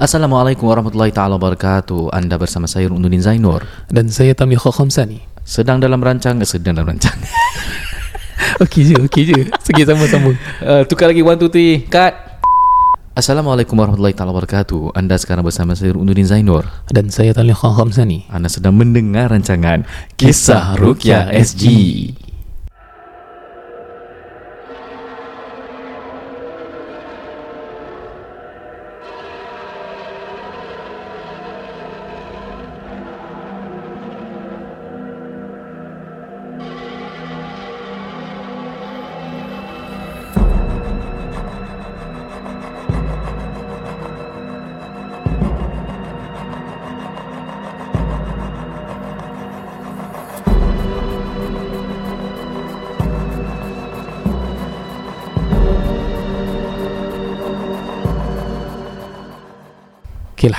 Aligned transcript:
Assalamualaikum 0.00 0.64
warahmatullahi 0.64 1.12
taala 1.12 1.36
wabarakatuh. 1.36 2.16
Anda 2.16 2.40
bersama 2.40 2.64
saya 2.64 2.88
Nuruddin 2.88 3.20
Zainur. 3.20 3.68
Dan 3.92 4.08
saya 4.08 4.32
Tamliha 4.32 4.72
Khamsani 4.72 5.20
Sedang 5.44 5.76
dalam 5.76 6.00
rancang, 6.00 6.40
eh, 6.40 6.48
sedang 6.48 6.72
dalam 6.72 6.96
rancang. 6.96 7.20
Okey 8.64 8.80
je, 8.88 8.96
okey 8.96 9.22
je 9.28 9.40
Segi 9.60 9.84
sama-sama 9.84 10.32
uh, 10.64 10.88
tukar 10.88 11.12
lagi 11.12 11.20
one 11.20 11.36
two 11.36 11.52
three, 11.52 11.84
cut. 11.84 12.16
Assalamualaikum 13.12 13.76
warahmatullahi 13.76 14.16
taala 14.16 14.32
wabarakatuh. 14.32 14.96
Anda 14.96 15.20
sekarang 15.20 15.44
bersama 15.44 15.76
saya 15.76 15.92
Nuruddin 15.92 16.24
Zainur. 16.24 16.64
Dan 16.88 17.12
saya 17.12 17.36
Tamliha 17.36 17.60
Khamsani 17.60 18.24
Anda 18.32 18.48
sedang 18.48 18.80
mendengar 18.80 19.28
rancangan 19.28 19.84
Kisah 20.16 20.80
Rukia 20.80 21.28
SG. 21.28 21.68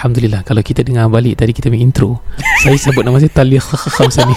Alhamdulillah 0.02 0.42
Kalau 0.42 0.60
kita 0.60 0.82
dengar 0.82 1.06
balik 1.08 1.38
Tadi 1.38 1.54
kita 1.54 1.70
punya 1.70 1.86
intro 1.86 2.26
Saya 2.62 2.74
sebut 2.74 3.06
nama 3.06 3.16
saya 3.16 3.30
Tamliha 3.30 3.62
Khamsani 3.62 4.34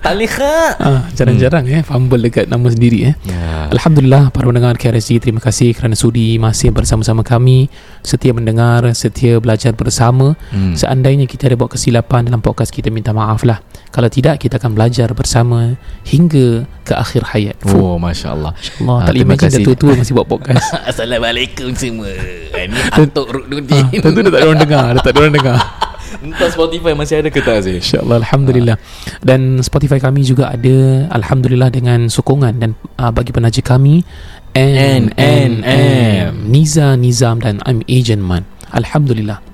Talikha. 0.00 0.74
ah, 0.74 1.06
Jarang-jarang 1.12 1.68
eh 1.68 1.82
Fumble 1.82 2.18
dekat 2.20 2.46
nama 2.46 2.66
sendiri 2.66 2.98
eh 3.04 3.14
Ya. 3.22 3.49
Alhamdulillah 3.70 4.34
para 4.34 4.50
pendengar 4.50 4.74
KRSG 4.74 5.22
terima 5.22 5.38
kasih 5.38 5.70
kerana 5.78 5.94
sudi 5.94 6.42
masih 6.42 6.74
bersama-sama 6.74 7.22
kami. 7.22 7.70
Setia 8.02 8.34
mendengar 8.34 8.82
setia 8.98 9.38
belajar 9.38 9.70
bersama. 9.78 10.34
Hmm. 10.50 10.74
seandainya 10.74 11.30
kita 11.30 11.46
ada 11.46 11.54
buat 11.54 11.70
kesilapan 11.70 12.26
dalam 12.26 12.42
podcast 12.42 12.74
kita 12.74 12.90
minta 12.90 13.14
maaf 13.14 13.46
lah. 13.46 13.62
Kalau 13.94 14.10
tidak 14.10 14.42
kita 14.42 14.58
akan 14.58 14.74
belajar 14.74 15.14
bersama 15.14 15.78
hingga 16.02 16.66
ke 16.82 16.94
akhir 16.98 17.30
hayat. 17.30 17.56
Oh, 17.70 17.94
masya-Allah. 17.94 18.58
Allah 18.58 18.96
Ah, 18.98 19.06
tak 19.06 19.14
boleh 19.14 19.22
imagine 19.22 19.50
dah 19.54 19.62
tua-tua 19.62 19.92
masih 19.94 20.12
buat 20.18 20.26
podcast. 20.26 20.66
Assalamualaikum 20.90 21.70
semua. 21.78 22.10
Ini 22.50 22.74
Atuk 22.90 23.26
ah, 23.30 23.34
Ruknudin. 23.38 23.86
tentu 24.02 24.18
dah 24.18 24.30
tak 24.34 24.40
ada 24.42 24.46
orang 24.50 24.60
dengar 24.66 24.86
dah 24.98 25.02
tak 25.06 25.12
ada 25.14 25.18
orang 25.22 25.34
dengar 25.38 25.58
Entah 26.20 26.52
Spotify 26.52 26.92
masih 26.92 27.24
ada 27.24 27.32
ke 27.32 27.40
tak 27.40 27.64
sih? 27.64 27.80
InsyaAllah 27.80 28.20
Alhamdulillah. 28.20 28.76
Dan 29.24 29.64
Spotify 29.64 29.96
kami 29.96 30.20
juga 30.22 30.52
ada 30.52 31.08
Alhamdulillah 31.16 31.72
dengan 31.72 32.12
sokongan 32.12 32.60
Dan 32.60 32.76
uh, 33.00 33.08
bagi 33.08 33.32
penaja 33.32 33.64
kami 33.64 34.04
N, 34.52 35.08
N, 35.16 35.52
M. 35.64 36.32
Niza 36.50 36.98
Nizam 36.98 37.40
dan 37.40 37.62
I'm 37.64 37.80
Agent 37.88 38.20
Man. 38.20 38.44
Alhamdulillah 38.70 39.49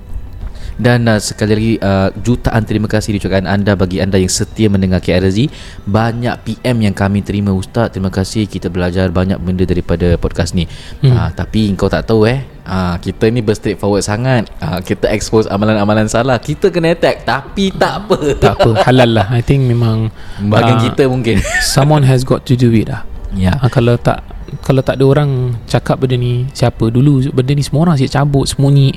Dan 0.77 1.09
uh, 1.09 1.17
sekali 1.17 1.51
lagi 1.57 1.73
uh, 1.81 2.13
jutaan 2.21 2.61
terima 2.61 2.85
kasih 2.85 3.17
diucapkan 3.17 3.49
anda 3.49 3.73
bagi 3.73 3.97
anda 3.97 4.21
yang 4.21 4.29
setia 4.29 4.69
mendengar 4.69 5.01
KRZ. 5.01 5.49
Banyak 5.89 6.45
PM 6.45 6.85
yang 6.85 6.93
kami 6.93 7.25
terima 7.25 7.49
ustaz. 7.49 7.97
Terima 7.97 8.13
kasih 8.13 8.45
kita 8.45 8.69
belajar 8.69 9.09
banyak 9.09 9.41
benda 9.41 9.65
daripada 9.65 10.13
podcast 10.21 10.53
ni. 10.53 10.69
Hmm. 11.01 11.17
Uh, 11.17 11.29
tapi 11.33 11.73
kau 11.73 11.89
tak 11.89 12.05
tahu 12.05 12.29
eh. 12.29 12.45
Uh, 12.67 12.99
kita 13.01 13.31
ni 13.33 13.41
berstraight 13.41 13.81
forward 13.81 14.05
sangat. 14.05 14.53
Uh, 14.61 14.77
kita 14.85 15.09
expose 15.09 15.49
amalan-amalan 15.49 16.05
salah. 16.05 16.37
Kita 16.37 16.69
kena 16.69 16.93
attack 16.93 17.25
tapi 17.25 17.73
tak 17.73 18.05
apa. 18.05 18.17
Tak 18.37 18.53
apa 18.61 18.85
Halal 18.85 19.17
lah 19.17 19.27
I 19.33 19.41
think 19.41 19.65
memang 19.65 20.13
Bahagian 20.37 20.77
ah, 20.77 20.83
kita 20.85 21.03
mungkin. 21.09 21.41
Someone 21.73 22.05
has 22.05 22.21
got 22.21 22.45
to 22.45 22.53
do 22.53 22.69
it 22.69 22.85
lah 22.85 23.01
ya. 23.33 23.57
uh, 23.57 23.71
Kalau 23.71 23.97
tak 23.97 24.21
kalau 24.63 24.79
tak 24.79 24.95
ada 24.95 25.03
orang 25.03 25.59
cakap 25.67 25.99
benda 25.99 26.15
ni 26.15 26.47
Siapa 26.55 26.87
dulu 26.87 27.19
Benda 27.35 27.51
ni 27.51 27.59
semua 27.59 27.83
orang 27.83 27.99
asyik 27.99 28.15
cabut 28.15 28.47
Sembunyi 28.47 28.95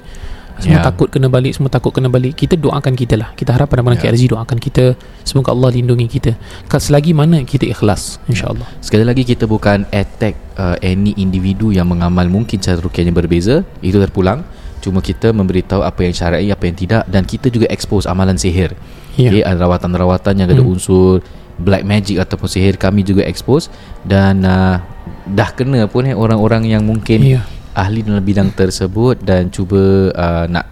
Semua 0.60 0.78
Ya. 0.78 0.84
takut 0.84 1.08
kena 1.08 1.26
balik 1.26 1.56
Semua 1.56 1.72
takut 1.72 1.88
kena 1.88 2.06
balik 2.06 2.36
Kita 2.36 2.52
doakan 2.52 2.92
kita 2.92 3.16
lah 3.16 3.32
Kita 3.32 3.56
harap 3.56 3.72
pada 3.72 3.80
mana 3.80 3.96
Ya. 3.96 4.12
KRZ 4.12 4.28
doakan 4.28 4.60
kita 4.60 4.92
Semoga 5.24 5.56
Allah 5.56 5.72
lindungi 5.72 6.04
kita 6.06 6.36
Selagi 6.68 7.16
mana 7.16 7.40
kita 7.42 7.64
ikhlas 7.64 8.20
InsyaAllah 8.28 8.68
Sekali 8.84 9.08
lagi 9.08 9.24
kita 9.24 9.48
bukan 9.48 9.88
attack 9.88 10.36
uh, 10.60 10.76
any 10.80 11.16
individu 11.16 11.72
yang 11.72 11.88
mengamal 11.88 12.28
mungkin 12.28 12.60
cara 12.60 12.76
rukiahnya 12.76 13.16
berbeza. 13.16 13.64
Itu 13.80 13.96
terpulang. 13.96 14.44
Cuma 14.80 15.00
kita 15.00 15.32
memberitahu 15.32 15.80
apa 15.80 16.04
yang 16.04 16.12
syar'i, 16.12 16.48
apa 16.48 16.64
yang 16.64 16.76
tidak 16.76 17.02
dan 17.06 17.24
kita 17.24 17.48
juga 17.48 17.68
expose 17.68 18.04
amalan 18.04 18.36
sihir. 18.36 18.76
Ya. 19.16 19.28
Okay, 19.28 19.42
ada 19.42 19.56
rawatan-rawatan 19.58 20.34
yang 20.36 20.48
ada 20.48 20.60
Hmm. 20.60 20.72
unsur 20.72 21.20
black 21.56 21.84
magic 21.84 22.16
ataupun 22.16 22.48
sihir 22.48 22.76
kami 22.76 23.04
juga 23.04 23.20
expose 23.22 23.68
dan 24.02 24.40
uh, 24.42 24.80
dah 25.26 25.50
kena 25.52 25.84
pun 25.84 26.08
eh 26.08 26.16
orang-orang 26.16 26.64
yang 26.66 26.80
mungkin 26.80 27.20
Ya. 27.20 27.44
Ahli 27.72 28.02
dalam 28.02 28.20
bidang 28.20 28.50
tersebut 28.50 29.20
dan 29.20 29.48
cuba 29.48 30.10
uh, 30.10 30.44
nak 30.46 30.66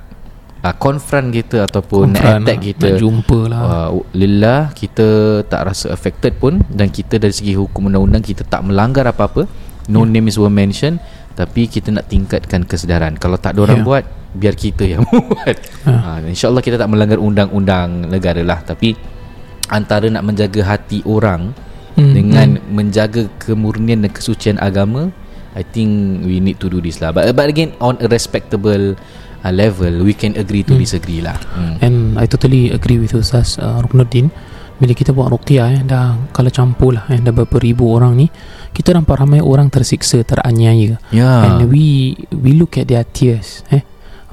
uh, 0.60 0.74
confront 0.74 1.30
kita 1.30 1.62
ataupun 1.62 2.10
nak 2.10 2.18
Confront 2.18 2.42
attack 2.42 2.58
lah, 2.58 2.66
kita 2.66 2.86
Nak 2.90 2.98
jumpa 2.98 3.38
lah 3.46 3.60
Uh, 3.62 3.88
Lillah 4.12 4.60
kita 4.72 5.06
tak 5.44 5.62
rasa 5.64 5.90
affected 5.90 6.36
pun 6.36 6.58
dan 6.66 6.88
kita 6.88 7.16
dari 7.16 7.30
segi 7.30 7.54
hukum 7.54 7.86
undang-undang 7.86 8.20
kita 8.20 8.42
tak 8.42 8.64
melanggar 8.64 9.06
apa-apa. 9.06 9.46
No 9.88 10.04
Ya. 10.04 10.10
names 10.10 10.36
were 10.36 10.52
mentioned 10.52 10.98
tapi 11.32 11.64
kita 11.64 11.94
nak 11.94 12.10
tingkatkan 12.10 12.66
kesedaran. 12.66 13.14
Kalau 13.14 13.38
tak 13.38 13.54
ada 13.54 13.70
orang 13.70 13.80
Ya. 13.80 13.86
buat 13.86 14.04
biar 14.28 14.54
kita 14.54 14.84
yang 14.84 15.06
buat. 15.08 15.56
Ha. 15.86 15.92
Ha, 15.94 16.10
InsyaAllah 16.26 16.60
kita 16.60 16.76
tak 16.76 16.90
melanggar 16.90 17.16
undang-undang 17.16 18.04
negara 18.06 18.42
lah 18.42 18.60
tapi 18.60 18.92
antara 19.68 20.08
nak 20.08 20.24
menjaga 20.24 20.60
hati 20.66 21.00
orang 21.04 21.54
Hmm, 21.98 22.14
dengan 22.14 22.62
menjaga 22.70 23.26
kemurnian 23.42 24.06
dan 24.06 24.14
kesucian 24.14 24.54
agama 24.62 25.10
I 25.58 25.66
think 25.66 26.22
we 26.22 26.38
need 26.38 26.62
to 26.62 26.70
do 26.70 26.78
this 26.78 27.02
lah. 27.02 27.10
But, 27.10 27.34
but 27.34 27.50
again 27.50 27.74
on 27.82 27.98
a 27.98 28.06
respectable 28.06 28.94
uh, 29.42 29.50
level 29.50 30.06
we 30.06 30.14
can 30.14 30.38
agree 30.38 30.62
to 30.62 30.78
Hmm. 30.78 30.82
disagree 30.86 31.18
lah. 31.18 31.34
Hmm. 31.50 31.74
And 31.82 31.96
I 32.14 32.30
totally 32.30 32.70
agree 32.70 32.96
with 32.96 33.10
Ustaz 33.12 33.58
uh, 33.58 33.82
Ruknuddin. 33.82 34.30
Bila 34.78 34.94
kita 34.94 35.10
buat 35.10 35.34
ruqyah 35.34 35.74
eh, 35.74 35.82
Dah 35.82 36.14
kalau 36.30 36.54
campur 36.54 36.94
lah 36.94 37.02
eh, 37.10 37.18
Dah 37.18 37.34
berapa 37.34 37.58
ribu 37.58 37.90
orang 37.90 38.14
ni 38.14 38.30
Kita 38.70 38.94
nampak 38.94 39.18
ramai 39.18 39.42
orang 39.42 39.66
tersiksa 39.66 40.22
Teraniaya. 40.22 41.02
Ya. 41.10 41.50
And 41.50 41.66
we 41.66 42.14
We 42.30 42.54
look 42.54 42.78
at 42.78 42.86
their 42.86 43.02
tears 43.02 43.66
eh. 43.74 43.82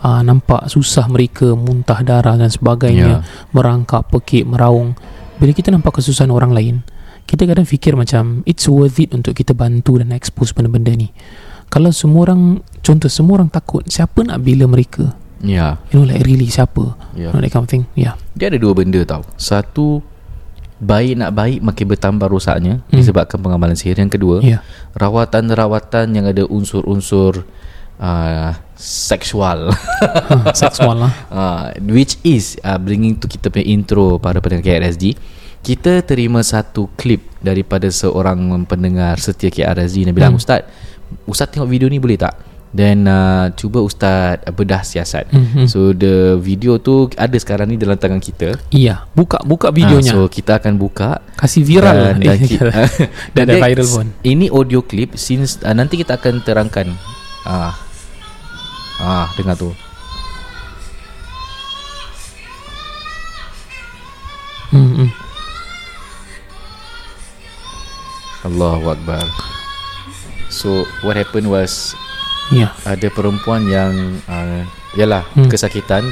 Uh, 0.06 0.22
Nampak 0.22 0.70
susah 0.70 1.10
mereka 1.10 1.58
Muntah 1.58 2.06
darah 2.06 2.38
dan 2.38 2.54
sebagainya 2.54 3.26
Merangkak, 3.58 4.14
pekik, 4.14 4.46
meraung. 4.46 4.94
Bila 5.42 5.50
kita 5.50 5.74
nampak 5.74 5.98
kesusahan 5.98 6.30
orang 6.30 6.54
lain 6.54 6.76
Kita 7.26 7.44
kadang 7.44 7.66
fikir 7.66 7.98
macam 7.98 8.46
It's 8.46 8.70
worth 8.70 9.02
it 9.02 9.10
untuk 9.12 9.34
kita 9.34 9.58
bantu 9.58 9.98
Dan 9.98 10.14
expose 10.14 10.54
benda-benda 10.54 10.94
ni. 10.94 11.10
Kalau 11.68 11.90
semua 11.90 12.30
orang 12.30 12.62
Contoh 12.80 13.10
semua 13.10 13.42
orang 13.42 13.50
takut 13.50 13.82
Siapa 13.86 14.22
nak 14.22 14.46
bela 14.46 14.70
mereka? 14.70 15.18
Ya. 15.42 15.82
You 15.90 16.02
know 16.02 16.08
like 16.08 16.22
really 16.22 16.48
siapa? 16.48 16.94
Ya. 17.18 17.30
You 17.30 17.34
know 17.34 17.42
that 17.42 17.50
kind 17.50 17.66
of 17.66 17.70
thing 17.70 17.84
Yeah 17.98 18.14
Dia 18.38 18.54
ada 18.54 18.62
dua 18.62 18.78
benda 18.78 19.02
tau. 19.04 19.26
Satu 19.36 20.06
Baik 20.78 21.18
nak 21.18 21.34
baik 21.34 21.60
Makin 21.66 21.86
bertambah 21.90 22.28
rosaknya 22.30 22.86
Hmm. 22.88 23.02
Disebabkan 23.02 23.42
pengamalan 23.42 23.74
sihir. 23.74 23.98
Yang 23.98 24.22
kedua 24.22 24.36
Ya. 24.46 24.62
Rawatan-rawatan 24.94 26.14
yang 26.14 26.26
ada 26.30 26.46
unsur-unsur 26.46 27.42
uh, 27.98 28.52
Seksual. 28.78 29.72
Ha, 29.74 30.52
Seksual 30.54 31.08
lah. 31.08 31.12
Uh, 31.34 31.66
Which 31.82 32.20
is 32.22 32.60
uh, 32.62 32.78
Bringing 32.78 33.18
to 33.18 33.26
kita 33.26 33.50
punya 33.50 33.66
intro 33.66 34.20
Pada 34.20 34.44
pendengar 34.44 34.62
KRSG 34.68 35.16
Kita 35.66 36.00
terima 36.02 36.40
satu 36.42 36.94
klip 36.94 37.26
Daripada 37.40 37.90
seorang 37.90 38.38
pendengar 38.64 39.18
Setia 39.18 39.50
KRSG 39.50 40.06
Dia 40.06 40.14
bilang 40.14 40.34
Hmm. 40.34 40.40
Ustaz 40.40 40.62
Ustaz 41.26 41.50
tengok 41.50 41.66
video 41.68 41.88
ni 41.88 41.98
boleh 41.98 42.16
tak 42.16 42.38
Dan 42.70 43.06
uh, 43.06 43.50
cuba 43.52 43.80
Ustaz 43.80 44.46
bedah 44.48 44.82
siasat 44.82 45.26
Mhm. 45.28 45.66
So 45.66 45.90
the 45.92 46.38
video 46.38 46.78
tu 46.78 47.10
Ada 47.12 47.34
sekarang 47.36 47.68
ni 47.68 47.76
dalam 47.76 47.96
tangan 47.96 48.20
kita 48.20 48.62
Iya 48.70 49.10
Buka 49.12 49.42
buka 49.42 49.70
videonya 49.70 50.14
Ah, 50.14 50.18
So 50.20 50.28
kita 50.28 50.58
akan 50.58 50.78
buka 50.78 51.18
Kasih 51.34 51.64
viral 51.64 51.96
lah 51.96 52.14
dan, 52.22 52.22
dan, 52.22 52.38
Eh, 52.38 52.40
ki- 52.40 52.62
ada 53.36 53.44
dia- 53.48 53.62
viral 53.64 53.88
pun 53.88 54.06
Ini 54.22 54.46
audio 54.50 54.82
clip 54.82 55.14
since 55.16 55.58
uh, 55.60 55.72
nanti 55.72 55.98
kita 55.98 56.16
akan 56.16 56.42
terangkan. 56.42 56.94
Ah. 57.44 57.74
Ah, 58.96 59.28
dengar 59.34 59.54
tu. 59.54 59.70
hmm, 64.72 65.10
Allahu 68.46 68.94
akbar. 68.94 69.26
So 70.48 70.70
what 71.02 71.18
happened 71.18 71.50
was 71.50 71.92
Ya 72.54 72.70
ada 72.86 73.10
perempuan 73.10 73.66
yang 73.66 73.92
uh, 74.26 74.62
yalah 74.94 75.26
Hmm. 75.34 75.44
hmm. 75.44 75.52
kesakitan 75.52 76.06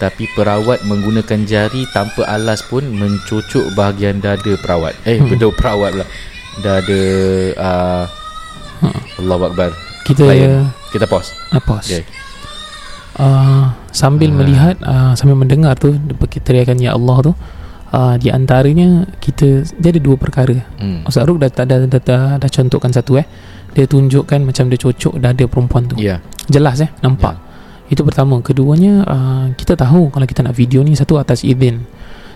tapi 0.00 0.24
perawat 0.32 0.80
menggunakan 0.82 1.44
jari 1.44 1.84
tanpa 1.92 2.24
alas 2.24 2.64
pun 2.64 2.80
mencucuk 2.88 3.68
bahagian 3.76 4.16
dada 4.18 4.56
perawat. 4.56 4.96
Eh, 5.04 5.20
Hmm. 5.20 5.28
betul 5.28 5.52
perawat 5.52 5.92
pula. 5.92 6.06
Dada 6.58 7.00
uh, 7.54 8.04
Ha. 8.80 8.88
Allahu 9.20 9.44
akbar. 9.46 9.76
Kita 10.02 10.24
Layan. 10.24 10.72
Kita 10.88 11.04
pause. 11.04 11.36
Apa 11.52 11.84
Okay. 11.84 12.00
uh, 13.20 13.68
sambil 13.92 14.32
Ah. 14.32 14.36
melihat 14.40 14.74
uh, 14.80 15.12
sambil 15.12 15.36
mendengar 15.36 15.76
tu 15.76 15.92
teriakan 16.40 16.80
ya 16.80 16.96
Allah 16.96 17.16
tu 17.20 17.32
uh, 17.90 18.14
di 18.16 18.28
antaranya 18.28 19.06
kita 19.18 19.66
dia 19.76 19.90
ada 19.90 20.00
dua 20.00 20.16
perkara. 20.16 20.56
Hmm. 20.78 21.02
Ustaz 21.04 21.24
Ruk 21.24 21.38
dah, 21.38 21.50
dah, 21.50 21.64
dah, 21.64 21.78
dah, 21.84 22.02
dah, 22.02 22.24
dah 22.38 22.50
contohkan 22.50 22.90
satu 22.90 23.18
eh. 23.18 23.26
Dia 23.70 23.86
tunjukkan 23.86 24.42
macam 24.42 24.66
dia 24.66 24.78
cocok 24.78 25.14
dada 25.18 25.44
perempuan 25.46 25.86
tu. 25.86 25.94
Ya. 25.94 26.18
Jelas 26.50 26.82
eh 26.82 26.90
nampak. 27.00 27.38
Itu 27.86 28.02
pertama. 28.02 28.38
Keduanya 28.40 29.02
uh, 29.04 29.44
kita 29.54 29.74
tahu 29.74 30.10
kalau 30.10 30.26
kita 30.26 30.42
nak 30.42 30.54
video 30.54 30.82
ni 30.82 30.94
satu 30.94 31.18
atas 31.18 31.42
izin 31.42 31.86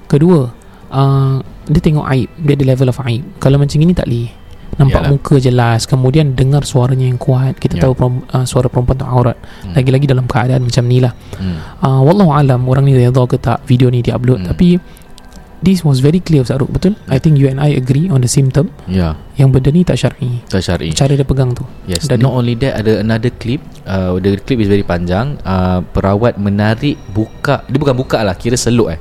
kedua 0.06 0.54
uh, 0.90 1.36
dia 1.66 1.80
tengok 1.80 2.06
aib. 2.12 2.28
Dia 2.38 2.54
ada 2.54 2.64
level 2.70 2.88
of 2.90 2.98
aib. 3.06 3.22
Kalau 3.38 3.58
macam 3.58 3.78
ini 3.78 3.90
tak 3.90 4.06
boleh. 4.06 4.30
Nampak 4.74 5.06
Yalah. 5.06 5.10
muka 5.14 5.34
jelas. 5.38 5.86
Kemudian 5.86 6.34
dengar 6.34 6.66
suaranya 6.66 7.06
yang 7.06 7.14
kuat. 7.14 7.58
Kita 7.58 7.78
Ya. 7.78 7.86
tahu 7.86 7.94
uh, 8.30 8.42
suara 8.42 8.66
perempuan 8.66 8.98
tu 8.98 9.06
aurat. 9.06 9.38
Hmm. 9.62 9.74
lagi-lagi 9.74 10.06
dalam 10.06 10.26
keadaan 10.26 10.62
macam 10.62 10.82
ni 10.86 10.98
lah. 10.98 11.14
Hmm. 11.38 11.58
uh, 11.78 12.00
wallahu 12.02 12.30
alam 12.30 12.66
orang 12.66 12.86
ni 12.86 12.94
redha 12.94 13.22
ke 13.26 13.38
tak 13.38 13.62
video 13.66 13.86
ni 13.86 14.02
diupload 14.02 14.42
Hmm. 14.42 14.50
tapi 14.50 14.78
this 15.64 15.80
was 15.80 15.98
very 15.98 16.20
clear 16.20 16.44
Ustaz 16.44 16.56
Ruk 16.56 16.68
betul? 16.68 16.92
I 17.06 17.16
think 17.16 17.34
you 17.34 17.48
and 17.48 17.56
I 17.56 17.72
agree 17.72 18.06
on 18.06 18.20
the 18.20 18.28
same 18.28 18.48
term. 18.48 18.68
Ya 18.84 19.16
yang 19.34 19.50
benda 19.50 19.66
ni 19.68 19.82
tak 19.82 19.96
syar'i. 19.96 20.44
Tak 20.44 20.60
syari. 20.60 20.92
Cara 20.92 21.10
dia 21.10 21.24
pegang 21.24 21.50
tu. 21.50 21.64
Yes. 21.84 22.04
Dah 22.04 22.14
Not 22.14 22.36
only 22.36 22.54
that 22.56 22.78
Ada 22.78 23.00
another 23.00 23.32
clip. 23.32 23.58
Uh, 23.82 24.14
The 24.16 24.38
clip 24.38 24.60
is 24.60 24.68
very 24.68 24.84
panjang. 24.84 25.40
Uh, 25.40 25.82
Perawat 25.82 26.36
menarik 26.36 26.94
Buka. 27.08 27.64
Dia 27.64 27.74
bukan 27.74 27.92
buka 27.94 28.20
lah 28.20 28.34
Kira 28.34 28.54
seluk 28.54 28.92
eh. 28.92 29.00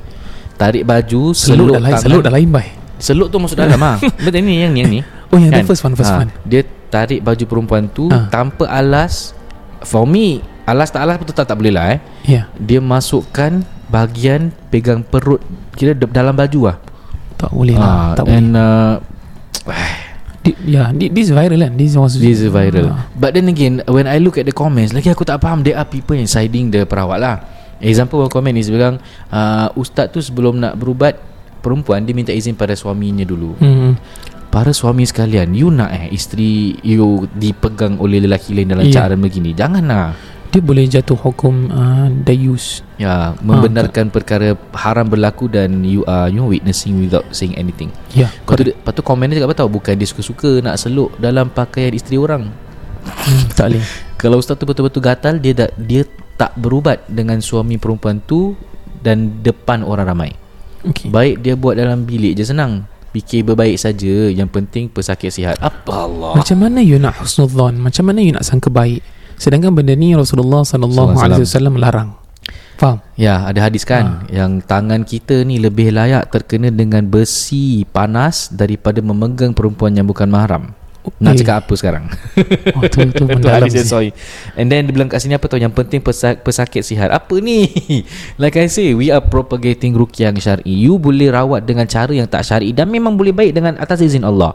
Tarik 0.54 0.82
baju 0.82 1.30
seluk 1.30 1.70
dah 1.70 1.82
lain 1.82 1.94
seluk 1.96 2.20
dah 2.20 2.32
lain 2.32 2.48
bye 2.48 2.70
Seluk 2.94 3.26
tu 3.26 3.38
masuk 3.38 3.54
dalam 3.54 3.78
ah. 3.78 3.98
Betul 4.24 4.42
ni 4.42 4.58
yang 4.58 4.70
ni 4.70 4.80
yang 4.80 4.90
ni. 4.90 5.00
Oh 5.28 5.36
yang 5.36 5.50
Kan? 5.50 5.62
the 5.62 5.68
first 5.68 5.82
one 5.82 5.94
first 5.94 6.10
Ah, 6.10 6.22
one. 6.22 6.30
Dia 6.42 6.62
tarik 6.88 7.20
baju 7.20 7.44
perempuan 7.44 7.86
tu 7.86 8.06
Ah. 8.06 8.26
Tanpa 8.26 8.66
alas. 8.66 9.34
For 9.82 10.02
me 10.02 10.40
Alas 10.64 10.88
tak 10.88 11.04
alas 11.04 11.20
betul 11.20 11.36
tak 11.36 11.44
tak 11.44 11.60
boleh 11.60 11.70
lah 11.70 11.92
eh. 11.92 12.00
Ya. 12.24 12.48
Dia 12.56 12.80
masukkan 12.80 13.60
Bahagian 13.94 14.50
Pegang 14.68 15.00
perut 15.00 15.38
Kira 15.72 15.94
dalam 15.94 16.34
baju 16.34 16.60
lah 16.66 16.76
tak 17.34 17.50
boleh 17.50 17.74
Ah, 17.74 17.78
lah 17.78 17.98
tak 18.14 18.24
boleh 18.24 18.34
And 18.34 18.50
uh, 18.52 18.94
Di- 20.40 20.60
Ya, 20.66 20.90
thi- 20.90 21.08
this 21.08 21.28
viral 21.28 21.56
kan. 21.58 21.72
This 21.72 21.94
was 21.94 22.14
This 22.14 22.38
is 22.38 22.48
viral 22.48 22.90
Ah. 22.90 23.08
But 23.12 23.32
then 23.32 23.46
again 23.46 23.80
When 23.86 24.04
I 24.04 24.18
look 24.18 24.36
at 24.36 24.44
the 24.44 24.52
comments 24.52 24.92
Lagi 24.92 25.08
aku 25.08 25.22
tak 25.22 25.38
faham 25.38 25.60
There 25.60 25.72
are 25.72 25.84
people 25.84 26.12
yang 26.12 26.26
siding 26.26 26.68
the 26.68 26.84
perawat 26.84 27.16
lah 27.16 27.36
Example 27.78 28.20
one 28.20 28.28
comment 28.28 28.54
is 28.54 28.68
bilang 28.68 29.00
uh, 29.28 29.68
Ustaz 29.74 30.08
tu 30.08 30.18
sebelum 30.18 30.58
nak 30.58 30.74
berubat 30.74 31.16
Perempuan 31.58 32.02
dia 32.02 32.12
minta 32.12 32.28
izin 32.30 32.52
pada 32.52 32.72
suaminya 32.72 33.22
dulu 33.22 33.56
Hmm. 33.56 33.96
Para 34.46 34.70
suami 34.70 35.02
sekalian 35.02 35.50
You 35.50 35.68
nak 35.68 35.90
eh 35.90 36.12
Isteri 36.12 36.76
you 36.78 37.24
dipegang 37.30 37.96
oleh 37.96 38.20
lelaki 38.20 38.52
lain 38.52 38.68
Dalam 38.68 38.84
Ya. 38.84 39.02
cara 39.02 39.14
begini 39.14 39.50
Janganlah 39.50 40.33
Dia 40.54 40.62
boleh 40.62 40.86
jatuh 40.86 41.18
hukum 41.18 41.66
uh, 41.66 42.06
dayus. 42.22 42.86
Ya 42.94 43.34
Membenarkan 43.42 44.06
perkara 44.14 44.54
Haram 44.70 45.10
berlaku 45.10 45.50
Dan 45.50 45.82
you 45.82 46.06
are 46.06 46.30
You 46.30 46.38
know, 46.38 46.46
witnessing 46.46 47.02
without 47.02 47.26
saying 47.34 47.58
anything 47.58 47.90
Ya. 48.14 48.30
Lepas 48.30 48.62
tu, 48.62 48.64
lepas 48.70 48.92
tu 48.94 49.02
komen 49.02 49.26
dia 49.26 49.42
cakap 49.42 49.50
apa 49.50 49.56
tahu 49.66 49.70
Bukan 49.82 49.98
dia 49.98 50.06
suka-suka 50.06 50.62
Nak 50.62 50.78
seluk 50.78 51.10
dalam 51.18 51.50
pakaian 51.50 51.90
isteri 51.90 52.22
orang 52.22 52.54
Hmm, 53.04 53.52
tak 53.52 53.68
boleh. 53.68 53.84
Kalau 54.22 54.40
ustaz 54.40 54.56
tu 54.56 54.64
betul-betul 54.64 55.04
gatal 55.04 55.36
Dia 55.36 55.52
tak, 55.52 55.76
dia 55.76 56.08
tak 56.38 56.56
berubat 56.56 57.04
Dengan 57.04 57.36
suami 57.42 57.76
perempuan 57.76 58.22
tu 58.22 58.54
Dan 59.02 59.42
depan 59.42 59.82
orang 59.82 60.06
ramai 60.06 60.30
Okay. 60.84 61.08
Baik 61.08 61.40
dia 61.40 61.56
buat 61.56 61.80
dalam 61.80 62.04
bilik 62.04 62.36
je 62.36 62.44
senang 62.44 62.84
Fikir 63.10 63.40
berbaik 63.42 63.80
saja 63.80 64.28
Yang 64.28 64.52
penting 64.52 64.84
pesakit 64.86 65.32
sihat 65.32 65.56
Apa 65.58 66.04
Allah 66.04 66.36
Macam 66.36 66.60
mana 66.60 66.84
you 66.84 67.00
nak 67.00 67.24
husnudzon? 67.24 67.80
Macam 67.80 68.04
mana 68.04 68.20
you 68.20 68.36
nak 68.36 68.44
sangka 68.44 68.68
baik? 68.68 69.00
Sedangkan 69.36 69.70
benda 69.70 69.92
ni 69.92 70.12
Rasulullah 70.12 70.62
sallallahu 70.62 71.14
alaihi 71.14 71.42
wasallam 71.42 71.76
larang. 71.76 72.10
Faham? 72.74 72.98
Ya 73.14 73.38
ada 73.40 73.62
hadis 73.62 73.86
kan 73.86 74.26
Yang 74.26 74.66
tangan 74.66 75.06
kita 75.06 75.46
ni 75.46 75.56
Lebih 75.56 75.94
layak 75.94 76.26
terkena 76.26 76.68
dengan 76.68 77.06
besi 77.06 77.86
panas 77.86 78.50
Daripada 78.50 78.98
memegang 78.98 79.54
perempuan 79.54 79.94
yang 79.94 80.04
bukan 80.04 80.26
mahram 80.26 80.74
Nak 81.16 81.32
Eh. 81.32 81.38
cakap 81.38 81.62
apa 81.62 81.72
sekarang 81.72 82.04
Oh, 82.74 82.82
tu 82.84 82.98
tu 83.14 83.24
mendalam. 83.30 83.70
sih. 83.70 83.86
sorry 83.86 84.10
And 84.58 84.66
then 84.66 84.84
dia 84.84 84.92
bilang 84.92 85.06
kat 85.06 85.22
sini 85.22 85.32
apa 85.32 85.46
tau 85.46 85.56
Yang 85.56 85.70
penting 85.76 86.02
pesak, 86.02 86.42
pesakit 86.42 86.82
sihat 86.82 87.14
Apa 87.14 87.38
ni 87.38 87.70
Like 88.42 88.58
I 88.58 88.66
say 88.66 88.90
We 88.90 89.08
are 89.08 89.22
propagating 89.22 89.94
rukyah 89.94 90.34
syar'i 90.34 90.74
You 90.74 90.98
boleh 90.98 91.30
rawat 91.30 91.62
dengan 91.62 91.86
cara 91.86 92.10
yang 92.10 92.26
tak 92.26 92.42
syar'i 92.42 92.74
Dan 92.74 92.90
memang 92.90 93.14
boleh 93.14 93.30
baik 93.30 93.54
dengan 93.54 93.78
atas 93.78 94.02
izin 94.02 94.26
Allah 94.26 94.50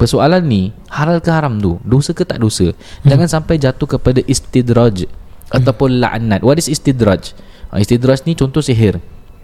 Persoalan 0.00 0.42
ni 0.46 0.72
Halal 0.90 1.22
ke 1.22 1.30
haram 1.30 1.58
tu? 1.60 1.78
Dosa 1.86 2.12
ke 2.12 2.26
tak 2.26 2.42
dosa? 2.42 2.72
Jangan 3.06 3.28
sampai 3.28 3.60
jatuh 3.60 3.98
kepada 3.98 4.20
istidraj 4.24 5.06
Ataupun 5.52 6.00
la'nat. 6.00 6.40
What 6.40 6.56
is 6.56 6.68
istidraj? 6.68 7.36
Ah, 7.68 7.76
Istidraj 7.80 8.24
ni 8.24 8.32
contoh 8.32 8.64
sihir. 8.64 9.00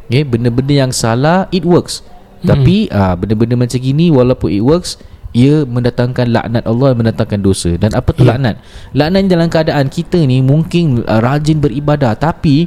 Okay, 0.08 0.24
Benda-benda 0.24 0.88
yang 0.88 0.92
salah 0.92 1.46
It 1.52 1.68
works. 1.68 2.00
Tapi 2.40 2.88
ah, 2.88 3.12
benda-benda 3.18 3.58
macam 3.58 3.76
gini 3.76 4.08
Walaupun 4.08 4.48
it 4.48 4.64
works 4.64 4.96
ia 5.36 5.68
mendatangkan 5.68 6.32
laknat 6.32 6.64
Allah 6.64 6.96
mendatangkan 6.96 7.40
dosa. 7.44 7.76
Dan 7.76 7.92
apa 7.92 8.16
tu 8.16 8.24
Ya. 8.24 8.34
laknat 8.34 8.56
laknat 8.96 9.28
dalam 9.28 9.48
keadaan 9.52 9.86
kita 9.92 10.16
ni 10.24 10.40
mungkin 10.40 11.04
uh, 11.04 11.20
rajin 11.20 11.60
beribadah. 11.60 12.16
Tapi 12.16 12.64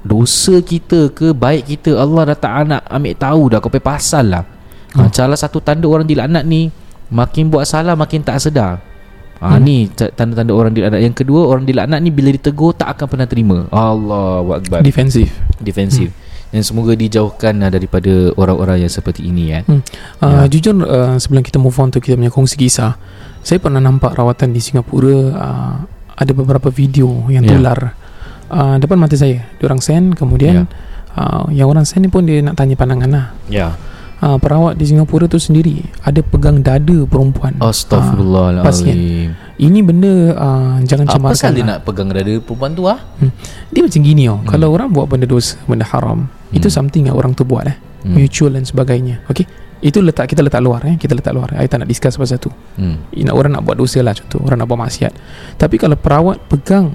dosa 0.00 0.64
kita 0.64 1.12
ke 1.12 1.36
baik 1.36 1.76
kita 1.76 2.00
Allah 2.00 2.32
dah 2.32 2.38
tak 2.38 2.52
nak 2.72 2.82
ambil 2.88 3.14
tahu 3.14 3.42
dah. 3.52 3.58
Kau 3.60 3.68
pasal 3.68 4.32
lah 4.32 4.44
Hmm. 4.90 5.04
ha, 5.04 5.10
salah 5.10 5.34
satu 5.34 5.58
tanda 5.58 5.84
orang 5.84 6.04
dilaknat 6.04 6.42
ni 6.42 6.72
makin 7.08 7.48
buat 7.48 7.64
salah 7.64 7.92
makin 7.92 8.20
tak 8.20 8.38
sedar 8.38 8.80
ha, 9.36 9.46
Hmm. 9.50 9.60
ni 9.60 9.86
ta- 9.86 10.08
tanda-tanda 10.08 10.50
orang 10.50 10.72
dilaknat 10.72 11.00
yang 11.00 11.12
kedua 11.12 11.44
orang 11.46 11.62
dilaknat 11.62 11.98
ni 11.98 12.08
bila 12.08 12.28
ditegur 12.30 12.72
tak 12.72 12.92
akan 12.92 13.06
pernah 13.06 13.24
terima 13.24 13.58
Allah 13.68 14.40
Akbar 14.54 14.80
Defensif. 14.80 15.28
defensif 15.58 16.08
dan 16.48 16.62
semoga 16.62 16.92
dijauhkan 16.92 17.60
uh, 17.60 17.68
daripada 17.68 18.08
orang-orang 18.34 18.80
yang 18.80 18.88
seperti 18.88 19.20
ini 19.22 19.52
kan 19.52 19.62
Hmm. 19.64 19.80
Uh, 20.18 20.28
Ya. 20.40 20.48
Jujur 20.48 20.74
uh, 20.78 21.16
sebelum 21.16 21.42
kita 21.42 21.56
move 21.56 21.76
on 21.76 21.88
tu 21.88 21.98
kita 21.98 22.16
punya 22.16 22.28
kongsi 22.28 22.56
kisah 22.56 22.96
Saya 23.38 23.58
pernah 23.58 23.78
nampak 23.78 24.12
rawatan 24.12 24.50
di 24.50 24.58
Singapura 24.58 25.18
uh, 25.30 25.74
Ada 26.14 26.32
beberapa 26.32 26.66
video 26.68 27.28
yang 27.28 27.44
Ya. 27.44 27.52
tular 27.52 27.92
uh, 28.48 28.74
Depan 28.74 28.96
mata 28.96 29.12
saya 29.12 29.44
Diorang 29.54 29.78
send 29.78 30.16
kemudian 30.16 30.64
uh, 31.12 31.44
Yang 31.48 31.68
orang 31.68 31.84
send 31.84 32.02
ni 32.02 32.10
pun 32.10 32.24
dia 32.24 32.40
nak 32.40 32.56
tanya 32.56 32.74
pandangan 32.74 33.08
lah 33.08 33.26
ya 33.46 33.76
uh, 34.20 34.36
Perawat 34.36 34.74
di 34.74 34.84
Singapura 34.84 35.24
tu 35.24 35.36
sendiri 35.36 35.78
Ada 36.00 36.20
pegang 36.20 36.58
dada 36.58 36.98
perempuan 37.04 37.54
Ah, 37.56 37.68
Astaghfirullahalazim 37.68 39.34
Ini 39.56 39.78
benda 39.80 40.12
uh, 40.32 40.76
jangan 40.82 41.06
Apa 41.06 41.14
cemarkan 41.14 41.34
pasal 41.34 41.50
dia 41.50 41.60
lah. 41.60 41.68
nak 41.68 41.78
pegang 41.82 42.08
dada 42.08 42.34
perempuan 42.38 42.70
tu 42.72 42.84
ah? 42.84 42.98
Dia 43.68 43.80
macam 43.80 44.00
gini 44.00 44.24
oh. 44.26 44.38
Hmm. 44.38 44.48
Kalau 44.48 44.68
orang 44.70 44.88
buat 44.88 45.06
benda 45.06 45.24
dosa 45.24 45.58
Benda 45.64 45.84
haram 45.84 46.26
Itu 46.48 46.66
Hmm. 46.66 46.76
something 46.76 47.04
yang 47.04 47.14
orang 47.14 47.32
tu 47.32 47.42
buat 47.42 47.64
eh 47.64 47.76
Hmm. 47.98 48.14
Mutual 48.14 48.54
dan 48.54 48.62
sebagainya 48.62 49.26
Okay 49.26 49.42
Itu 49.80 49.98
letak 49.98 50.26
kita 50.28 50.38
letak 50.38 50.60
luar 50.60 50.82
eh 50.84 50.94
Kita 50.94 51.12
letak 51.12 51.30
luar 51.30 51.50
I 51.52 51.66
tak 51.66 51.82
nak 51.82 51.88
discuss 51.88 52.14
pasal 52.14 52.38
tu 52.38 52.46
Hmm. 52.74 53.02
nak 53.12 53.34
orang 53.34 53.52
nak 53.52 53.62
buat 53.64 53.74
dosa 53.74 53.98
lah 53.98 54.14
contoh 54.14 54.38
orang 54.40 54.58
nak 54.58 54.66
buat 54.66 54.78
maksiat 54.80 55.12
tapi 55.54 55.74
kalau 55.76 55.94
perawat 55.94 56.38
pegang 56.46 56.94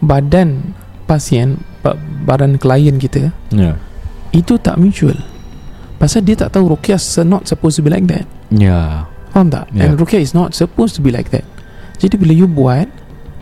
badan 0.00 0.74
pasien 1.04 1.54
ba- 1.80 1.94
badan 2.20 2.56
klien 2.56 2.96
kita 2.96 3.30
Ya. 3.48 3.78
itu 4.30 4.56
tak 4.56 4.74
mutual 4.74 5.14
pasal 6.00 6.24
dia 6.24 6.34
tak 6.34 6.50
tahu 6.50 6.72
is 6.72 7.04
not 7.20 7.44
supposed 7.44 7.76
to 7.76 7.84
be 7.84 7.92
like 7.92 8.08
that 8.08 8.24
Ya. 8.48 9.04
faham 9.30 9.46
tak 9.46 9.68
Yeah. 9.70 9.86
and 9.86 10.00
ruqyah 10.00 10.18
is 10.18 10.32
not 10.32 10.50
supposed 10.50 10.96
to 10.96 11.00
be 11.00 11.12
like 11.12 11.28
that 11.28 11.44
jadi 12.00 12.16
bila 12.16 12.32
you 12.32 12.48
buat 12.48 12.88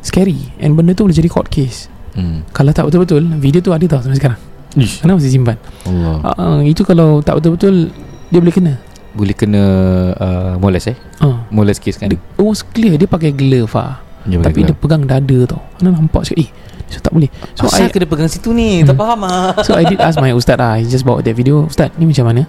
scary 0.01 0.51
and 0.59 0.75
benda 0.75 0.93
tu 0.93 1.07
boleh 1.07 1.15
jadi 1.15 1.31
court 1.31 1.49
case 1.49 1.87
Hmm. 2.13 2.43
kalau 2.51 2.75
tak 2.75 2.83
betul-betul 2.83 3.23
video 3.39 3.63
tu 3.63 3.71
ada 3.71 3.87
tau 3.87 4.03
sampai 4.03 4.19
sekarang 4.19 4.41
Ish. 4.75 5.01
kenapa 5.01 5.23
masih 5.23 5.33
simpan 5.33 5.55
Allah. 5.87 6.19
uh, 6.35 6.61
itu 6.61 6.83
kalau 6.83 7.23
tak 7.23 7.39
betul-betul 7.39 7.95
dia 8.29 8.39
boleh 8.39 8.53
kena 8.53 8.75
Boleh 9.09 9.33
kena 9.33 9.63
uh, 10.15 10.55
molest 10.59 10.91
eh? 10.91 10.99
uh, 11.19 11.47
Molest 11.49 11.79
case 11.79 11.97
kan? 11.97 12.11
it 12.11 12.19
was 12.37 12.61
clear 12.63 12.95
dia 12.95 13.07
pakai 13.07 13.31
glove 13.31 13.71
ah. 13.73 14.03
Ya, 14.27 14.39
tapi 14.39 14.61
dia 14.63 14.75
pegang 14.75 15.07
dada 15.07 15.39
tau 15.49 15.63
Anda 15.79 15.95
nampak 15.95 16.27
cakap 16.27 16.43
Eh 16.43 16.51
so 16.89 16.99
tak 16.99 17.13
boleh 17.13 17.29
So 17.53 17.65
Asal 17.65 17.87
I, 17.87 17.93
kena 17.93 18.05
pegang 18.05 18.27
situ 18.27 18.51
ni? 18.51 18.81
Hmm. 18.81 18.89
Tak 18.89 18.97
faham 18.97 19.21
ah. 19.23 19.53
so 19.61 19.73
I 19.73 19.85
did 19.85 19.99
ask 19.99 20.17
my 20.17 20.33
ustaz 20.33 20.57
lah 20.57 20.77
He 20.77 20.85
just 20.85 21.03
bawa 21.03 21.21
that 21.21 21.33
video 21.33 21.65
Ustaz 21.65 21.93
ni 21.95 22.05
macam 22.05 22.25
mana 22.25 22.49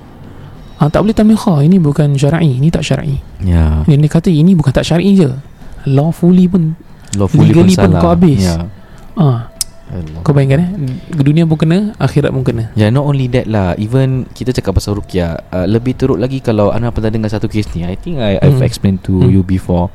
ah, 0.75 0.87
Tak 0.87 1.03
boleh 1.03 1.11
tamliha 1.11 1.53
Ini 1.61 1.77
bukan 1.77 2.15
syar'i 2.15 2.55
Ini 2.55 2.67
tak 2.69 2.81
syar'i 2.81 3.19
Ya. 3.39 3.83
Dia, 3.83 3.95
dia 3.95 4.07
kata 4.07 4.27
ini 4.27 4.53
bukan 4.53 4.71
tak 4.71 4.83
syar'i 4.83 5.13
je 5.13 5.27
Lawfully 5.85 6.45
pun 6.45 6.71
Lawfully 7.13 7.51
Legally 7.51 7.73
pun 7.73 7.91
salah. 7.91 7.99
kau 7.99 8.11
habis. 8.11 8.39
Ya. 8.39 8.57
ah, 9.15 9.51
Allah. 9.89 10.21
Kau 10.21 10.31
bayangkan 10.31 10.59
eh 10.61 10.69
Dunia 11.11 11.43
pun 11.43 11.57
kena 11.57 11.91
Akhirat 11.97 12.29
pun 12.29 12.43
kena 12.43 12.69
Ya 12.73 12.87
not 12.87 13.03
only 13.03 13.27
that 13.27 13.43
lah 13.43 13.73
Even 13.75 14.23
kita 14.29 14.53
cakap 14.53 14.77
pasal 14.77 14.95
rukyah 14.95 15.35
uh, 15.49 15.65
Lebih 15.65 15.97
teruk 15.97 16.15
lagi 16.15 16.39
Kalau 16.39 16.69
anda 16.69 16.93
pernah 16.93 17.09
dengar 17.09 17.27
satu 17.27 17.45
kes 17.45 17.73
ni 17.73 17.83
I 17.83 17.95
think 17.95 18.19
I, 18.19 18.37
I've 18.37 18.55
Hmm. 18.55 18.63
explained 18.63 19.01
to 19.03 19.19
Hmm. 19.19 19.27
you 19.29 19.41
before 19.41 19.89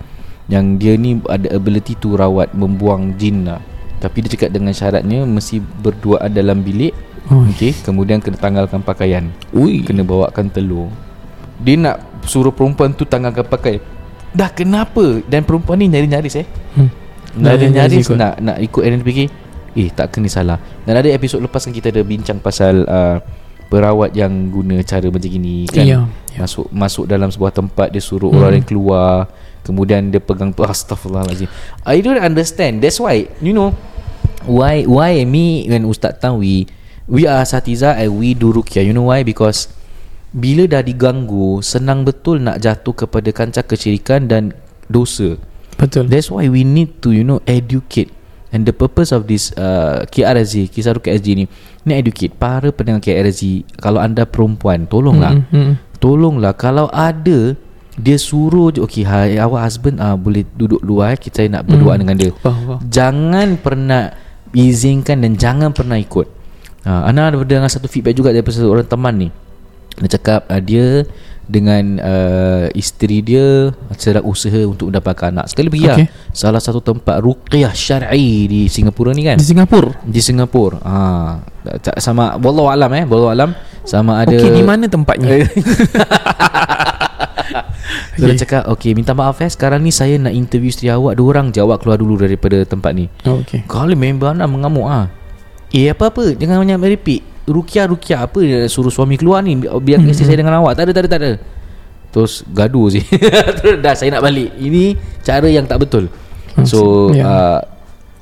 Yang 0.47 0.65
dia 0.77 0.93
ni 0.97 1.17
ada 1.25 1.49
ability 1.49 1.97
to 1.97 2.13
rawat 2.13 2.53
Membuang 2.53 3.15
jin 3.15 3.47
lah 3.47 3.63
Tapi 4.05 4.21
dia 4.21 4.31
cakap 4.31 4.51
dengan 4.51 4.71
syaratnya 4.71 5.25
Mesti 5.25 5.57
berduaan 5.59 6.29
dalam 6.29 6.61
bilik. 6.61 6.93
Okay 7.25 7.73
Kemudian 7.75 8.21
kena 8.21 8.37
tanggalkan 8.37 8.79
pakaian 8.79 9.33
Ui. 9.51 9.81
Kena 9.81 10.05
bawakan 10.05 10.47
telur 10.47 10.93
Dia 11.57 11.75
nak 11.75 11.97
suruh 12.23 12.53
perempuan 12.53 12.93
tu 12.93 13.03
tanggalkan 13.03 13.43
pakaian 13.43 13.81
Dah 14.31 14.49
kenapa 14.49 15.25
Dan 15.25 15.41
perempuan 15.41 15.81
ni 15.81 15.89
nyari-nyaris 15.89 16.37
eh 16.37 16.47
Hmm. 16.75 16.93
Nyari-nyaris 17.35 18.05
ikut. 18.05 18.15
nak, 18.15 18.35
nak 18.39 18.57
ikut 18.59 18.83
NPK 18.85 19.19
Eh 19.73 19.89
tak 19.89 20.13
kena 20.13 20.29
salah 20.29 20.61
Dan 20.83 20.95
ada 20.95 21.09
episod 21.09 21.41
lepas 21.41 21.65
kan 21.65 21.73
kita 21.73 21.89
ada 21.89 22.05
bincang 22.05 22.37
pasal 22.39 22.85
uh, 22.85 23.19
Perawat 23.65 24.13
yang 24.13 24.31
guna 24.53 24.85
cara 24.85 25.09
macam 25.09 25.25
gini 25.25 25.65
kan 25.65 25.83
Ya, 25.83 26.05
ya. 26.31 26.45
Masuk 26.45 26.69
masuk 26.69 27.05
dalam 27.07 27.27
sebuah 27.27 27.51
tempat 27.51 27.89
Dia 27.89 27.99
suruh 27.99 28.29
Hmm. 28.29 28.39
orang 28.39 28.53
yang 28.55 28.69
keluar 28.69 29.33
Kemudian 29.63 30.13
dia 30.13 30.21
pegang 30.21 30.53
tu 30.53 30.61
Astaghfirullahaladzim 30.63 31.49
I 31.83 31.99
don't 31.99 32.21
understand 32.21 32.79
That's 32.79 33.01
why 33.01 33.33
You 33.41 33.51
know 33.51 33.73
Why 34.45 34.85
Why 34.85 35.25
me 35.25 35.65
When 35.69 35.89
Ustaz 35.89 36.21
Tan 36.21 36.37
We 36.41 36.69
We 37.09 37.29
are 37.29 37.45
asatiza 37.45 37.97
And 37.97 38.17
we 38.21 38.33
do 38.37 38.53
ruqyah 38.53 38.85
You 38.85 38.93
know 38.93 39.09
why? 39.09 39.25
Because 39.25 39.69
Bila 40.35 40.69
dah 40.69 40.83
diganggu 40.85 41.65
Senang 41.65 42.05
betul 42.05 42.45
nak 42.45 42.61
jatuh 42.61 43.07
kepada 43.07 43.29
kancah 43.33 43.65
kesyirikan 43.65 44.27
Dan 44.29 44.53
dosa. 44.89 45.37
Betul. 45.75 46.07
That's 46.09 46.31
why 46.31 46.47
we 46.49 46.63
need 46.63 47.03
to 47.03 47.11
you 47.11 47.25
know 47.27 47.41
educate. 47.49 48.13
And 48.55 48.63
the 48.63 48.71
purpose 48.71 49.11
of 49.11 49.27
this 49.27 49.51
uh, 49.59 50.07
KRZ 50.07 50.71
Kisah 50.71 50.95
Rukia 50.95 51.19
SG 51.19 51.29
ni 51.35 51.45
ni 51.83 51.93
educate 51.99 52.31
para 52.31 52.71
pendengar 52.71 53.03
KRZ 53.03 53.67
kalau 53.83 53.99
anda 53.99 54.23
perempuan 54.23 54.87
tolonglah. 54.87 55.35
Mm, 55.35 55.45
mm, 55.51 55.59
mm. 55.59 55.75
tolonglah. 55.99 56.55
Kalau 56.55 56.87
ada 56.95 57.59
dia 57.95 58.19
suruh 58.19 58.71
je 58.75 58.83
okay 58.83 59.03
hai 59.07 59.39
awak 59.39 59.71
husband 59.71 59.99
uh, 59.99 60.15
boleh 60.19 60.47
duduk 60.55 60.83
luar 60.83 61.15
eh, 61.15 61.19
kita 61.19 61.47
nak 61.51 61.67
berdoa 61.67 61.99
Mm. 61.99 62.01
dengan 62.07 62.17
dia. 62.19 62.31
Faham, 62.39 62.63
faham. 62.63 62.79
jangan 62.87 63.49
pernah 63.59 64.03
izinkan 64.55 65.21
dan 65.21 65.35
jangan 65.35 65.71
pernah 65.75 65.99
ikut 65.99 66.27
uh, 66.87 67.11
Ana 67.11 67.29
ada 67.29 67.43
dengar 67.43 67.69
satu 67.69 67.91
feedback 67.91 68.15
juga 68.15 68.31
daripada 68.31 68.57
seorang 68.57 68.87
teman 68.87 69.15
ni 69.19 69.29
dia 69.99 70.19
cakap 70.19 70.47
uh, 70.51 70.63
dia 70.63 71.07
dengan 71.45 72.01
uh, 72.01 72.67
isteri 72.73 73.21
dia 73.21 73.69
sedang 74.01 74.25
usaha 74.25 74.65
untuk 74.65 74.89
mendapatkan 74.89 75.29
anak. 75.29 75.53
Sekali 75.53 75.69
pergi 75.69 75.87
okay. 75.87 76.07
Lah 76.09 76.33
salah 76.33 76.61
satu 76.61 76.81
tempat 76.81 77.21
ruqyah 77.21 77.73
syar'i 77.77 78.49
di 78.49 78.61
Singapura 78.73 79.13
ni 79.13 79.29
kan. 79.29 79.37
Di 79.37 79.45
Singapura. 79.45 79.93
Di 80.09 80.21
Singapura. 80.25 80.79
Ha 80.81 80.97
sama 82.01 82.37
wallahu 82.41 82.69
alam 82.69 82.91
eh, 82.93 83.05
wallahu 83.09 83.33
alam 83.33 83.51
sama 83.85 84.25
ada 84.25 84.37
Okey, 84.37 84.53
di 84.53 84.65
mana 84.65 84.89
tempatnya? 84.89 85.45
So 88.15 88.25
dia 88.25 88.37
cakap 88.37 88.67
Okay 88.71 88.93
minta 88.93 89.13
maaf 89.13 89.39
eh. 89.39 89.47
Sekarang 89.47 89.81
ni 89.81 89.91
saya 89.91 90.17
nak 90.17 90.31
interview 90.31 90.69
isteri 90.69 90.89
awak. 90.89 91.15
Dua 91.15 91.29
orang 91.31 91.49
je 91.49 91.59
awak 91.59 91.81
keluar 91.81 91.97
dulu 91.97 92.17
Daripada 92.17 92.63
tempat 92.63 92.93
ni. 92.93 93.07
Oh, 93.23 93.41
okey. 93.41 93.65
Kalau 93.65 93.93
member 93.93 94.29
anda 94.29 94.45
mengamuk 94.45 94.87
ah. 94.87 95.07
Eh 95.69 95.89
apa-apa? 95.89 96.33
Jangan 96.33 96.59
banyak 96.59 96.79
meripik 96.79 97.21
Rukia 97.45 97.85
Rukia 97.85 98.23
apa 98.23 98.41
dia 98.41 98.65
suruh 98.65 98.89
suami 98.89 99.15
keluar 99.15 99.41
ni? 99.41 99.55
Bi- 99.55 99.69
Biar 99.69 99.99
Hmm, 99.99 100.09
isteri 100.09 100.27
saya 100.27 100.39
dengan 100.39 100.57
awak. 100.57 100.75
Tak 100.75 100.89
ada 100.89 100.93
tak 100.93 101.03
ada 101.03 101.09
tak 101.09 101.21
ada. 101.21 101.33
Terus 102.09 102.33
gaduh 102.47 102.87
sih 102.89 103.03
Terus 103.59 103.77
dah 103.79 103.93
saya 103.93 104.15
nak 104.15 104.23
balik. 104.23 104.55
Ini 104.55 104.95
cara 105.21 105.45
yang 105.47 105.67
tak 105.67 105.81
betul. 105.81 106.07
So 106.63 107.11
Ya. 107.11 107.27
uh, 107.27 107.61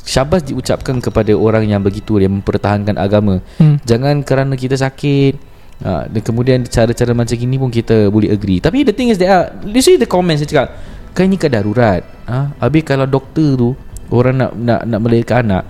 Syabas 0.03 0.43
diucapkan 0.43 0.99
kepada 0.99 1.31
orang 1.31 1.63
yang 1.63 1.79
begitu 1.79 2.19
Yang 2.19 2.41
mempertahankan 2.41 2.97
agama. 2.97 3.39
Hmm. 3.55 3.79
Jangan 3.83 4.25
kerana 4.25 4.57
kita 4.57 4.75
sakit 4.75 5.52
uh, 5.83 6.07
Dan 6.07 6.21
kemudian 6.23 6.59
cara-cara 6.65 7.13
macam 7.13 7.35
ini 7.35 7.57
pun 7.59 7.69
kita 7.69 8.09
boleh 8.09 8.31
agree 8.31 8.59
Tapi 8.59 8.83
the 8.83 8.95
thing 8.95 9.11
is 9.11 9.19
that 9.19 9.29
uh, 9.29 9.47
You 9.63 9.83
see 9.83 9.99
the 9.99 10.07
comments 10.07 10.41
Saya 10.41 10.49
cakap 10.49 10.69
Kan 11.13 11.29
ini 11.29 11.37
kan 11.37 11.53
darurat 11.53 12.01
ha? 12.25 12.55
Habis 12.57 12.83
kalau 12.83 13.05
doktor 13.05 13.55
tu 13.55 13.71
Orang 14.09 14.41
nak 14.41 14.53
nak, 14.55 14.81
nak 14.85 15.01
melahirkan 15.01 15.45
anak 15.45 15.65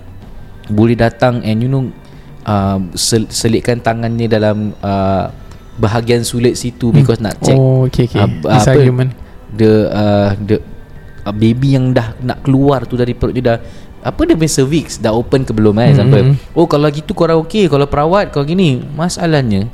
Boleh 0.69 0.95
datang 0.95 1.43
and 1.43 1.59
you 1.59 1.67
know 1.67 1.91
uh, 2.45 2.79
sel, 2.95 3.27
Selitkan 3.27 3.79
tangannya 3.79 4.27
dalam 4.27 4.71
uh, 4.79 5.31
Bahagian 5.75 6.23
sulit 6.23 6.55
situ 6.55 6.93
Because 6.93 7.19
nak 7.19 7.41
check 7.41 7.57
Oh, 7.57 7.89
okey 7.89 8.07
okey. 8.07 8.21
Ah, 8.21 8.29
This 8.61 8.69
apa? 8.69 8.77
argument. 8.77 9.11
The 9.53 9.73
uh, 9.89 10.31
The 10.39 10.57
uh, 11.23 11.35
Baby 11.35 11.75
yang 11.75 11.91
dah 11.91 12.15
Nak 12.19 12.45
keluar 12.45 12.85
tu 12.85 12.95
dari 12.95 13.13
perut 13.13 13.33
dia 13.33 13.57
dah 13.57 13.59
apa 14.03 14.19
dia 14.27 14.35
punya 14.35 14.51
cervix 14.51 14.99
Dah 14.99 15.15
open 15.15 15.47
ke 15.47 15.55
belum 15.55 15.79
eh 15.79 15.95
Example 15.95 16.35
Mm-hmm. 16.35 16.59
Oh 16.59 16.67
kalau 16.67 16.91
gitu 16.91 17.15
korang 17.15 17.39
okey 17.47 17.71
Kalau 17.71 17.87
perawat 17.87 18.35
Kalau 18.35 18.43
gini 18.43 18.83
Masalahnya 18.99 19.71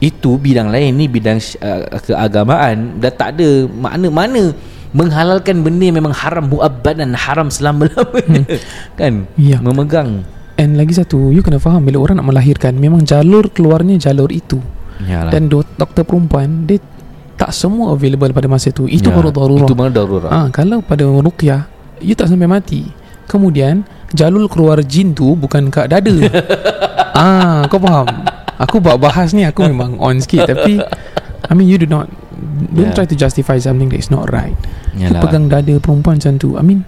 Itu 0.00 0.40
bidang 0.40 0.72
lain 0.72 0.96
Ni 0.96 1.06
bidang 1.06 1.38
uh, 1.60 2.00
keagamaan 2.00 2.98
Dah 2.98 3.12
tak 3.12 3.36
ada 3.38 3.68
Makna 3.68 4.08
mana 4.08 4.56
Menghalalkan 4.90 5.62
benda 5.62 5.86
yang 5.86 6.02
memang 6.02 6.16
haram 6.16 6.50
Mu'abbadan 6.50 7.14
Haram 7.14 7.52
selama-lamanya 7.52 8.58
Kan 8.98 9.28
Ya. 9.38 9.60
Memegang 9.60 10.24
And 10.60 10.76
lagi 10.76 10.92
satu, 10.92 11.32
you 11.32 11.40
kena 11.40 11.56
faham 11.56 11.80
bila 11.88 12.04
orang 12.04 12.20
nak 12.20 12.36
melahirkan, 12.36 12.76
memang 12.76 13.00
jalur 13.00 13.48
keluarnya 13.48 13.96
jalur 13.96 14.28
itu. 14.28 14.60
Yalah. 15.08 15.32
Dan 15.32 15.48
do- 15.48 15.64
doktor 15.64 16.04
perempuan 16.04 16.68
dia 16.68 16.76
tak 17.40 17.56
semua 17.56 17.96
available 17.96 18.28
pada 18.36 18.44
masa 18.44 18.68
itu. 18.68 18.84
Itu 18.84 19.08
Ya, 19.08 19.16
baru 19.16 19.32
darurah. 19.32 19.64
Itu 19.64 19.72
mana 19.72 19.88
darurat 19.88 20.28
Ah, 20.28 20.46
kalau 20.52 20.84
pada 20.84 21.08
ruqyah, 21.08 21.64
you 22.04 22.12
tak 22.12 22.28
sampai 22.28 22.44
mati. 22.44 22.84
Kemudian 23.24 23.88
jalur 24.12 24.52
keluar 24.52 24.84
jin 24.84 25.16
tu 25.16 25.32
bukan 25.32 25.72
kat 25.72 25.88
dada. 25.88 26.12
ah, 27.16 27.64
kau 27.64 27.80
faham? 27.80 28.04
Aku 28.60 28.78
buat 28.78 29.00
bahas 29.00 29.32
ni 29.32 29.42
aku 29.42 29.64
memang 29.64 29.96
on 29.96 30.20
sikit. 30.20 30.52
Tapi 30.52 30.76
I 31.48 31.52
mean 31.56 31.66
you 31.66 31.80
do 31.80 31.88
not 31.88 32.12
don't 32.70 32.92
Yeah. 32.92 32.94
try 32.94 33.08
to 33.08 33.16
justify 33.16 33.56
something 33.56 33.88
that 33.88 33.98
is 33.98 34.12
not 34.12 34.28
right. 34.28 34.52
You 34.92 35.08
Yalah. 35.08 35.24
pegang 35.24 35.48
dada 35.48 35.74
perempuan 35.80 36.20
macam 36.20 36.36
tu. 36.36 36.54
I 36.54 36.62
mean 36.62 36.84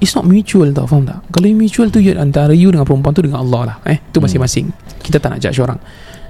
It's 0.00 0.16
not 0.16 0.24
mutual 0.24 0.72
tau 0.72 0.88
Faham 0.88 1.04
tak? 1.04 1.20
Kalau 1.28 1.44
mutual 1.52 1.92
tu 1.92 2.00
you, 2.00 2.16
Antara 2.16 2.56
you 2.56 2.72
dengan 2.72 2.88
perempuan 2.88 3.12
tu 3.12 3.20
Dengan 3.20 3.44
Allah 3.44 3.60
lah 3.68 3.76
Eh? 3.84 4.00
Tu 4.08 4.16
masing-masing. 4.16 4.72
Kita 4.96 5.20
tak 5.20 5.36
nak 5.36 5.44
judge 5.44 5.60
orang. 5.60 5.76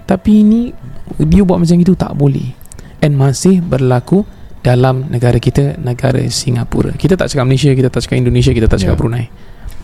Tapi 0.02 0.42
ini 0.42 0.74
Dia 1.22 1.46
buat 1.46 1.62
macam 1.62 1.78
itu 1.78 1.94
Tak 1.94 2.18
boleh. 2.18 2.50
And 2.98 3.14
masih 3.14 3.62
berlaku 3.62 4.26
Dalam 4.58 5.06
negara 5.06 5.38
kita 5.38 5.78
Negara 5.78 6.18
Singapura. 6.26 6.98
Kita 6.98 7.14
tak 7.14 7.30
cakap 7.30 7.46
Malaysia 7.46 7.70
Kita 7.70 7.86
tak 7.86 8.02
cakap 8.02 8.18
Indonesia 8.18 8.50
Kita 8.50 8.66
tak 8.66 8.82
cakap 8.82 8.94
Ya. 8.94 8.98
Brunei. 8.98 9.24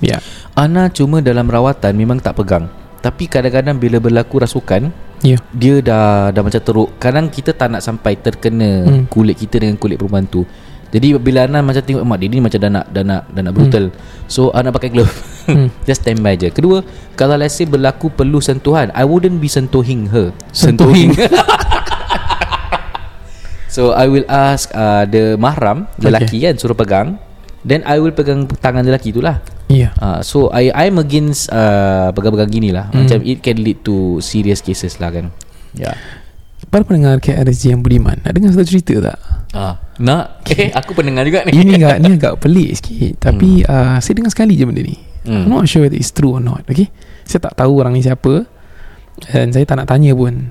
Ya. 0.02 0.18
Ana 0.58 0.90
cuma 0.90 1.22
dalam 1.22 1.46
rawatan 1.46 1.94
Memang 1.94 2.18
tak 2.18 2.42
pegang 2.42 2.66
Tapi 3.06 3.30
kadang-kadang 3.30 3.78
Bila 3.78 4.02
berlaku 4.02 4.42
rasukan 4.42 4.90
Ya 5.24 5.40
dia 5.56 5.80
dah 5.80 6.28
dah 6.28 6.42
macam 6.44 6.60
teruk 6.60 6.88
kadang 7.00 7.32
kita 7.32 7.56
tak 7.56 7.72
nak 7.72 7.80
sampai 7.80 8.20
terkena 8.20 8.84
Hmm. 8.84 8.92
hmm. 8.92 9.04
kulit 9.08 9.40
kita 9.40 9.56
dengan 9.56 9.80
kulit 9.80 9.96
perempuan 9.96 10.28
tu 10.28 10.44
jadi 10.92 11.16
bila 11.16 11.48
Ana 11.48 11.64
macam 11.64 11.80
tengok 11.80 12.04
mak 12.04 12.20
dia 12.20 12.28
ni 12.28 12.38
macam 12.38 12.60
dah 12.60 12.70
nak 12.70 12.84
dah 12.92 13.02
nak 13.02 13.22
dah 13.32 13.42
nak 13.42 13.54
brutal 13.56 13.84
hmm. 13.88 14.28
so 14.28 14.52
Ana 14.52 14.68
pakai 14.68 14.92
glove 14.92 15.08
Hmm. 15.46 15.70
just 15.88 16.04
stand 16.04 16.20
by 16.20 16.36
je 16.36 16.52
kedua 16.52 16.84
kalau 17.16 17.38
let's 17.38 17.56
say 17.56 17.64
berlaku 17.64 18.12
perlu 18.12 18.44
sentuhan 18.44 18.92
I 18.92 19.08
wouldn't 19.08 19.40
be 19.40 19.48
sentuhing 19.48 20.12
her 20.12 20.36
Sentuhing. 20.52 21.14
so 23.74 23.96
I 23.96 24.10
will 24.10 24.26
ask 24.28 24.68
uh, 24.74 25.08
the 25.08 25.40
mahram 25.40 25.88
lelaki 25.96 26.44
kan 26.44 26.60
suruh 26.60 26.76
pegang 26.76 27.16
then 27.64 27.80
I 27.88 28.02
will 28.02 28.12
pegang 28.12 28.50
tangan 28.58 28.84
lelaki 28.84 29.16
tu 29.16 29.24
lah 29.24 29.40
Ya 29.66 29.90
Uh, 29.98 30.20
so 30.22 30.46
I 30.54 30.70
I'm 30.70 31.02
against 31.02 31.50
uh, 31.50 32.14
pegang-pegang 32.14 32.50
gini 32.52 32.70
lah 32.70 32.90
Hmm. 32.90 33.06
Macam 33.06 33.18
it 33.26 33.42
can 33.42 33.58
lead 33.58 33.82
to 33.82 34.22
serious 34.22 34.62
cases 34.62 35.02
lah 35.02 35.10
kan. 35.10 35.34
Ya. 35.74 35.92
Yeah. 35.92 35.96
Para 36.66 36.82
pendengar 36.82 37.20
KRSG 37.22 37.76
yang 37.76 37.84
budiman 37.84 38.18
Nak 38.24 38.32
dengar 38.32 38.50
satu 38.50 38.66
cerita 38.66 38.94
tak? 39.12 39.18
Ah, 39.54 39.74
nak? 40.02 40.40
Eh, 40.56 40.72
aku 40.72 40.96
pendengar 40.96 41.22
juga 41.28 41.44
ni. 41.46 41.52
Ini 41.52 41.78
agak 41.78 41.96
Ni 42.02 42.10
agak 42.16 42.34
pelik 42.42 42.70
sikit. 42.80 43.22
Tapi 43.22 43.62
uh, 43.64 44.00
Saya 44.02 44.14
dengar 44.18 44.32
sekali 44.32 44.58
je 44.58 44.64
benda 44.66 44.82
ni. 44.82 44.96
Hmm. 45.28 45.46
I'm 45.46 45.52
not 45.52 45.68
sure 45.68 45.84
whether 45.84 45.98
it's 45.98 46.10
true 46.10 46.36
or 46.36 46.42
not 46.42 46.64
Okay? 46.66 46.88
Saya 47.28 47.50
tak 47.50 47.60
tahu 47.60 47.80
orang 47.80 47.94
ni 47.94 48.02
siapa. 48.02 48.48
Dan 49.30 49.52
saya 49.52 49.64
tak 49.68 49.80
nak 49.80 49.88
tanya 49.88 50.12
pun. 50.16 50.50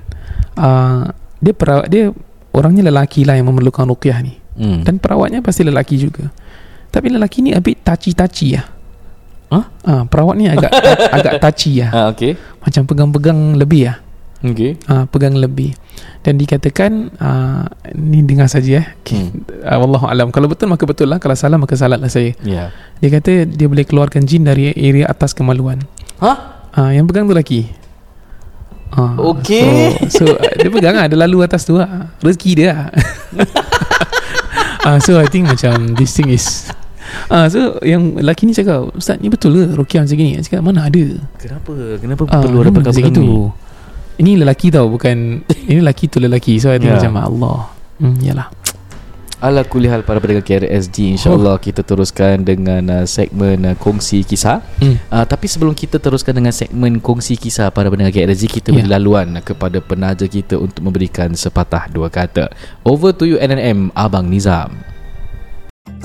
Uh, 0.56 1.10
Dia 1.42 1.52
perawat 1.52 1.86
Dia 1.90 2.10
Orangnya 2.56 2.88
lelaki 2.88 3.28
lah 3.28 3.36
Yang 3.36 3.52
memerlukan 3.52 3.84
ruqyah 3.90 4.18
ni. 4.24 4.34
Hmm. 4.56 4.86
Dan 4.86 5.02
perawatnya 5.02 5.44
pasti 5.44 5.66
lelaki 5.66 6.00
juga. 6.00 6.32
Tapi 6.90 7.12
lelaki 7.12 7.44
ni 7.44 7.50
A 7.52 7.60
bit 7.60 7.84
touchy-touchy 7.84 8.56
lah 8.56 8.75
Huh? 9.46 9.64
Ah, 9.86 10.02
perawat 10.10 10.34
ni 10.34 10.50
agak 10.50 10.70
agak 11.16 11.38
touchy 11.38 11.82
lah. 11.82 11.90
Ah, 11.94 12.06
okay. 12.10 12.34
Macam 12.62 12.82
pegang-pegang 12.86 13.54
lebih 13.54 13.92
lah. 13.92 13.96
Okay. 14.42 14.76
Ah, 14.90 15.06
pegang 15.06 15.38
lebih. 15.38 15.72
Dan 16.26 16.36
dikatakan 16.36 17.14
ah, 17.22 17.70
ni 17.94 18.26
dengar 18.26 18.50
saja 18.50 18.82
eh. 18.82 18.86
Okay. 19.02 19.30
Hmm. 19.30 19.46
Ah, 19.62 19.78
wallahu 19.78 20.10
alam. 20.10 20.34
Kalau 20.34 20.50
betul 20.50 20.66
maka 20.66 20.82
betul 20.84 21.08
lah. 21.08 21.22
Kalau 21.22 21.38
salah 21.38 21.56
maka 21.56 21.78
salah 21.78 21.96
lah 21.96 22.10
saya. 22.10 22.34
Ya. 22.42 22.74
Dia 22.98 23.08
kata 23.14 23.46
dia 23.46 23.66
boleh 23.70 23.86
keluarkan 23.86 24.26
jin 24.26 24.42
dari 24.42 24.74
area 24.74 25.06
atas 25.06 25.32
kemaluan. 25.32 25.86
Hah? 26.18 26.68
Ah, 26.74 26.90
yang 26.90 27.06
pegang 27.06 27.30
tu 27.30 27.32
lelaki. 27.32 27.70
Ah, 28.92 29.14
Okey. 29.18 30.10
So, 30.10 30.26
so 30.26 30.38
dia 30.38 30.70
pegang 30.70 30.94
lah, 30.94 31.06
dia 31.10 31.18
lalu 31.18 31.42
atas 31.42 31.66
tu 31.66 31.78
lah. 31.78 32.10
Rezeki 32.22 32.50
dia 32.54 32.66
lah. 32.74 32.80
ah, 34.86 34.98
so 35.02 35.18
I 35.18 35.26
think 35.30 35.50
macam 35.50 35.94
this 35.94 36.14
thing 36.14 36.30
is 36.30 36.70
Ah, 37.26 37.46
so 37.50 37.80
yang 37.82 38.14
lelaki 38.14 38.46
ni 38.46 38.54
cakap 38.54 38.94
Ustaz 38.94 39.18
ni 39.18 39.26
betul 39.26 39.56
ke 39.56 39.74
Rukiah 39.74 40.06
macam 40.06 40.14
gini 40.14 40.38
Saya 40.38 40.44
cakap 40.46 40.62
mana 40.62 40.86
ada 40.86 41.04
Kenapa? 41.36 41.72
Kenapa 41.98 42.22
Ah, 42.30 42.40
perlu 42.42 42.58
ada 42.62 42.70
pegang 42.70 42.94
macam 42.94 43.22
ni? 43.22 43.50
Ini 44.16 44.32
lelaki 44.40 44.66
tau 44.70 44.86
Bukan 44.88 45.16
Ini 45.68 45.82
lelaki 45.82 46.06
tu 46.06 46.22
lelaki 46.22 46.56
So 46.56 46.70
think 46.72 46.86
Ya. 46.86 46.96
macam 46.96 47.18
Allah 47.18 47.58
hmm, 47.98 48.16
Yalah 48.22 48.48
Ala 49.36 49.68
kulihal 49.68 50.00
para 50.00 50.16
pendengar 50.16 50.40
KRSG 50.40 51.12
InsyaAllah 51.12 51.60
kita 51.60 51.84
teruskan 51.84 52.40
dengan 52.40 52.80
uh, 52.88 53.04
segmen 53.04 53.68
uh, 53.68 53.76
kongsi 53.76 54.24
kisah 54.24 54.64
hmm. 54.80 55.12
uh, 55.12 55.28
Tapi 55.28 55.44
sebelum 55.44 55.76
kita 55.76 56.00
teruskan 56.00 56.32
dengan 56.32 56.56
segmen 56.56 56.96
kongsi 57.04 57.36
kisah 57.36 57.68
para 57.68 57.92
pendengar 57.92 58.16
KRSG 58.16 58.48
Kita 58.48 58.72
Ya. 58.72 58.80
beri 58.80 58.88
laluan 58.88 59.36
uh, 59.36 59.44
kepada 59.44 59.84
penaja 59.84 60.24
kita 60.24 60.56
untuk 60.56 60.80
memberikan 60.80 61.36
sepatah 61.36 61.84
dua 61.92 62.08
kata 62.08 62.48
Over 62.80 63.12
to 63.12 63.28
you 63.28 63.36
NNM 63.36 63.92
Abang 63.92 64.32
Nizam 64.32 64.72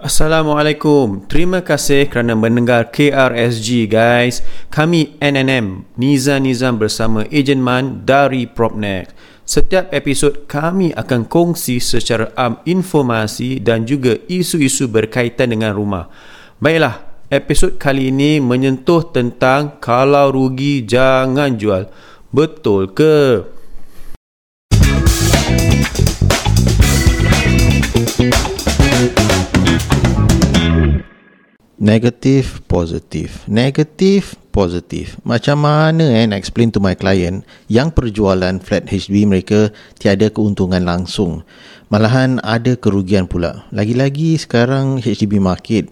Assalamualaikum. 0.00 1.28
Terima 1.28 1.60
kasih 1.60 2.08
kerana 2.08 2.32
mendengar 2.32 2.88
KRSG 2.88 3.84
guys. 3.84 4.40
Kami 4.72 5.20
NNM 5.20 5.92
Niza 6.00 6.40
Nizam 6.40 6.80
bersama 6.80 7.28
Ejen 7.28 7.60
Man 7.60 8.08
dari 8.08 8.48
Propnex. 8.48 9.12
Setiap 9.44 9.92
episod 9.92 10.48
kami 10.48 10.96
akan 10.96 11.28
kongsi 11.28 11.84
secara 11.84 12.32
am 12.32 12.64
informasi 12.64 13.60
dan 13.60 13.84
juga 13.84 14.16
isu-isu 14.24 14.88
berkaitan 14.88 15.52
dengan 15.52 15.76
rumah. 15.76 16.08
Baiklah, 16.64 17.28
episod 17.28 17.76
kali 17.76 18.08
ini 18.08 18.40
menyentuh 18.40 19.04
tentang 19.12 19.84
kalau 19.84 20.32
rugi 20.32 20.80
jangan 20.80 21.60
jual. 21.60 21.92
Betul 22.32 22.96
ke? 22.96 23.44
Negatif, 31.80 32.60
positif. 32.68 33.48
Negatif, 33.48 34.36
positif. 34.52 35.16
Macam 35.24 35.64
mana 35.64 36.12
eh 36.12 36.28
nak 36.28 36.36
explain 36.36 36.68
to 36.68 36.76
my 36.76 36.92
client 36.92 37.40
yang 37.72 37.88
perjualan 37.88 38.60
flat 38.60 38.84
HDB 38.84 39.24
mereka 39.24 39.72
tiada 39.96 40.28
keuntungan 40.28 40.84
langsung. 40.84 41.40
Malahan 41.88 42.36
ada 42.44 42.76
kerugian 42.76 43.24
pula. 43.24 43.64
Lagi-lagi 43.72 44.36
sekarang 44.36 45.00
HDB 45.00 45.40
market 45.40 45.88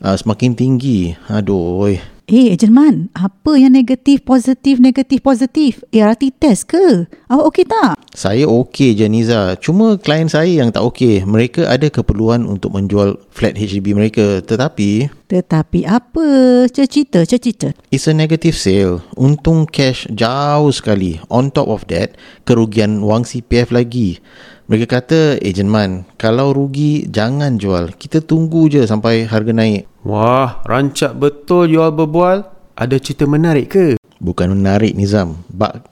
uh, 0.00 0.16
semakin 0.16 0.56
tinggi. 0.56 1.12
Aduh, 1.28 1.84
oi. 1.84 2.15
Eh, 2.26 2.50
Ejen 2.50 2.74
Man, 2.74 3.06
apa 3.14 3.54
yang 3.54 3.70
negatif, 3.70 4.26
positif, 4.26 4.82
negatif, 4.82 5.22
positif? 5.22 5.86
ART 5.94 6.26
test 6.42 6.66
ke? 6.66 7.06
Awak 7.30 7.44
okey 7.54 7.64
tak? 7.70 7.94
Saya 8.10 8.50
okey 8.50 8.98
je 8.98 9.06
Niza. 9.06 9.54
Cuma 9.62 9.94
klien 9.94 10.26
saya 10.26 10.50
yang 10.50 10.74
tak 10.74 10.82
okey. 10.90 11.22
Mereka 11.22 11.70
ada 11.70 11.86
keperluan 11.86 12.42
untuk 12.50 12.74
menjual 12.74 13.22
flat 13.30 13.54
HDB 13.54 13.94
mereka. 13.94 14.42
Tetapi, 14.42 15.06
Tetapi 15.30 15.86
apa? 15.86 16.26
Cerita, 16.66 17.22
cerita. 17.22 17.70
it's 17.94 18.10
a 18.10 18.14
negative 18.14 18.58
sale. 18.58 19.06
Untung 19.14 19.62
cash 19.62 20.10
jauh 20.10 20.74
sekali. 20.74 21.22
On 21.30 21.46
top 21.46 21.70
of 21.70 21.86
that, 21.94 22.18
kerugian 22.42 23.06
wang 23.06 23.22
CPF 23.22 23.70
lagi. 23.70 24.18
Mereka 24.66 24.98
kata, 24.98 25.38
Ejen 25.38 25.70
Man, 25.70 26.10
kalau 26.18 26.50
rugi 26.50 27.06
jangan 27.06 27.54
jual. 27.54 27.94
Kita 27.94 28.18
tunggu 28.18 28.66
je 28.66 28.82
sampai 28.82 29.22
harga 29.22 29.54
naik. 29.54 29.86
Wah, 30.02 30.58
rancak 30.66 31.14
betul 31.14 31.70
jual 31.70 31.94
berbual. 31.94 32.42
Ada 32.74 32.98
cerita 32.98 33.30
menarik 33.30 33.70
ke? 33.70 33.86
Bukan 34.18 34.58
menarik 34.58 34.98
Nizam. 34.98 35.46
Bak 35.46 35.86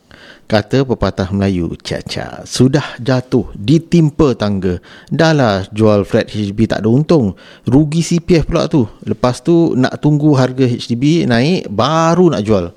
kata 0.50 0.82
pepatah 0.82 1.30
Melayu, 1.30 1.78
caca 1.86 2.42
sudah 2.42 2.98
jatuh 2.98 3.46
ditimpa 3.54 4.34
tangga. 4.34 4.82
Dah 5.06 5.30
lah 5.30 5.70
jual 5.70 6.02
flat 6.02 6.34
HDB 6.34 6.66
tak 6.66 6.82
ada 6.82 6.90
untung. 6.90 7.38
Rugi 7.70 8.02
CPF 8.02 8.50
pula 8.50 8.66
tu. 8.66 8.90
Lepas 9.06 9.38
tu 9.38 9.78
nak 9.78 10.02
tunggu 10.02 10.34
harga 10.34 10.66
HDB 10.66 11.30
naik 11.30 11.70
baru 11.70 12.34
nak 12.34 12.42
jual. 12.42 12.74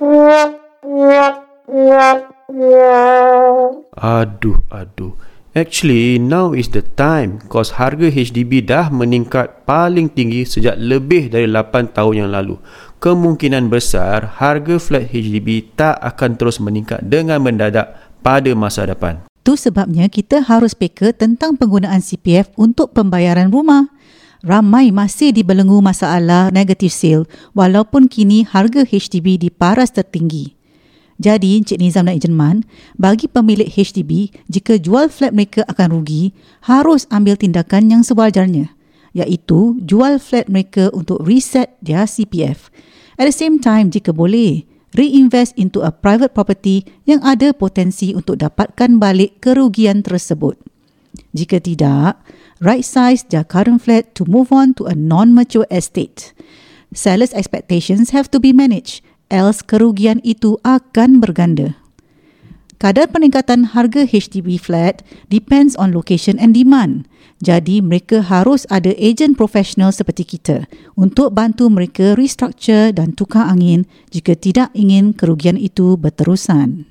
Aduh, 3.97 4.57
aduh. 4.69 5.13
Actually, 5.55 6.19
now 6.19 6.51
is 6.51 6.67
the 6.75 6.83
time 6.83 7.39
cause 7.47 7.79
harga 7.79 8.11
HDB 8.11 8.67
dah 8.67 8.91
meningkat 8.91 9.63
paling 9.63 10.11
tinggi 10.11 10.43
sejak 10.43 10.75
lebih 10.75 11.31
dari 11.31 11.47
8 11.47 11.95
tahun 11.95 12.27
yang 12.27 12.31
lalu. 12.35 12.59
Kemungkinan 12.99 13.71
besar 13.71 14.43
harga 14.43 14.75
flat 14.75 15.07
HDB 15.07 15.71
tak 15.79 15.95
akan 16.03 16.35
terus 16.35 16.59
meningkat 16.59 16.99
dengan 17.07 17.39
mendadak 17.39 17.95
pada 18.19 18.51
masa 18.57 18.83
depan. 18.83 19.23
Tu 19.47 19.55
sebabnya 19.55 20.11
kita 20.11 20.43
harus 20.43 20.75
peka 20.75 21.15
tentang 21.15 21.55
penggunaan 21.55 22.03
CPF 22.03 22.51
untuk 22.59 22.91
pembayaran 22.91 23.47
rumah. 23.47 23.87
Ramai 24.43 24.91
masih 24.91 25.31
dibelenggu 25.31 25.79
masalah 25.79 26.51
negative 26.51 26.91
sale 26.91 27.23
walaupun 27.55 28.11
kini 28.11 28.43
harga 28.43 28.83
HDB 28.83 29.39
di 29.39 29.49
paras 29.49 29.95
tertinggi. 29.95 30.56
Jadi, 31.17 31.57
Encik 31.57 31.81
Nizam 31.81 32.05
dan 32.05 32.21
Ejen 32.21 32.37
Man, 32.37 32.61
bagi 32.93 33.25
pemilik 33.25 33.65
HDB, 33.65 34.29
jika 34.45 34.77
jual 34.77 35.09
flat 35.09 35.33
mereka 35.33 35.65
akan 35.65 35.97
rugi, 35.97 36.29
harus 36.69 37.09
ambil 37.09 37.33
tindakan 37.33 37.89
yang 37.89 38.05
sewajarnya, 38.05 38.69
iaitu 39.17 39.81
jual 39.81 40.21
flat 40.21 40.45
mereka 40.45 40.93
untuk 40.93 41.17
reset 41.25 41.73
their 41.81 42.05
CPF. 42.05 42.69
At 43.17 43.25
the 43.25 43.33
same 43.33 43.57
time, 43.57 43.89
jika 43.89 44.13
boleh, 44.13 44.61
reinvest 44.93 45.57
into 45.57 45.81
a 45.81 45.89
private 45.89 46.37
property 46.37 46.85
yang 47.09 47.25
ada 47.25 47.49
potensi 47.49 48.13
untuk 48.13 48.37
dapatkan 48.37 49.01
balik 49.01 49.41
kerugian 49.41 50.05
tersebut. 50.05 50.53
Jika 51.33 51.57
tidak, 51.57 52.21
right 52.61 52.85
size 52.85 53.25
their 53.25 53.41
current 53.41 53.81
flat 53.81 54.13
to 54.13 54.21
move 54.29 54.53
on 54.53 54.77
to 54.77 54.85
a 54.85 54.93
non-mature 54.93 55.65
estate. 55.73 56.29
Sellers' 56.93 57.33
expectations 57.33 58.13
have 58.13 58.29
to 58.29 58.37
be 58.37 58.53
managed, 58.53 59.01
else 59.33 59.63
kerugian 59.63 60.23
itu 60.23 60.59
akan 60.63 61.19
berganda. 61.23 61.75
Kadar 62.77 63.09
peningkatan 63.09 63.73
harga 63.73 64.05
HDB 64.05 64.61
flat 64.61 65.01
depends 65.33 65.73
on 65.81 65.89
location 65.89 66.37
and 66.37 66.53
demand. 66.53 67.09
Jadi 67.41 67.81
mereka 67.81 68.21
harus 68.21 68.69
ada 68.69 68.93
ejen 68.97 69.33
profesional 69.33 69.89
seperti 69.89 70.25
kita 70.37 70.69
untuk 70.93 71.33
bantu 71.33 71.69
mereka 71.73 72.13
restructure 72.13 72.93
dan 72.93 73.17
tukar 73.17 73.49
angin 73.49 73.89
jika 74.13 74.37
tidak 74.37 74.69
ingin 74.77 75.13
kerugian 75.13 75.57
itu 75.57 75.97
berterusan. 75.97 76.85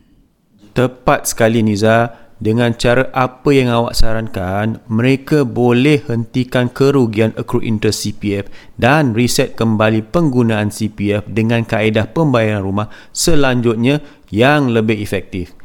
Tepat 0.75 1.31
sekali 1.31 1.63
Niza. 1.63 2.26
Dengan 2.37 2.77
cara 2.77 3.09
apa 3.17 3.49
yang 3.49 3.73
awak 3.73 3.97
sarankan, 3.97 4.85
mereka 4.93 5.49
boleh 5.49 6.05
hentikan 6.05 6.69
kerugian 6.69 7.33
accrued 7.33 7.65
interest 7.65 8.05
CPF 8.05 8.53
dan 8.77 9.17
reset 9.17 9.57
kembali 9.57 10.05
penggunaan 10.13 10.69
CPF 10.69 11.25
dengan 11.33 11.65
kaedah 11.65 12.13
pembayaran 12.13 12.61
rumah 12.61 12.93
selanjutnya 13.17 14.05
yang 14.29 14.69
lebih 14.69 15.01
efektif. 15.01 15.57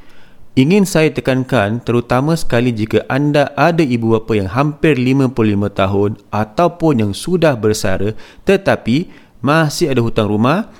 Ingin 0.56 0.88
saya 0.88 1.12
tekankan 1.12 1.84
terutama 1.84 2.40
sekali 2.40 2.72
jika 2.72 3.04
anda 3.12 3.52
ada 3.60 3.84
ibu 3.84 4.16
bapa 4.16 4.36
yang 4.40 4.48
hampir 4.52 4.96
55 4.96 5.32
tahun 5.76 6.12
ataupun 6.32 6.94
yang 7.04 7.12
sudah 7.12 7.56
bersara 7.60 8.16
tetapi 8.48 9.12
masih 9.44 9.92
ada 9.92 10.00
hutang 10.00 10.32
rumah, 10.32 10.72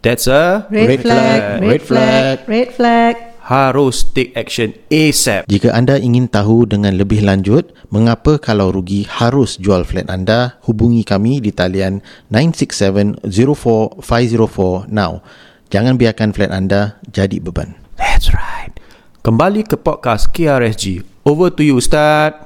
that's 0.00 0.24
a 0.24 0.64
Red, 0.72 1.04
flag, 1.04 1.40
red 1.60 1.82
flag, 1.84 2.36
red 2.48 2.68
flag. 2.72 3.33
Harus 3.44 4.08
take 4.16 4.32
action 4.32 4.72
ASAP. 4.88 5.44
Jika 5.44 5.76
anda 5.76 6.00
ingin 6.00 6.32
tahu 6.32 6.64
dengan 6.64 6.96
lebih 6.96 7.20
lanjut 7.20 7.76
mengapa 7.92 8.40
kalau 8.40 8.72
rugi 8.72 9.04
harus 9.04 9.60
jual 9.60 9.84
flat 9.84 10.08
anda, 10.08 10.56
hubungi 10.64 11.04
kami 11.04 11.44
di 11.44 11.52
talian 11.52 12.00
967-04-504 12.32 14.88
now. 14.88 15.20
Jangan 15.68 16.00
biarkan 16.00 16.32
flat 16.32 16.52
anda 16.52 16.96
jadi 17.12 17.40
beban. 17.40 17.74
That's 18.00 18.32
right. 18.32 18.72
Kembali 19.20 19.68
ke 19.68 19.76
podcast 19.76 20.32
KRSG. 20.32 21.04
Over 21.24 21.48
to 21.52 21.64
you 21.64 21.80
Ustaz. 21.80 22.43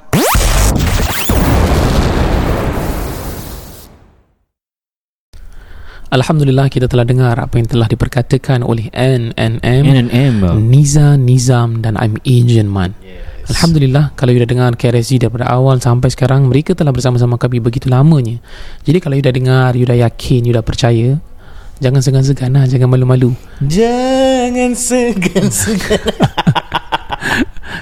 Alhamdulillah 6.08 6.72
kita 6.72 6.88
telah 6.88 7.04
dengar 7.04 7.36
apa 7.36 7.60
yang 7.60 7.68
telah 7.68 7.84
diperkatakan 7.84 8.64
oleh 8.64 8.88
NNM, 8.96 9.60
NNM. 9.60 10.56
Niza 10.56 11.20
Nizam 11.20 11.84
dan 11.84 12.00
I'm 12.00 12.16
Asian 12.24 12.64
Man. 12.64 12.96
Yes. 13.04 13.52
Alhamdulillah 13.52 14.16
kalau 14.16 14.32
you 14.32 14.40
dah 14.40 14.48
dengar 14.48 14.72
KRSG 14.72 15.28
daripada 15.28 15.52
awal 15.52 15.84
sampai 15.84 16.08
sekarang 16.08 16.48
mereka 16.48 16.72
telah 16.72 16.96
bersama-sama 16.96 17.36
kami 17.36 17.60
begitu 17.60 17.92
lamanya. 17.92 18.40
Jadi 18.88 19.04
kalau 19.04 19.20
you 19.20 19.24
dah 19.24 19.36
dengar, 19.36 19.76
you 19.76 19.84
dah 19.84 20.00
yakin, 20.00 20.48
you 20.48 20.56
dah 20.56 20.64
percaya, 20.64 21.20
jangan 21.76 22.00
segan-segan 22.00 22.56
lah, 22.56 22.64
jangan 22.64 22.88
malu-malu. 22.88 23.36
Jangan 23.60 24.72
segan-segan. 24.72 26.08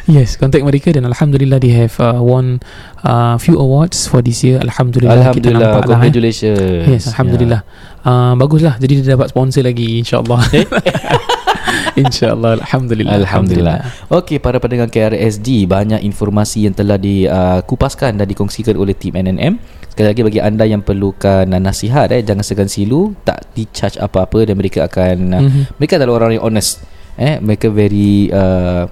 Yes, 0.06 0.38
contact 0.38 0.62
mereka 0.62 0.94
dan 0.94 1.02
Alhamdulillah 1.02 1.58
they 1.58 1.74
have 1.74 1.98
uh, 1.98 2.22
won 2.22 2.62
uh, 3.02 3.34
few 3.36 3.58
awards 3.58 4.06
for 4.06 4.22
this 4.22 4.46
year. 4.46 4.62
Alhamdulillah, 4.62 5.34
kita 5.34 5.50
Alhamdulillah. 5.50 5.66
nampak 5.66 5.82
lah. 5.82 5.82
Eh. 5.82 5.98
Congratulations. 5.98 6.86
Yes, 6.86 7.04
Alhamdulillah. 7.10 7.60
Uh, 8.06 8.32
baguslah. 8.38 8.74
Jadi 8.78 9.02
dia 9.02 9.18
dapat 9.18 9.34
sponsor 9.34 9.66
lagi 9.66 9.98
insyaAllah. 10.00 10.40
InsyaAllah 11.96 12.60
Alhamdulillah 12.62 13.16
Alhamdulillah. 13.18 13.76
Okey, 14.12 14.38
para 14.38 14.60
pendengar 14.60 14.86
KRSG, 14.86 15.64
banyak 15.66 16.04
informasi 16.04 16.68
yang 16.68 16.74
telah 16.76 17.00
dikupaskan 17.00 18.20
dan 18.20 18.26
dikongsikan 18.28 18.76
oleh 18.76 18.92
tim 18.92 19.16
NNM. 19.16 19.56
Sekali 19.90 20.06
lagi 20.12 20.22
bagi 20.22 20.40
anda 20.44 20.68
yang 20.68 20.84
perlukan 20.84 21.48
uh, 21.48 21.58
nasihat 21.58 22.12
eh 22.12 22.20
jangan 22.20 22.44
segan 22.44 22.68
silu, 22.68 23.16
tak 23.24 23.48
di-charge 23.56 23.96
apa-apa 23.96 24.44
dan 24.44 24.54
mereka 24.54 24.84
akan 24.84 25.16
uh, 25.32 25.42
Mhm. 25.42 25.62
mereka 25.80 25.96
adalah 25.96 26.22
orang 26.22 26.36
yang 26.36 26.44
honest. 26.44 26.84
Eh 27.16 27.40
mereka 27.40 27.72
very 27.72 28.28
uh, 28.28 28.84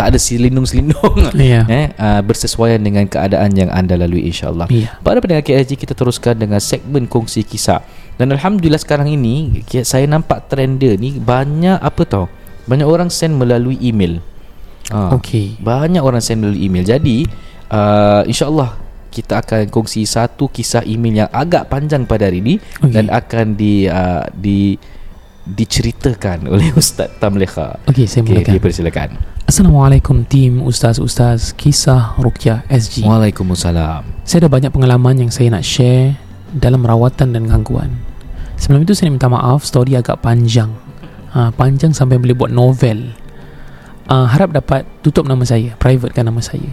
tak 0.00 0.16
ada 0.16 0.18
selindung-selindung 0.18 1.28
Ya. 1.36 1.68
eh 1.68 1.92
uh, 2.00 2.24
bersesuaian 2.24 2.80
dengan 2.80 3.04
keadaan 3.04 3.52
yang 3.52 3.68
anda 3.68 4.00
lalui 4.00 4.24
insyaallah. 4.32 4.72
Ya. 4.72 4.96
Pada 5.04 5.20
pendengar 5.20 5.44
KSG 5.44 5.76
kita 5.76 5.92
teruskan 5.92 6.40
dengan 6.40 6.56
segmen 6.56 7.04
kongsi 7.04 7.44
kisah. 7.44 7.84
Dan 8.16 8.32
alhamdulillah 8.32 8.80
sekarang 8.80 9.12
ini 9.12 9.60
saya 9.84 10.08
nampak 10.08 10.48
trend 10.48 10.80
dia 10.80 10.96
ni 10.96 11.20
banyak 11.20 11.76
apa 11.76 12.02
tau? 12.08 12.26
Banyak 12.64 12.88
orang 12.88 13.12
send 13.12 13.36
melalui 13.36 13.76
email. 13.80 14.24
Ha, 14.88 15.16
Okey. 15.20 15.60
Banyak 15.60 16.00
orang 16.00 16.24
send 16.24 16.44
melalui 16.44 16.64
email. 16.64 16.84
Jadi 16.84 17.28
uh, 17.68 18.24
insyaallah 18.24 18.76
kita 19.12 19.44
akan 19.44 19.68
kongsi 19.68 20.08
satu 20.08 20.48
kisah 20.48 20.86
email 20.86 21.26
yang 21.26 21.30
agak 21.32 21.68
panjang 21.68 22.08
pada 22.08 22.28
hari 22.28 22.40
ini 22.40 22.54
Okey. 22.80 22.92
dan 22.92 23.12
akan 23.12 23.46
di 23.52 23.84
uh, 23.84 24.24
di 24.32 24.80
diceritakan 25.48 26.48
oleh 26.48 26.72
Ustaz 26.80 27.08
Tamleha. 27.16 27.80
Okey, 27.88 28.04
saya 28.04 28.22
mulakan. 28.24 28.52
dipersilakan. 28.56 29.08
Assalamualaikum 29.50 30.22
tim 30.30 30.62
Ustaz-Ustaz 30.62 31.58
Kisah 31.58 32.14
Rukyah 32.22 32.62
SG 32.70 33.02
Waalaikumsalam. 33.02 34.06
Saya 34.22 34.46
ada 34.46 34.50
banyak 34.52 34.70
pengalaman 34.70 35.18
yang 35.18 35.30
saya 35.34 35.50
nak 35.50 35.66
share 35.66 36.14
Dalam 36.54 36.86
rawatan 36.86 37.34
dan 37.34 37.50
gangguan 37.50 37.98
Sebelum 38.54 38.86
itu 38.86 38.94
saya 38.94 39.10
minta 39.10 39.26
maaf 39.26 39.66
Story 39.66 39.98
agak 39.98 40.22
panjang 40.22 40.70
ha, 41.34 41.50
Panjang 41.50 41.90
sampai 41.90 42.22
boleh 42.22 42.38
buat 42.38 42.54
novel 42.54 43.10
ha, 44.06 44.30
Harap 44.30 44.54
dapat 44.54 44.86
tutup 45.02 45.26
nama 45.26 45.42
saya 45.42 45.74
Privatekan 45.82 46.30
nama 46.30 46.38
saya 46.38 46.70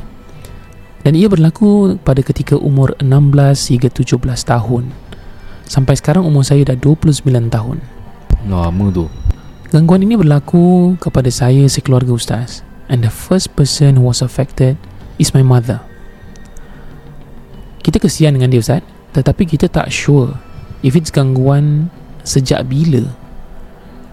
Dan 1.01 1.17
ia 1.17 1.25
berlaku 1.33 1.97
pada 2.05 2.21
ketika 2.21 2.61
umur 2.61 2.93
16 3.01 3.73
hingga 3.73 3.89
17 3.89 4.21
tahun 4.21 4.93
Sampai 5.65 5.97
sekarang 5.97 6.29
umur 6.29 6.45
saya 6.45 6.61
dah 6.61 6.77
29 6.77 7.25
tahun 7.25 7.96
Lama 8.47 8.87
tu. 8.95 9.11
Gangguan 9.67 9.99
ini 10.07 10.15
berlaku 10.15 10.95
kepada 11.03 11.27
saya 11.27 11.67
sekeluarga 11.67 12.15
ustaz 12.15 12.63
and 12.87 13.03
the 13.03 13.11
first 13.11 13.51
person 13.59 13.99
who 13.99 14.07
was 14.07 14.23
affected 14.23 14.79
is 15.19 15.35
my 15.35 15.43
mother. 15.43 15.83
Kita 17.83 17.99
kesian 17.99 18.39
dengan 18.39 18.47
dia 18.47 18.63
ustaz 18.63 18.79
tetapi 19.11 19.43
kita 19.43 19.67
tak 19.67 19.91
sure 19.91 20.39
if 20.79 20.95
it's 20.95 21.11
gangguan 21.11 21.91
sejak 22.23 22.63
bila. 22.71 23.03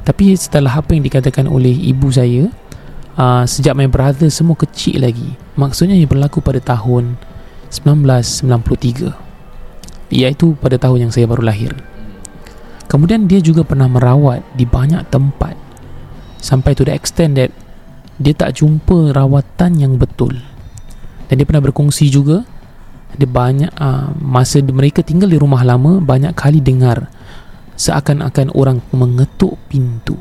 Tapi 0.02 0.34
setelah 0.34 0.82
apa 0.82 0.98
yang 0.98 1.06
dikatakan 1.06 1.46
oleh 1.46 1.70
ibu 1.70 2.10
saya 2.10 2.50
uh, 3.14 3.46
sejak 3.46 3.78
my 3.78 3.86
brother 3.86 4.26
semua 4.26 4.58
kecil 4.58 5.06
lagi. 5.06 5.38
Maksudnya 5.54 5.94
ia 5.94 6.10
berlaku 6.10 6.42
pada 6.42 6.58
tahun 6.58 7.14
1993 7.70 9.14
iaitu 10.10 10.58
pada 10.58 10.74
tahun 10.78 11.08
yang 11.08 11.12
saya 11.14 11.30
baru 11.30 11.46
lahir. 11.46 11.93
Kemudian 12.86 13.26
dia 13.26 13.40
juga 13.40 13.64
pernah 13.64 13.88
merawat 13.88 14.44
di 14.54 14.68
banyak 14.68 15.08
tempat 15.08 15.56
sampai 16.38 16.76
to 16.76 16.84
the 16.84 16.92
extent 16.92 17.40
that 17.40 17.50
dia 18.20 18.36
tak 18.36 18.60
jumpa 18.60 19.16
rawatan 19.16 19.80
yang 19.80 19.96
betul. 19.96 20.36
Dan 21.26 21.40
dia 21.40 21.46
pernah 21.48 21.64
berkongsi 21.64 22.12
juga 22.12 22.44
dia 23.14 23.30
banyak 23.30 23.70
uh, 23.78 24.10
masa 24.18 24.58
mereka 24.60 25.00
tinggal 25.00 25.30
di 25.30 25.38
rumah 25.38 25.62
lama 25.62 26.02
banyak 26.02 26.34
kali 26.34 26.58
dengar 26.58 27.06
seakan-akan 27.78 28.50
orang 28.54 28.78
mengetuk 28.90 29.58
pintu. 29.70 30.18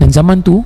Dan 0.00 0.08
zaman 0.12 0.40
tu 0.40 0.64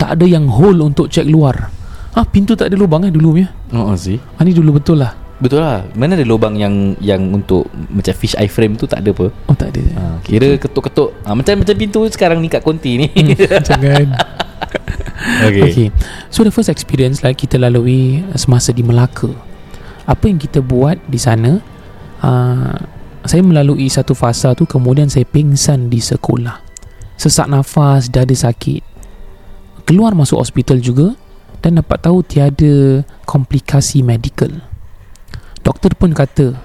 tak 0.00 0.16
ada 0.16 0.24
yang 0.24 0.48
hole 0.48 0.80
untuk 0.84 1.08
cek 1.12 1.26
luar. 1.28 1.68
Ah 2.16 2.24
pintu 2.24 2.56
tak 2.56 2.72
ada 2.72 2.76
lubang 2.76 3.04
eh 3.04 3.12
dulu 3.12 3.36
punya. 3.36 3.48
Oh, 3.76 3.92
sih. 3.94 4.16
Ah 4.40 4.42
ni 4.44 4.56
dulu 4.56 4.80
betul 4.80 5.04
lah. 5.04 5.12
Betul 5.38 5.62
lah 5.62 5.86
Mana 5.94 6.18
ada 6.18 6.26
lubang 6.26 6.58
yang 6.58 6.98
Yang 6.98 7.22
untuk 7.30 7.62
Macam 7.88 8.10
fish 8.12 8.34
eye 8.34 8.50
frame 8.50 8.74
tu 8.74 8.90
Tak 8.90 9.00
ada 9.00 9.14
apa 9.14 9.30
Oh 9.46 9.54
tak 9.54 9.70
ada. 9.70 9.82
ha, 9.94 10.02
Kira 10.20 10.58
ketuk-ketuk 10.58 11.14
ha, 11.22 11.30
Macam 11.30 11.62
macam 11.62 11.74
pintu 11.78 12.02
sekarang 12.10 12.42
ni 12.42 12.50
Kat 12.50 12.60
konti 12.60 12.98
ni 12.98 13.06
Hmm, 13.06 13.38
jangan. 13.70 14.06
okay. 15.46 15.62
Okay. 15.70 15.88
So 16.30 16.42
the 16.42 16.50
first 16.50 16.66
experience 16.68 17.22
like 17.22 17.38
kita 17.38 17.54
lalui 17.54 18.22
semasa 18.34 18.74
di 18.74 18.82
Melaka. 18.82 19.30
Apa 20.04 20.26
yang 20.26 20.40
kita 20.40 20.58
buat 20.58 20.98
di 21.06 21.20
sana? 21.20 21.60
Uh, 22.18 22.74
saya 23.22 23.44
melalui 23.44 23.86
satu 23.86 24.16
fasa 24.16 24.56
tu 24.56 24.64
kemudian 24.64 25.06
saya 25.06 25.22
pingsan 25.22 25.86
di 25.86 26.00
sekolah. 26.00 26.58
Sesak 27.14 27.46
nafas, 27.46 28.08
dada 28.08 28.32
sakit. 28.32 28.80
Keluar 29.84 30.12
masuk 30.12 30.40
hospital 30.40 30.78
juga 30.80 31.12
dan 31.60 31.78
dapat 31.78 31.98
tahu 32.02 32.22
tiada 32.24 33.02
komplikasi 33.24 34.00
medical. 34.02 34.50
Doktor 35.68 35.92
pun 36.00 36.16
kata, 36.16 36.56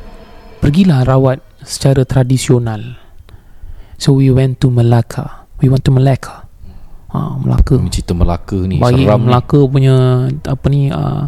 pergilah 0.63 1.03
rawat 1.03 1.43
secara 1.59 2.07
tradisional. 2.07 2.95
So 3.99 4.15
we 4.15 4.31
went 4.31 4.63
to 4.63 4.71
Melaka. 4.71 5.43
We 5.59 5.67
went 5.67 5.83
to 5.83 5.91
Melaka. 5.91 6.47
Ah, 7.11 7.35
Melaka. 7.35 7.83
Cerita 7.91 8.15
Melaka 8.15 8.55
ni 8.63 8.79
Bayi 8.79 9.03
Seram 9.03 9.19
ni. 9.19 9.27
Melaka 9.27 9.59
punya 9.67 9.95
apa 10.47 10.65
ni 10.71 10.87
uh, 10.87 11.27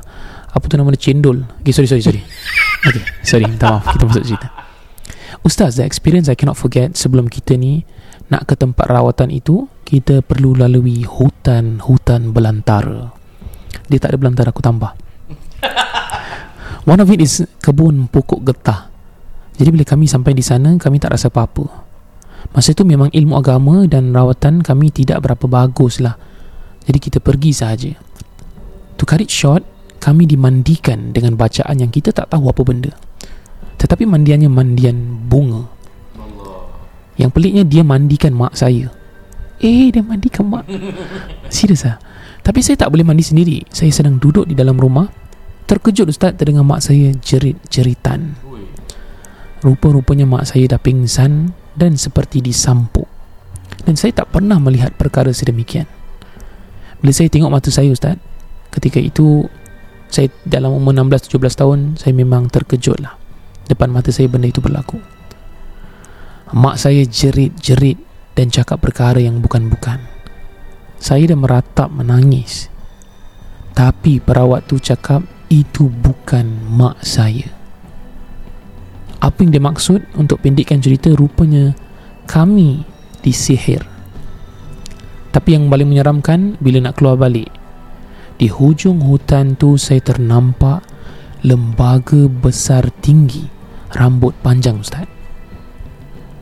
apa 0.56 0.64
tu 0.72 0.80
nama 0.80 0.88
dia 0.96 1.12
cendol. 1.12 1.44
Okay, 1.60 1.76
sorry 1.76 1.92
sorry 1.92 2.00
sorry. 2.00 2.24
okay, 2.88 3.04
sorry 3.28 3.44
minta 3.44 3.68
maaf 3.68 3.92
kita 3.92 4.08
masuk 4.08 4.24
cerita. 4.24 4.48
Ustaz, 5.44 5.76
the 5.76 5.84
experience 5.84 6.32
I 6.32 6.40
cannot 6.40 6.56
forget 6.56 6.96
sebelum 6.96 7.28
kita 7.28 7.60
ni 7.60 7.84
nak 8.32 8.48
ke 8.48 8.56
tempat 8.56 8.88
rawatan 8.88 9.36
itu, 9.36 9.68
kita 9.84 10.24
perlu 10.24 10.56
lalui 10.56 11.04
hutan-hutan 11.04 12.32
belantara. 12.32 13.12
Dia 13.92 14.00
tak 14.00 14.16
ada 14.16 14.18
belantara 14.18 14.56
aku 14.56 14.64
tambah. 14.64 14.96
One 16.86 17.02
of 17.02 17.10
it 17.10 17.18
is 17.18 17.42
kebun 17.66 18.08
pokok 18.14 18.46
getah. 18.46 18.94
Jadi 19.58 19.70
bila 19.74 19.82
kami 19.82 20.06
sampai 20.06 20.38
di 20.38 20.46
sana, 20.46 20.78
kami 20.78 21.02
tak 21.02 21.18
rasa 21.18 21.34
apa-apa. 21.34 21.66
Masa 22.54 22.78
itu 22.78 22.86
memang 22.86 23.10
ilmu 23.10 23.34
agama 23.34 23.90
dan 23.90 24.14
rawatan 24.14 24.62
kami 24.62 24.94
tidak 24.94 25.26
berapa 25.26 25.50
bagus 25.50 25.98
lah. 25.98 26.14
Jadi 26.86 27.00
kita 27.02 27.18
pergi 27.18 27.52
sahaja. 27.58 27.92
To 29.02 29.04
cut 29.04 29.18
it 29.18 29.34
short, 29.34 29.66
kami 29.98 30.30
dimandikan 30.30 31.10
dengan 31.10 31.34
bacaan 31.34 31.82
yang 31.82 31.90
kita 31.90 32.14
tak 32.14 32.30
tahu 32.30 32.54
apa 32.54 32.62
benda. 32.62 32.94
Tetapi 33.82 34.06
mandiannya 34.06 34.48
mandian 34.54 35.26
bunga. 35.26 35.66
Yang 37.18 37.32
peliknya 37.34 37.64
dia 37.66 37.82
mandikan 37.82 38.38
mak 38.38 38.54
saya. 38.54 38.94
Eh, 39.58 39.90
dia 39.90 40.06
mandikan 40.06 40.46
mak. 40.46 40.70
Serius 41.54 41.90
ah. 41.90 41.98
Tapi 42.46 42.62
saya 42.62 42.78
tak 42.78 42.94
boleh 42.94 43.02
mandi 43.02 43.26
sendiri. 43.26 43.66
Saya 43.74 43.90
sedang 43.90 44.22
duduk 44.22 44.46
di 44.46 44.54
dalam 44.54 44.78
rumah. 44.78 45.25
Terkejut 45.66 46.14
Ustaz 46.14 46.38
terdengar 46.38 46.62
mak 46.62 46.86
saya 46.86 47.10
jerit-jeritan. 47.14 48.38
Rupa-rupanya 49.66 50.30
mak 50.30 50.46
saya 50.46 50.78
dah 50.78 50.82
pingsan 50.82 51.58
dan 51.74 51.98
seperti 51.98 52.42
disampuk. 52.42 53.10
Dan 53.82 53.98
saya 53.98 54.14
tak 54.14 54.30
pernah 54.30 54.62
melihat 54.62 54.94
perkara 54.94 55.34
sedemikian. 55.34 55.90
Bila 57.06 57.12
saya 57.14 57.30
tengok 57.30 57.52
mata 57.54 57.70
saya 57.70 57.94
Ustaz 57.94 58.18
Ketika 58.74 58.98
itu 58.98 59.46
Saya 60.10 60.32
dalam 60.42 60.74
umur 60.74 60.90
16-17 60.96 61.38
tahun 61.54 61.80
Saya 62.02 62.18
memang 62.18 62.50
terkejut 62.50 62.98
lah 62.98 63.14
Depan 63.70 63.94
mata 63.94 64.10
saya 64.10 64.26
benda 64.26 64.50
itu 64.50 64.58
berlaku 64.58 64.98
Mak 66.50 66.82
saya 66.82 67.06
jerit-jerit 67.06 68.02
Dan 68.34 68.50
cakap 68.50 68.82
perkara 68.82 69.22
yang 69.22 69.38
bukan-bukan 69.38 70.02
Saya 70.98 71.30
dah 71.30 71.38
meratap 71.38 71.94
menangis 71.94 72.74
Tapi 73.78 74.18
perawat 74.18 74.66
tu 74.66 74.82
cakap 74.82 75.22
Itu 75.48 75.90
bukan 75.90 76.46
mak 76.74 77.06
saya 77.06 77.50
Apa 79.22 79.46
yang 79.46 79.52
dia 79.54 79.64
maksud 79.64 80.02
Untuk 80.18 80.42
pendekkan 80.42 80.82
cerita 80.82 81.14
Rupanya 81.14 81.78
Kami 82.26 82.82
disihir 83.22 83.96
tapi 85.36 85.52
yang 85.52 85.68
paling 85.68 85.92
menyeramkan 85.92 86.56
bila 86.64 86.80
nak 86.80 86.96
keluar 86.96 87.20
balik. 87.20 87.52
Di 88.40 88.48
hujung 88.48 89.04
hutan 89.04 89.60
tu 89.60 89.76
saya 89.76 90.00
ternampak 90.00 90.80
lembaga 91.44 92.32
besar 92.32 92.88
tinggi, 93.04 93.44
rambut 94.00 94.32
panjang 94.40 94.80
Ustaz. 94.80 95.04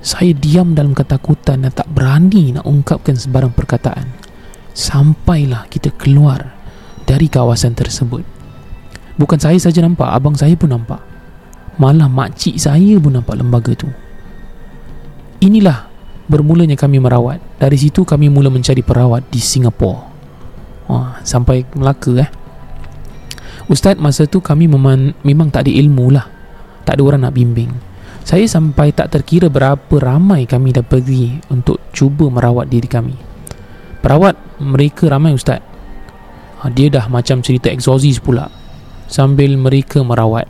Saya 0.06 0.38
diam 0.38 0.78
dalam 0.78 0.94
ketakutan 0.94 1.66
dan 1.66 1.74
tak 1.74 1.90
berani 1.90 2.54
nak 2.54 2.70
ungkapkan 2.70 3.18
sebarang 3.18 3.58
perkataan. 3.58 4.14
Sampailah 4.78 5.66
kita 5.74 5.90
keluar 5.98 6.54
dari 7.10 7.26
kawasan 7.26 7.74
tersebut. 7.74 8.33
Bukan 9.14 9.38
saya 9.38 9.58
saja 9.62 9.82
nampak, 9.86 10.10
abang 10.10 10.34
saya 10.34 10.58
pun 10.58 10.74
nampak. 10.74 10.98
Malah 11.78 12.10
makcik 12.10 12.58
saya 12.58 12.98
pun 12.98 13.14
nampak 13.14 13.38
lembaga 13.38 13.74
tu. 13.78 13.90
Inilah 15.42 15.90
bermulanya 16.26 16.74
kami 16.74 16.98
merawat. 16.98 17.38
Dari 17.62 17.78
situ 17.78 18.02
kami 18.06 18.30
mula 18.30 18.50
mencari 18.50 18.82
perawat 18.82 19.30
di 19.30 19.38
Singapura. 19.38 20.10
Wah, 20.90 21.22
sampai 21.22 21.66
Melaka 21.78 22.14
eh. 22.20 22.30
Ustaz 23.72 23.96
masa 23.96 24.28
tu 24.28 24.44
kami 24.44 24.68
meman, 24.68 25.16
memang 25.24 25.48
tak 25.48 25.70
ada 25.70 25.72
ilmu 25.72 26.12
lah. 26.12 26.28
Tak 26.84 27.00
ada 27.00 27.02
orang 27.06 27.22
nak 27.24 27.34
bimbing. 27.38 27.72
Saya 28.24 28.44
sampai 28.48 28.92
tak 28.92 29.12
terkira 29.12 29.48
berapa 29.48 29.96
ramai 30.00 30.44
kami 30.48 30.76
dah 30.76 30.84
pergi 30.84 31.40
untuk 31.52 31.80
cuba 31.96 32.28
merawat 32.28 32.68
diri 32.68 32.88
kami. 32.88 33.16
Perawat 34.04 34.36
mereka 34.60 35.08
ramai 35.08 35.32
ustaz 35.32 35.64
ha, 36.60 36.68
Dia 36.68 36.92
dah 36.92 37.08
macam 37.08 37.40
cerita 37.40 37.72
exorcist 37.72 38.20
pula 38.20 38.52
Sambil 39.08 39.56
mereka 39.60 40.02
merawat. 40.02 40.50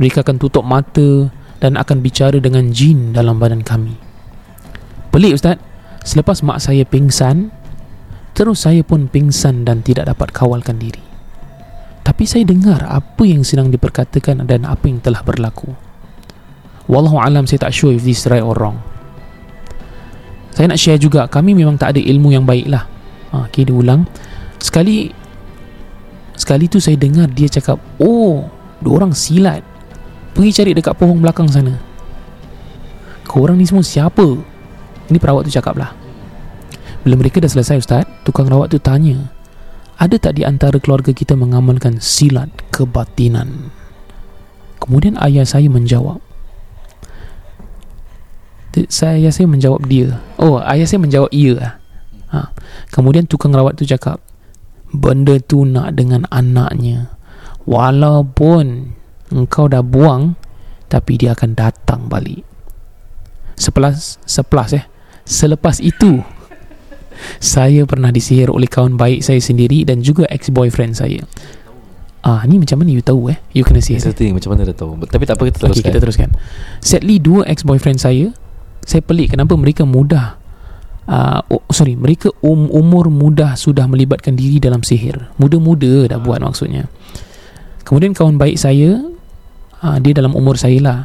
Mereka 0.00 0.26
akan 0.26 0.42
tutup 0.42 0.66
mata 0.66 1.30
Dan 1.62 1.78
akan 1.78 2.02
bicara 2.02 2.42
dengan 2.42 2.74
jin 2.74 3.14
dalam 3.14 3.38
badan 3.38 3.62
kami. 3.62 3.94
Pelik 5.14 5.38
ustaz. 5.38 5.60
Selepas 6.04 6.44
mak 6.44 6.60
saya 6.60 6.84
pingsan 6.84 7.48
Terus 8.34 8.66
saya 8.66 8.82
pun 8.82 9.06
pingsan 9.06 9.62
dan 9.62 9.80
tidak 9.80 10.10
dapat 10.10 10.34
kawalkan 10.34 10.76
diri. 10.76 11.00
Tapi 12.02 12.26
saya 12.26 12.42
dengar 12.42 12.82
apa 12.84 13.22
yang 13.22 13.46
sedang 13.46 13.70
diperkatakan 13.70 14.44
dan 14.44 14.66
apa 14.66 14.90
yang 14.90 14.98
telah 14.98 15.22
berlaku. 15.22 15.70
Wallahu 16.90 17.16
alam 17.16 17.46
saya 17.46 17.70
tak 17.70 17.72
sure 17.72 17.94
if 17.94 18.02
this 18.02 18.26
right 18.26 18.44
or 18.44 18.52
wrong. 18.58 18.82
Saya 20.52 20.68
nak 20.68 20.82
share 20.82 20.98
juga 20.98 21.30
kami 21.30 21.54
memang 21.54 21.78
tak 21.78 21.96
ada 21.96 22.00
ilmu 22.02 22.34
yang 22.34 22.44
baik 22.44 22.66
lah 22.68 22.86
ha, 23.34 23.50
okay 23.50 23.66
dia 23.66 23.74
ulang 23.74 24.06
sekali 24.62 25.10
sekali 26.34 26.66
tu 26.66 26.82
saya 26.82 26.98
dengar 26.98 27.30
dia 27.30 27.46
cakap 27.50 27.78
oh 27.98 28.46
dua 28.82 29.02
orang 29.02 29.14
silat. 29.14 29.62
Pergi 30.34 30.50
cari 30.50 30.72
dekat 30.74 30.98
pohon 30.98 31.22
belakang 31.22 31.46
sana. 31.46 31.78
Korang 33.24 33.54
ni 33.54 33.66
semua 33.66 33.86
siapa? 33.86 34.26
Ini 35.06 35.18
perawat 35.22 35.46
tu 35.46 35.52
cakap 35.54 35.78
lah. 35.78 35.94
Bila 37.06 37.14
mereka 37.20 37.38
dah 37.38 37.50
selesai 37.50 37.78
ustaz 37.78 38.04
tukang 38.26 38.50
rawat 38.50 38.72
tu 38.72 38.80
tanya 38.80 39.30
ada 39.94 40.18
tak 40.18 40.40
di 40.40 40.42
antara 40.42 40.82
keluarga 40.82 41.14
kita 41.14 41.38
mengamalkan 41.38 42.02
silat 42.02 42.50
kebatinan? 42.74 43.70
Kemudian 44.82 45.14
ayah 45.22 45.46
saya 45.46 45.70
menjawab 45.70 46.18
saya 48.90 49.22
ayah 49.22 49.30
saya 49.30 49.46
menjawab 49.46 49.86
dia. 49.86 50.18
Oh 50.34 50.58
ayah 50.58 50.82
saya 50.82 50.98
menjawab 50.98 51.30
iya 51.30 51.78
ha. 52.34 52.50
kemudian 52.90 53.24
tukang 53.30 53.54
rawat 53.54 53.78
tu 53.78 53.86
cakap 53.86 54.18
benda 54.94 55.42
tu 55.42 55.66
nak 55.66 55.98
dengan 55.98 56.22
anaknya 56.30 57.10
walaupun 57.66 58.94
engkau 59.34 59.66
dah 59.66 59.82
buang 59.82 60.38
tapi 60.86 61.18
dia 61.18 61.34
akan 61.34 61.58
datang 61.58 62.06
balik 62.06 62.46
sepelas 63.58 64.22
sepelas 64.22 64.70
eh 64.78 64.84
selepas 65.26 65.82
itu 65.82 66.22
saya 67.42 67.86
pernah 67.86 68.14
disihir 68.14 68.50
oleh 68.50 68.70
kawan 68.70 68.94
baik 68.94 69.22
saya 69.22 69.42
sendiri 69.42 69.82
dan 69.82 70.02
juga 70.02 70.26
ex-boyfriend 70.30 70.94
saya 70.94 71.22
Ah, 72.24 72.40
ni 72.48 72.56
macam 72.56 72.80
mana 72.80 72.88
you 72.88 73.04
tahu 73.04 73.28
eh? 73.28 73.36
You 73.52 73.68
kena 73.68 73.84
sihir. 73.84 74.00
Thing, 74.16 74.32
macam 74.32 74.56
mana 74.56 74.64
dah 74.64 74.72
tahu. 74.72 74.96
Tapi 74.96 75.28
tak 75.28 75.36
apa 75.36 75.44
kita 75.44 75.60
teruskan. 75.60 75.76
Okay, 75.76 75.92
kita 75.92 76.00
teruskan. 76.00 76.28
Sadly, 76.80 77.20
dua 77.20 77.44
ex-boyfriend 77.44 78.00
saya 78.00 78.32
saya 78.84 79.00
pelik 79.00 79.32
kenapa 79.32 79.56
mereka 79.56 79.88
mudah 79.88 80.36
uh, 81.08 81.40
oh, 81.50 81.62
sorry 81.72 81.96
mereka 81.96 82.32
um, 82.44 82.68
umur 82.72 83.08
mudah 83.12 83.56
sudah 83.56 83.84
melibatkan 83.88 84.36
diri 84.36 84.60
dalam 84.60 84.80
sihir. 84.80 85.32
Muda-muda 85.40 86.08
dah 86.08 86.18
buat 86.20 86.40
maksudnya. 86.40 86.88
Kemudian 87.84 88.16
kawan 88.16 88.40
baik 88.40 88.56
saya 88.56 89.00
uh, 89.84 89.96
dia 90.00 90.12
dalam 90.16 90.32
umur 90.32 90.56
saya 90.56 90.78
lah. 90.80 91.00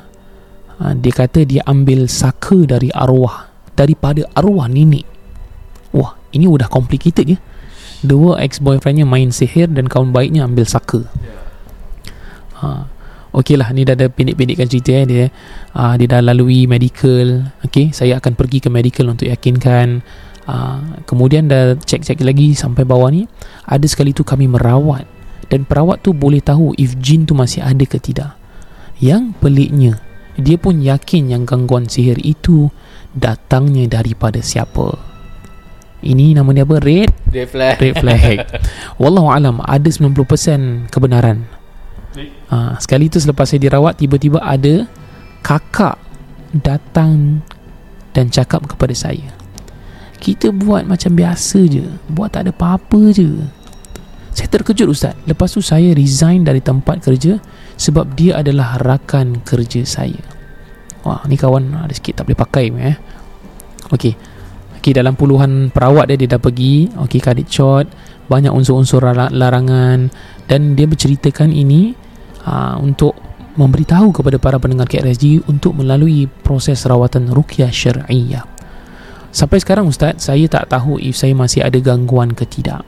Uh, 0.80 0.96
dia 0.96 1.12
kata 1.12 1.44
dia 1.44 1.62
ambil 1.68 2.08
saka 2.08 2.64
dari 2.64 2.88
arwah 2.96 3.52
daripada 3.76 4.24
arwah 4.36 4.68
nenek. 4.72 5.04
Wah 5.92 6.16
ini 6.32 6.48
udah 6.48 6.72
complicated 6.72 7.36
ya. 7.36 7.40
Dua 8.00 8.40
ex-boyfriendnya 8.40 9.04
main 9.04 9.28
sihir 9.28 9.68
dan 9.76 9.92
kawan 9.92 10.16
baiknya 10.16 10.48
ambil 10.48 10.64
saka. 10.64 11.04
Uh, 12.60 12.88
Okey 13.30 13.62
lah 13.62 13.70
ni 13.70 13.86
dah 13.86 13.94
ada 13.94 14.10
pendek-pendekkan 14.10 14.66
cerita 14.66 14.90
eh 14.90 15.06
dia 15.06 15.24
uh, 15.78 15.94
dia 16.02 16.08
dah 16.10 16.22
lalui 16.26 16.66
medical. 16.66 17.46
Okey 17.62 17.94
saya 17.94 18.18
akan 18.18 18.34
pergi 18.34 18.66
ke 18.66 18.70
medical 18.74 19.06
untuk 19.06 19.30
yakinkan. 19.30 20.02
Uh, 20.50 20.98
kemudian 21.06 21.46
dah 21.46 21.78
cek-cek 21.78 22.26
lagi 22.26 22.58
sampai 22.58 22.82
bawah 22.82 23.14
ni 23.14 23.30
ada 23.70 23.86
sekali 23.86 24.18
tu 24.18 24.26
kami 24.26 24.50
merawat. 24.50 25.06
Dan 25.50 25.66
perawat 25.66 26.02
tu 26.02 26.14
boleh 26.14 26.42
tahu 26.42 26.74
if 26.78 26.98
jin 26.98 27.30
tu 27.30 27.38
masih 27.38 27.62
ada 27.62 27.86
ke 27.86 28.02
tidak. 28.02 28.34
Yang 28.98 29.38
peliknya 29.38 29.94
dia 30.40 30.58
pun 30.58 30.82
yakin 30.82 31.30
yang 31.30 31.44
gangguan 31.46 31.86
sihir 31.86 32.18
itu 32.26 32.74
datangnya 33.14 34.02
daripada 34.02 34.42
siapa. 34.42 34.98
Ini 36.00 36.32
nama 36.32 36.50
dia 36.56 36.64
apa? 36.64 36.80
Red? 36.80 37.12
Red 37.30 37.48
flag. 37.52 37.76
Red 37.78 37.96
flag. 38.00 38.38
Wallahu 39.02 39.30
alam 39.30 39.60
ada 39.60 39.90
90% 39.92 40.88
kebenaran 40.90 41.59
ha, 42.50 42.76
Sekali 42.82 43.12
tu 43.12 43.22
selepas 43.22 43.46
saya 43.46 43.62
dirawat 43.62 44.00
Tiba-tiba 44.02 44.42
ada 44.42 44.90
Kakak 45.46 45.98
Datang 46.56 47.46
Dan 48.12 48.34
cakap 48.34 48.66
kepada 48.66 48.94
saya 48.98 49.30
Kita 50.18 50.50
buat 50.50 50.90
macam 50.90 51.14
biasa 51.14 51.60
je 51.70 51.86
Buat 52.10 52.34
tak 52.34 52.50
ada 52.50 52.52
apa-apa 52.56 53.14
je. 53.14 53.60
Saya 54.40 54.56
terkejut 54.56 54.88
Ustaz. 54.88 55.20
Lepas 55.28 55.52
tu 55.52 55.60
saya 55.60 55.92
resign 55.92 56.48
dari 56.48 56.64
tempat 56.64 57.04
kerja 57.04 57.44
Sebab 57.76 58.16
dia 58.16 58.40
adalah 58.40 58.80
rakan 58.80 59.44
kerja 59.44 59.84
saya. 59.84 60.16
Wah 61.04 61.28
ni 61.28 61.36
kawan 61.36 61.76
ada 61.76 61.92
sikit 61.92 62.24
tak 62.24 62.32
boleh 62.32 62.40
pakai 62.40 62.66
eh. 62.72 62.96
Okey. 63.92 64.14
Okey 64.80 64.96
dalam 64.96 65.20
puluhan 65.20 65.76
perawat 65.76 66.08
dia 66.08 66.16
Dia 66.16 66.40
dah 66.40 66.42
pergi. 66.42 66.88
Okey 66.88 67.20
kadit 67.20 67.52
shot 67.52 67.92
Banyak 68.32 68.56
unsur-unsur 68.56 69.04
larangan. 69.12 70.08
Dan 70.48 70.80
dia 70.80 70.88
berceritakan 70.88 71.52
ini 71.52 71.99
uh, 72.46 72.78
untuk 72.80 73.16
memberitahu 73.60 74.16
kepada 74.16 74.38
para 74.40 74.56
pendengar 74.62 74.88
KRSG 74.88 75.44
untuk 75.50 75.76
melalui 75.76 76.30
proses 76.30 76.86
rawatan 76.88 77.34
ruqyah 77.34 77.74
syar'iyah. 77.74 78.46
Sampai 79.30 79.62
sekarang 79.62 79.90
Ustaz, 79.90 80.26
saya 80.26 80.48
tak 80.50 80.72
tahu 80.72 80.98
if 80.98 81.20
saya 81.20 81.36
masih 81.38 81.62
ada 81.62 81.78
gangguan 81.78 82.34
ke 82.34 82.48
tidak. 82.50 82.82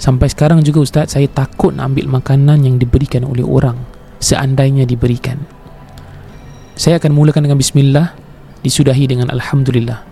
Sampai 0.00 0.32
sekarang 0.32 0.64
juga 0.64 0.80
Ustaz, 0.80 1.12
saya 1.12 1.28
takut 1.28 1.76
nak 1.76 1.92
ambil 1.92 2.08
makanan 2.08 2.64
yang 2.64 2.80
diberikan 2.80 3.26
oleh 3.28 3.44
orang 3.44 3.76
seandainya 4.20 4.84
diberikan. 4.84 5.40
Saya 6.76 6.96
akan 6.96 7.12
mulakan 7.12 7.44
dengan 7.44 7.60
bismillah, 7.60 8.16
disudahi 8.64 9.04
dengan 9.04 9.28
alhamdulillah. 9.32 10.09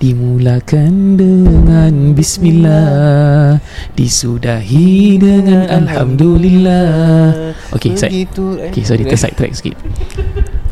Dimulakan 0.00 1.20
dengan 1.20 2.16
bismillah. 2.16 3.60
Disudahi 3.92 5.20
dengan 5.20 5.68
alhamdulillah. 5.68 7.52
Okay, 7.76 7.92
saya 8.00 8.24
Okay, 8.72 8.80
sorry, 8.80 9.04
terside 9.04 9.36
track 9.36 9.52
sikit. 9.60 9.76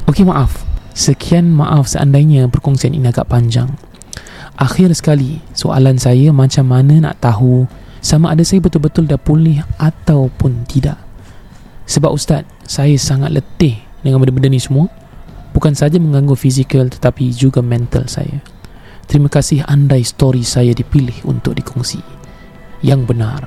Okay, 0.09 0.25
maaf. 0.25 0.65
Sekian 0.97 1.53
maaf 1.53 1.93
seandainya 1.93 2.49
perkongsian 2.49 2.97
ini 2.97 3.13
agak 3.13 3.29
panjang. 3.29 3.69
Akhir 4.57 4.89
sekali, 4.97 5.45
soalan 5.53 6.01
saya 6.01 6.33
macam 6.33 6.65
mana 6.65 7.13
nak 7.13 7.21
tahu 7.21 7.69
Sama 8.01 8.33
ada 8.33 8.41
saya 8.49 8.65
betul-betul 8.65 9.05
dah 9.11 9.21
pulih 9.21 9.61
ataupun 9.77 10.65
tidak? 10.65 10.97
Sebab 11.85 12.17
Ustaz, 12.17 12.49
saya 12.65 12.97
sangat 12.97 13.37
letih 13.37 13.77
dengan 14.01 14.25
benda-benda 14.25 14.49
ni 14.49 14.63
semua. 14.63 14.89
Bukan 15.53 15.77
saja 15.77 16.01
mengganggu 16.01 16.33
fizikal 16.33 16.89
tetapi 16.89 17.29
juga 17.35 17.61
mental 17.61 18.09
saya 18.09 18.41
Terima 19.09 19.33
kasih 19.33 19.65
andai 19.65 20.05
story 20.05 20.45
saya 20.45 20.77
dipilih 20.77 21.25
untuk 21.25 21.57
dikongsi. 21.57 22.05
Yang 22.85 23.09
benar. 23.09 23.41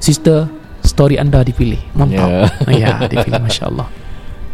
Sister, 0.00 0.48
story 0.80 1.20
anda 1.20 1.44
dipilih. 1.44 1.76
Mantap 1.92 2.48
Ya, 2.64 2.72
yeah. 2.72 3.04
ya 3.04 3.08
dipilih 3.12 3.44
Masya 3.44 3.68
Allah 3.68 3.88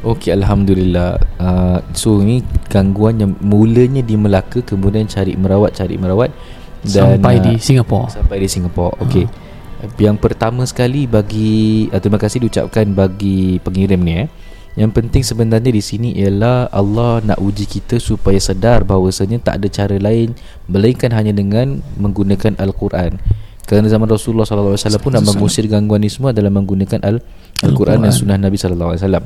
Okey, 0.02 0.34
Alhamdulillah. 0.34 1.14
Uh, 1.38 1.78
So, 1.94 2.18
ini 2.18 2.42
gangguan 2.66 3.22
yang 3.22 3.38
mulanya 3.38 4.02
di 4.02 4.18
Melaka 4.18 4.58
Kemudian 4.66 5.06
cari 5.06 5.38
merawat, 5.38 5.78
cari 5.78 5.94
merawat 5.94 6.34
dan, 6.82 7.22
Sampai 7.22 7.38
uh, 7.38 7.42
di 7.46 7.52
Singapura 7.62 8.10
Sampai 8.10 8.42
di 8.42 8.50
Singapura, 8.50 8.98
okey. 9.06 9.24
Uh. 9.30 9.94
Yang 10.02 10.18
pertama 10.18 10.66
sekali 10.66 11.06
bagi 11.06 11.86
uh, 11.94 12.02
Terima 12.02 12.18
kasih 12.18 12.42
diucapkan 12.42 12.90
bagi 12.90 13.62
pengirim 13.62 14.02
ni 14.02 14.26
eh 14.26 14.41
yang 14.72 14.88
penting 14.88 15.20
sebenarnya 15.20 15.68
di 15.68 15.84
sini 15.84 16.16
ialah 16.16 16.72
Allah 16.72 17.20
nak 17.20 17.38
uji 17.44 17.68
kita 17.68 18.00
supaya 18.00 18.40
sedar 18.40 18.88
bahawasanya 18.88 19.44
tak 19.44 19.60
ada 19.60 19.68
cara 19.68 19.96
lain 20.00 20.32
melainkan 20.64 21.12
hanya 21.12 21.36
dengan 21.36 21.84
menggunakan 22.00 22.56
Al-Quran. 22.56 23.20
Kerana 23.68 23.86
zaman 23.92 24.08
Rasulullah 24.08 24.48
sallallahu 24.48 24.74
alaihi 24.74 24.84
wasallam 24.88 25.04
pun 25.04 25.12
nak 25.12 25.24
mengusir 25.28 25.64
gangguan 25.68 26.00
ini 26.00 26.10
semua 26.10 26.32
adalah 26.32 26.48
menggunakan 26.48 27.04
Al- 27.04 27.24
Al-Quran 27.62 28.00
dan 28.00 28.12
sunnah 28.16 28.40
Nabi 28.40 28.56
sallallahu 28.56 28.96
alaihi 28.96 29.04
wasallam. 29.04 29.24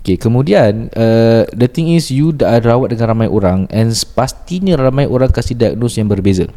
Okay, 0.00 0.16
kemudian 0.16 0.88
uh, 0.96 1.44
the 1.52 1.68
thing 1.68 1.92
is 1.92 2.08
you 2.08 2.32
dah 2.32 2.56
rawat 2.64 2.96
dengan 2.96 3.12
ramai 3.12 3.28
orang 3.28 3.68
and 3.68 3.92
pastinya 4.16 4.80
ramai 4.80 5.04
orang 5.04 5.28
kasih 5.28 5.52
diagnosis 5.60 6.00
yang 6.00 6.08
berbeza. 6.08 6.48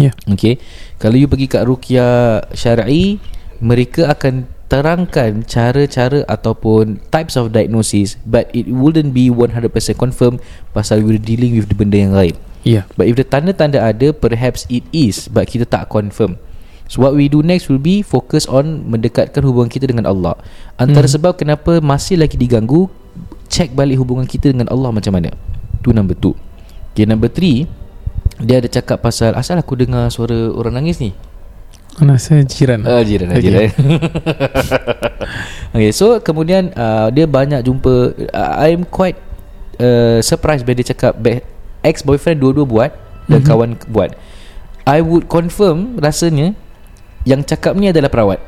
Ya. 0.00 0.08
Yeah. 0.08 0.14
Okay. 0.32 0.56
Kalau 0.96 1.20
you 1.20 1.28
pergi 1.28 1.52
kat 1.52 1.68
ruqyah 1.68 2.48
syar'i, 2.56 3.20
mereka 3.60 4.08
akan 4.08 4.48
terangkan 4.68 5.48
cara-cara 5.48 6.28
ataupun 6.28 7.00
types 7.08 7.40
of 7.40 7.56
diagnosis 7.56 8.20
but 8.28 8.52
it 8.52 8.68
wouldn't 8.68 9.16
be 9.16 9.32
100% 9.32 9.64
confirm 9.96 10.36
pasal 10.76 11.00
we're 11.00 11.20
dealing 11.20 11.56
with 11.56 11.72
the 11.72 11.76
benda 11.76 11.96
yang 11.96 12.12
lain. 12.12 12.36
Yeah. 12.68 12.84
But 13.00 13.08
if 13.08 13.16
the 13.16 13.24
tanda-tanda 13.24 13.80
ada 13.80 14.12
perhaps 14.12 14.68
it 14.68 14.84
is 14.92 15.26
but 15.32 15.48
kita 15.48 15.64
tak 15.64 15.88
confirm. 15.88 16.36
So 16.88 17.00
what 17.04 17.16
we 17.16 17.32
do 17.32 17.40
next 17.40 17.72
will 17.72 17.80
be 17.80 18.04
focus 18.04 18.44
on 18.48 18.88
mendekatkan 18.88 19.40
hubungan 19.44 19.72
kita 19.72 19.88
dengan 19.88 20.08
Allah. 20.08 20.36
Antara 20.76 21.08
hmm. 21.08 21.14
sebab 21.16 21.32
kenapa 21.40 21.80
masih 21.80 22.20
lagi 22.20 22.36
diganggu 22.36 22.92
check 23.48 23.72
balik 23.72 23.96
hubungan 24.00 24.28
kita 24.28 24.52
dengan 24.52 24.68
Allah 24.68 24.92
macam 24.92 25.16
mana. 25.16 25.32
Tu 25.80 25.96
number 25.96 26.16
two. 26.16 26.36
Okay 26.92 27.06
number 27.06 27.30
three 27.30 27.70
Dia 28.42 28.58
ada 28.58 28.66
cakap 28.66 28.98
pasal 28.98 29.38
Asal 29.38 29.62
aku 29.62 29.78
dengar 29.78 30.10
suara 30.10 30.50
orang 30.50 30.82
nangis 30.82 30.98
ni 30.98 31.14
Mana 31.98 32.14
saya 32.16 32.42
jiran 32.42 32.86
Ah, 32.86 33.02
jiran 33.02 33.34
Okay. 33.34 33.42
jiran. 33.42 33.68
okay, 35.74 35.90
so 35.90 36.22
kemudian 36.22 36.70
uh, 36.74 37.10
dia 37.10 37.26
banyak 37.26 37.60
jumpa 37.60 37.94
uh, 38.30 38.52
I'm 38.58 38.86
quite 38.86 39.18
uh, 39.78 40.22
surprised 40.22 40.62
bila 40.62 40.78
dia 40.78 40.94
cakap 40.94 41.18
be- 41.18 41.42
ex-boyfriend 41.82 42.38
dua-dua 42.38 42.64
buat 42.64 42.90
dan 43.26 43.42
Mhm. 43.42 43.46
kawan 43.46 43.70
buat. 43.90 44.10
I 44.88 45.04
would 45.04 45.28
confirm 45.28 45.98
rasanya 45.98 46.56
yang 47.22 47.44
cakap 47.44 47.76
ni 47.76 47.90
adalah 47.90 48.08
perawat. 48.08 48.40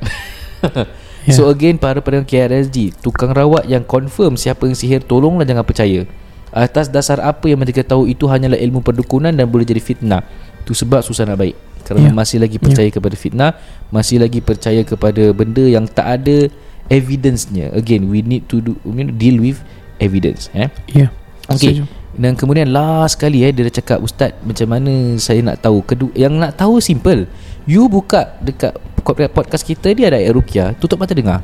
Yeah. 1.21 1.37
So 1.37 1.53
again 1.53 1.77
para 1.77 2.01
pendengar 2.01 2.25
KRSG 2.25 2.97
Tukang 3.05 3.37
rawat 3.37 3.69
yang 3.69 3.85
confirm 3.85 4.41
siapa 4.41 4.65
yang 4.65 4.73
sihir 4.73 5.05
Tolonglah 5.05 5.45
jangan 5.45 5.69
percaya 5.69 6.09
Atas 6.49 6.89
dasar 6.89 7.21
apa 7.21 7.45
yang 7.45 7.61
mereka 7.61 7.85
tahu 7.85 8.09
Itu 8.09 8.25
hanyalah 8.25 8.57
ilmu 8.57 8.81
perdukunan 8.81 9.29
Dan 9.29 9.45
boleh 9.45 9.69
jadi 9.69 9.85
fitnah 9.85 10.25
Itu 10.65 10.73
sebab 10.73 11.05
susah 11.05 11.29
nak 11.29 11.45
baik 11.45 11.53
Kerana 11.91 12.07
Yeah. 12.07 12.15
masih 12.15 12.39
lagi 12.39 12.63
percaya 12.63 12.87
kepada 12.87 13.19
fitnah 13.19 13.51
Masih 13.91 14.23
lagi 14.23 14.39
percaya 14.39 14.87
kepada 14.87 15.35
benda 15.35 15.67
yang 15.67 15.91
tak 15.91 16.23
ada 16.23 16.47
Evidence-nya 16.87 17.75
Again 17.75 18.07
we 18.07 18.23
need 18.23 18.47
to 18.47 18.63
do, 18.63 18.79
we 18.87 19.03
need 19.03 19.11
to 19.11 19.19
deal 19.19 19.43
with 19.43 19.59
evidence 19.99 20.47
eh? 20.55 20.71
Ya 20.87 21.11
Okay. 21.51 21.83
Dan 22.15 22.39
kemudian 22.39 22.71
last 22.71 23.19
sekali 23.19 23.43
eh 23.43 23.51
Dia 23.51 23.67
dah 23.67 23.75
cakap 23.75 23.99
Ustaz 23.99 24.39
macam 24.47 24.71
mana 24.71 25.19
saya 25.19 25.43
nak 25.43 25.59
tahu 25.59 25.83
Kedua, 25.83 26.15
Yang 26.15 26.35
nak 26.39 26.53
tahu 26.55 26.79
simple 26.79 27.27
You 27.67 27.91
buka 27.91 28.39
dekat 28.39 28.79
podcast 29.35 29.67
kita 29.67 29.91
Dia 29.91 30.15
ada 30.15 30.19
ayat 30.23 30.31
Rukia 30.31 30.79
Tutup 30.79 31.03
mata 31.03 31.11
dengar 31.11 31.43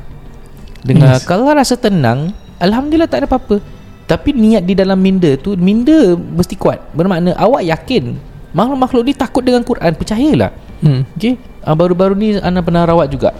Dengar. 0.79 1.19
Yes. 1.19 1.27
Kalau 1.27 1.43
rasa 1.51 1.75
tenang 1.75 2.31
Alhamdulillah 2.55 3.11
tak 3.11 3.23
ada 3.23 3.27
apa-apa 3.27 3.59
Tapi 4.07 4.31
niat 4.31 4.63
di 4.63 4.79
dalam 4.79 4.95
minda 4.95 5.35
tu 5.35 5.59
Minda 5.59 6.15
mesti 6.15 6.55
kuat 6.55 6.79
Bermakna 6.95 7.35
awak 7.35 7.67
yakin 7.67 8.15
Makhluk-makhluk 8.57 9.03
ni 9.05 9.13
takut 9.13 9.45
dengan 9.45 9.61
Quran 9.61 9.93
Percayalah. 9.93 10.49
Hmm. 10.81 11.05
Okay 11.13 11.37
uh, 11.61 11.77
Baru-baru 11.77 12.17
ni 12.17 12.29
Ana 12.41 12.65
pernah 12.65 12.89
rawat 12.89 13.13
juga 13.13 13.37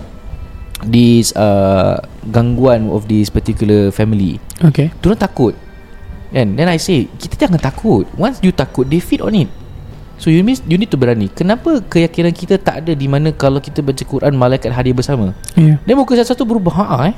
This 0.86 1.34
uh, 1.34 1.98
Gangguan 2.30 2.94
of 2.94 3.10
this 3.10 3.34
particular 3.34 3.90
family. 3.90 4.38
Okay. 4.62 4.94
Diorang 5.02 5.18
takut 5.18 5.54
Kan? 6.30 6.54
Then 6.54 6.70
I 6.70 6.78
say 6.78 7.10
Kita 7.18 7.50
jangan 7.50 7.58
takut. 7.58 8.06
Once 8.14 8.38
you 8.46 8.54
takut 8.54 8.86
They 8.86 9.02
feed 9.02 9.26
on 9.26 9.34
it. 9.34 9.50
So 10.18 10.30
you 10.34 10.42
need, 10.42 10.62
you 10.66 10.78
need 10.78 10.90
to 10.94 10.98
berani. 10.98 11.30
Kenapa 11.34 11.82
keyakinan 11.82 12.34
kita 12.34 12.62
tak 12.62 12.86
ada 12.86 12.94
Di 12.94 13.10
mana 13.10 13.34
kalau 13.34 13.58
kita 13.58 13.82
baca 13.82 14.02
Quran 14.06 14.38
Malaikat 14.38 14.70
hadir 14.70 14.94
bersama? 14.94 15.34
Ya. 15.58 15.82
Dia 15.82 15.94
muka 15.98 16.14
satu-satu 16.14 16.46
berubah 16.46 16.74
Ha 16.78 17.10
eh. 17.10 17.16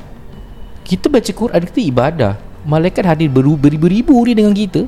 Kita 0.88 1.12
baca 1.12 1.28
Quran 1.32 1.60
Kita 1.68 1.80
ibadah. 1.84 2.32
Malaikat 2.64 3.04
hadir 3.08 3.32
beru- 3.32 3.56
beribu-ribu 3.56 4.16
ni 4.24 4.32
dengan 4.36 4.52
kita 4.52 4.84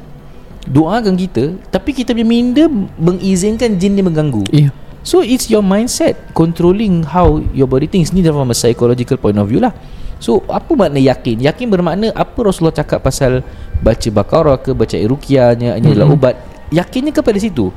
Doakan 0.67 1.19
kita 1.19 1.59
Tapi 1.71 1.91
kita 1.91 2.15
punya 2.15 2.27
minda 2.27 2.65
Mengizinkan 2.99 3.75
jin 3.79 3.99
ni 3.99 4.03
mengganggu 4.03 4.47
Ya 4.55 4.71
So 5.03 5.19
it's 5.19 5.51
your 5.51 5.67
mindset 5.67 6.15
Controlling 6.31 7.03
how 7.03 7.43
your 7.51 7.67
body 7.67 7.91
thinks 7.91 8.15
Ni 8.15 8.23
from 8.23 8.51
a 8.51 8.57
psychological 8.57 9.19
point 9.19 9.35
of 9.37 9.51
view 9.51 9.59
lah 9.59 9.75
So 10.23 10.47
apa 10.47 10.71
makna 10.79 11.03
yakin? 11.03 11.43
Yakin 11.43 11.67
bermakna 11.67 12.15
Apa 12.15 12.47
Rasulullah 12.47 12.79
cakap 12.79 13.03
pasal 13.03 13.43
Baca 13.83 14.09
Baqarah 14.15 14.63
ke 14.63 14.71
Baca 14.71 14.95
Irukiahnya 14.95 15.75
Ini 15.83 15.87
adalah 15.91 16.07
Mhm. 16.07 16.17
ubat 16.17 16.35
Yakinnya 16.71 17.13
kepada 17.13 17.37
situ 17.37 17.69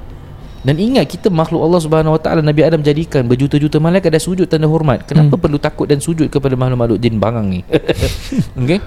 dan 0.65 0.81
ingat 0.81 1.05
kita 1.05 1.29
makhluk 1.29 1.61
Allah 1.61 1.77
Subhanahu 1.77 2.17
Wa 2.17 2.21
Taala 2.25 2.41
Nabi 2.41 2.65
Adam 2.65 2.81
jadikan 2.81 3.21
berjuta-juta 3.29 3.77
malaikat 3.77 4.09
dah 4.09 4.17
sujud 4.17 4.49
tanda 4.49 4.65
hormat. 4.65 5.05
Kenapa 5.05 5.37
Hmm. 5.37 5.43
perlu 5.45 5.61
takut 5.61 5.85
dan 5.85 6.01
sujud 6.01 6.25
kepada 6.25 6.57
makhluk-makhluk 6.57 6.97
jin 6.97 7.21
bangang 7.21 7.53
ni? 7.53 7.61
okay? 8.57 8.81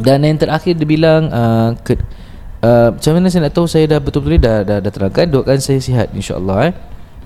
Dan 0.00 0.24
yang 0.24 0.40
terakhir 0.40 0.72
dia 0.72 0.88
bilang 0.88 1.28
uh, 1.28 1.76
ke, 1.84 2.00
uh, 2.64 2.88
macam 2.96 3.12
mana 3.20 3.26
saya 3.28 3.44
nak 3.44 3.52
tahu 3.52 3.66
saya 3.68 3.84
dah 3.84 4.00
betul-betul 4.00 4.40
dah 4.40 4.64
dah, 4.64 4.78
dah 4.80 4.92
terangkan 4.92 5.28
doakan 5.28 5.60
saya 5.60 5.78
sihat 5.78 6.08
insya-Allah 6.16 6.72
eh. 6.72 6.74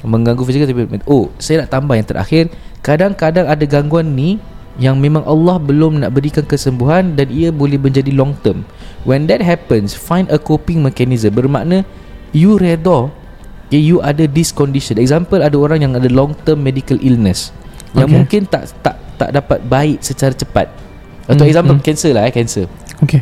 Mengganggu 0.03 0.47
fizikal 0.47 0.71
tapi 0.71 0.87
oh 1.11 1.31
saya 1.43 1.67
nak 1.67 1.75
tambah 1.75 1.95
yang 1.99 2.07
terakhir 2.07 2.55
kadang-kadang 2.87 3.51
ada 3.51 3.65
gangguan 3.67 4.15
ni 4.15 4.39
yang 4.79 4.95
memang 5.03 5.27
Allah 5.27 5.59
belum 5.59 6.07
nak 6.07 6.15
berikan 6.15 6.47
kesembuhan 6.47 7.19
dan 7.19 7.27
ia 7.35 7.51
boleh 7.51 7.83
menjadi 7.83 8.15
long 8.15 8.39
term. 8.47 8.63
When 9.03 9.27
that 9.27 9.43
happens, 9.43 9.99
find 9.99 10.31
a 10.31 10.39
coping 10.39 10.87
mechanism. 10.87 11.35
Bermakna 11.35 11.83
you 12.31 12.63
redha 12.63 13.11
okay, 13.67 13.83
you 13.83 13.99
ada 13.99 14.31
this 14.31 14.55
condition. 14.55 15.03
Example 15.03 15.43
ada 15.43 15.59
orang 15.59 15.83
yang 15.83 15.93
ada 15.99 16.07
long 16.07 16.35
term 16.47 16.63
medical 16.63 16.99
illness 17.03 17.51
yang 17.97 18.07
Okay. 18.07 18.15
mungkin 18.23 18.41
tak 18.47 18.71
tak 18.85 18.95
tak 19.19 19.35
dapat 19.35 19.59
baik 19.67 19.99
secara 19.99 20.31
cepat. 20.31 20.71
Atau 21.27 21.43
Hmm, 21.43 21.51
example 21.51 21.75
hmm. 21.75 21.85
cancer 21.85 22.15
lah 22.15 22.31
eh 22.31 22.33
cancer 22.33 22.71
Okay 23.03 23.21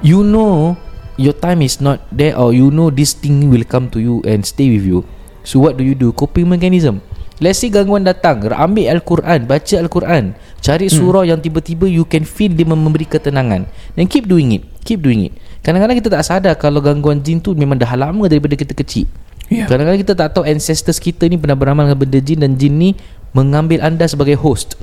you 0.00 0.24
know 0.24 0.76
your 1.20 1.36
time 1.36 1.60
is 1.60 1.84
not 1.84 2.00
there 2.08 2.32
or 2.32 2.56
you 2.56 2.72
know 2.72 2.88
this 2.88 3.12
thing 3.12 3.52
will 3.52 3.68
come 3.68 3.92
to 3.92 4.00
you 4.00 4.24
and 4.24 4.48
stay 4.48 4.72
with 4.72 4.88
you. 4.88 5.04
So 5.44 5.60
what 5.60 5.76
do 5.76 5.84
you 5.84 5.92
do? 5.92 6.16
Coping 6.16 6.48
mechanism. 6.48 7.04
Let's 7.40 7.60
say 7.60 7.72
gangguan 7.72 8.04
datang 8.04 8.44
ambil 8.48 8.88
Al-Quran 8.88 9.44
baca 9.44 9.74
Al-Quran. 9.76 10.36
Cari 10.60 10.92
surah 10.92 11.24
yang 11.24 11.40
tiba-tiba 11.40 11.88
you 11.88 12.04
can 12.08 12.24
feel 12.24 12.52
dia 12.52 12.68
memberi 12.68 13.08
ketenangan. 13.08 13.68
Then 13.96 14.08
keep 14.08 14.24
doing 14.24 14.56
it 14.56 14.64
keep 14.90 15.00
doing 15.04 15.30
it. 15.30 15.32
Kadang-kadang 15.60 15.96
kita 16.00 16.08
tak 16.08 16.24
sadar 16.24 16.54
kalau 16.56 16.80
gangguan 16.80 17.20
jin 17.20 17.38
tu 17.38 17.52
memang 17.52 17.76
dah 17.76 17.92
lama 17.94 18.24
daripada 18.26 18.56
kita 18.56 18.72
kecil. 18.72 19.06
Ya. 19.50 19.66
kadang-kadang 19.66 19.98
kita 20.06 20.14
tak 20.14 20.30
tahu 20.30 20.46
ancestors 20.46 21.02
kita 21.02 21.26
ni 21.26 21.34
pernah 21.34 21.58
beramal 21.58 21.82
dengan 21.82 21.98
benda 21.98 22.22
jin 22.22 22.38
dan 22.38 22.54
jin 22.54 22.70
ni 22.78 22.94
mengambil 23.34 23.82
anda 23.82 24.06
sebagai 24.06 24.38
host. 24.38 24.78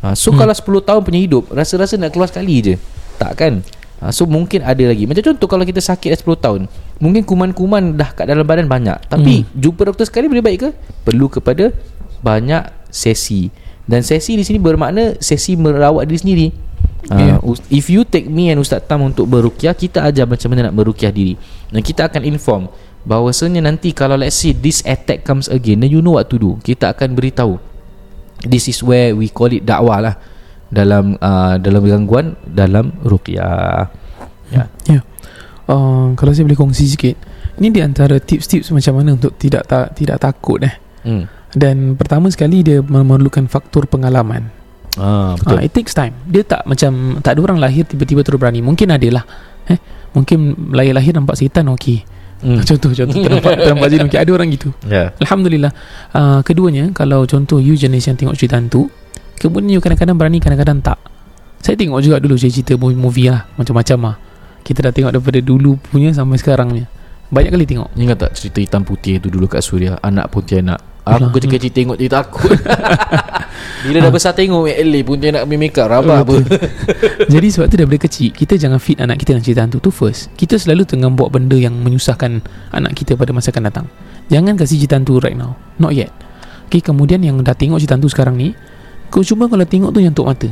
Ha, 0.00 0.16
so 0.16 0.32
hmm. 0.32 0.40
kalau 0.40 0.54
10 0.54 0.86
tahun 0.86 1.02
punya 1.02 1.20
hidup 1.26 1.50
Rasa-rasa 1.50 1.98
nak 1.98 2.14
keluar 2.14 2.30
sekali 2.30 2.62
je. 2.62 2.74
Tak 3.18 3.34
kan 3.34 3.66
ha, 4.02 4.10
So 4.14 4.24
mungkin 4.24 4.62
ada 4.62 4.80
lagi. 4.84 5.04
Macam 5.04 5.22
contoh 5.32 5.48
kalau 5.50 5.64
kita 5.66 5.82
sakit 5.82 6.14
dah 6.14 6.18
10 6.18 6.44
tahun 6.44 6.60
Mungkin 6.98 7.22
kuman-kuman 7.22 7.94
dah 7.94 8.10
kat 8.14 8.26
dalam 8.26 8.46
badan 8.46 8.66
banyak. 8.66 8.98
Tapi 9.06 9.44
hmm. 9.46 9.58
jumpa 9.58 9.88
doktor 9.88 10.06
sekali 10.06 10.26
boleh 10.26 10.42
baik 10.42 10.58
ke? 10.62 10.68
Perlu 11.06 11.26
kepada 11.30 11.70
banyak 12.22 12.62
sesi. 12.90 13.50
Dan 13.88 14.04
sesi 14.04 14.36
di 14.36 14.44
sini 14.44 14.58
bermakna 14.60 15.16
Sesi 15.22 15.54
merawat 15.54 16.04
diri 16.10 16.18
sendiri. 16.18 16.46
Ya. 17.08 17.40
uh, 17.40 17.56
If 17.72 17.88
you 17.88 18.04
take 18.04 18.28
me 18.28 18.52
and 18.52 18.60
Ustaz 18.60 18.84
Tam 18.84 19.00
untuk 19.00 19.30
berukiah 19.30 19.72
Kita 19.72 20.04
ajar 20.04 20.28
macam 20.28 20.52
mana 20.52 20.68
nak 20.68 20.76
berukiah 20.76 21.14
diri. 21.14 21.38
Dan 21.72 21.80
kita 21.80 22.10
akan 22.10 22.26
inform 22.26 22.68
Bahawasanya 23.08 23.64
nanti 23.64 23.94
kalau 23.96 24.18
let's 24.18 24.36
say 24.36 24.52
This 24.52 24.84
attack 24.84 25.24
comes 25.24 25.48
again 25.48 25.80
Then 25.80 25.88
you 25.94 26.04
know 26.04 26.18
what 26.20 26.28
to 26.28 26.36
do. 26.36 26.60
Kita 26.60 26.92
akan 26.92 27.16
beritahu 27.16 27.56
This 28.44 28.70
is 28.70 28.84
where 28.84 29.14
we 29.18 29.32
call 29.32 29.50
it 29.50 29.66
dakwah 29.66 29.98
lah 29.98 30.14
dalam 30.68 31.16
uh, 31.16 31.56
dalam 31.56 31.82
gangguan 31.82 32.36
dalam 32.44 32.92
ruqyah. 33.00 33.88
Ya. 34.48 34.64
Ya 34.84 35.00
uh, 35.66 36.12
Kalau 36.12 36.32
saya 36.32 36.48
boleh 36.48 36.56
kongsi 36.56 36.88
sikit 36.88 37.20
Ini 37.56 37.68
di 37.68 37.84
antara 37.84 38.16
tips-tips 38.16 38.72
macam 38.72 38.96
mana 38.96 39.12
Untuk 39.12 39.36
tidak 39.36 39.68
ta- 39.68 39.92
tidak 39.92 40.16
takut 40.18 40.64
eh 40.64 40.72
Hmm. 40.98 41.28
Dan 41.52 41.94
pertama 41.94 42.26
sekali 42.26 42.64
Dia 42.64 42.80
memerlukan 42.80 43.44
faktor 43.44 43.84
pengalaman 43.84 44.48
Ah, 44.96 45.30
Ah, 45.30 45.32
betul. 45.36 45.60
It 45.60 45.70
takes 45.70 45.92
time 45.92 46.16
Dia 46.24 46.42
tak 46.42 46.64
macam 46.64 47.20
Tak 47.20 47.36
ada 47.36 47.40
orang 47.44 47.60
lahir 47.60 47.84
Tiba-tiba 47.84 48.24
terus 48.24 48.40
berani 48.40 48.58
Mungkin 48.58 48.88
ada 48.88 49.08
lah 49.12 49.24
eh? 49.68 49.76
Mungkin 50.10 50.72
lahir-lahir 50.72 51.12
nampak 51.12 51.36
setan 51.36 51.68
Okey 51.70 52.08
Hmm. 52.38 52.62
Contoh 52.70 52.94
contoh 52.94 53.18
Ternampak, 53.18 53.52
ternampak 53.58 53.88
jin 53.92 54.00
okey 54.06 54.16
Ada 54.16 54.30
orang 54.32 54.48
gitu 54.48 54.68
Ya. 54.86 55.12
Alhamdulillah 55.18 55.72
uh, 56.14 56.40
Keduanya 56.40 56.88
Kalau 56.90 57.26
contoh 57.26 57.58
you 57.58 57.74
jenis 57.74 58.06
yang 58.06 58.16
tengok 58.16 58.32
cerita 58.32 58.56
hantu 58.56 58.88
Kemudian 59.38 59.78
you 59.78 59.82
kadang-kadang 59.82 60.18
berani 60.18 60.42
Kadang-kadang 60.42 60.82
tak. 60.82 60.98
Saya 61.62 61.78
tengok 61.78 62.02
juga 62.02 62.18
dulu 62.18 62.34
Cerita 62.38 62.74
movie-movie 62.74 63.30
lah 63.30 63.46
Macam-macam 63.54 63.98
lah. 64.12 64.16
Kita 64.66 64.84
dah 64.84 64.92
tengok 64.92 65.10
daripada 65.14 65.40
dulu 65.40 65.78
punya 65.78 66.10
Sampai 66.10 66.42
sekarang 66.42 66.74
punya 66.74 66.86
Banyak 67.28 67.50
kali 67.54 67.64
tengok. 67.68 67.88
Ingat 67.94 68.16
tak 68.18 68.30
cerita 68.36 68.58
hitam 68.58 68.82
putih 68.82 69.20
tu 69.20 69.28
dulu 69.28 69.46
kat 69.46 69.60
Suria? 69.62 70.00
Anak 70.02 70.32
Pontianak 70.32 70.80
Aku 71.08 71.32
kecil-kecil 71.32 71.72
tengok 71.72 71.96
dia 71.96 72.10
takut. 72.12 72.52
Bila 73.88 73.98
dah 74.04 74.12
besar 74.12 74.36
tengok 74.36 74.68
LA 74.68 75.00
Pontianak 75.00 75.42
punya 75.48 75.58
make 75.60 75.78
up 75.80 75.88
Rabak 75.88 76.18
apa. 76.24 76.36
Jadi 77.32 77.48
sebab 77.48 77.66
tu 77.72 77.76
daripada 77.80 78.00
kecil 78.04 78.30
Kita 78.36 78.60
jangan 78.60 78.76
feed 78.76 79.00
anak 79.00 79.16
kita 79.22 79.32
dengan 79.32 79.44
cerita 79.44 79.60
hantu 79.64 79.78
tu 79.80 79.88
first. 79.88 80.28
Kita 80.36 80.60
selalu 80.60 80.84
tengah 80.84 81.08
buat 81.08 81.32
benda 81.32 81.56
yang 81.56 81.72
menyusahkan 81.80 82.44
Anak 82.76 82.92
kita 82.92 83.16
pada 83.16 83.32
masa 83.32 83.48
akan 83.54 83.64
datang. 83.72 83.86
Jangan 84.28 84.60
kasih 84.60 84.84
cerita 84.84 85.00
hantu 85.00 85.16
right 85.24 85.36
now. 85.36 85.56
Not 85.80 85.96
yet. 85.96 86.12
Okay 86.68 86.84
kemudian 86.84 87.24
yang 87.24 87.40
dah 87.40 87.56
tengok 87.56 87.80
cerita 87.80 87.96
hantu 87.96 88.12
sekarang 88.12 88.36
ni 88.36 88.52
Kau 89.08 89.24
cuba 89.24 89.48
kalau 89.48 89.64
tengok 89.64 89.90
tu 89.92 90.00
yang 90.04 90.12
tuk 90.12 90.28
mata 90.28 90.48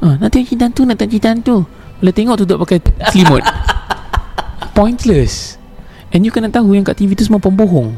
ah, 0.00 0.16
Nak 0.16 0.32
tengok 0.32 0.56
hantu 0.56 0.82
Nak 0.88 0.96
tengok 0.96 1.12
cerita 1.12 1.28
hantu 1.28 1.56
Bila 2.00 2.10
tengok 2.16 2.36
tutup 2.40 2.56
pakai 2.64 2.80
selimut. 3.12 3.44
Pointless. 4.78 5.60
And 6.10 6.24
you 6.24 6.32
kena 6.32 6.48
tahu 6.48 6.72
yang 6.72 6.88
kat 6.88 6.96
TV 6.96 7.12
tu 7.12 7.28
semua 7.28 7.36
pembohong. 7.36 7.92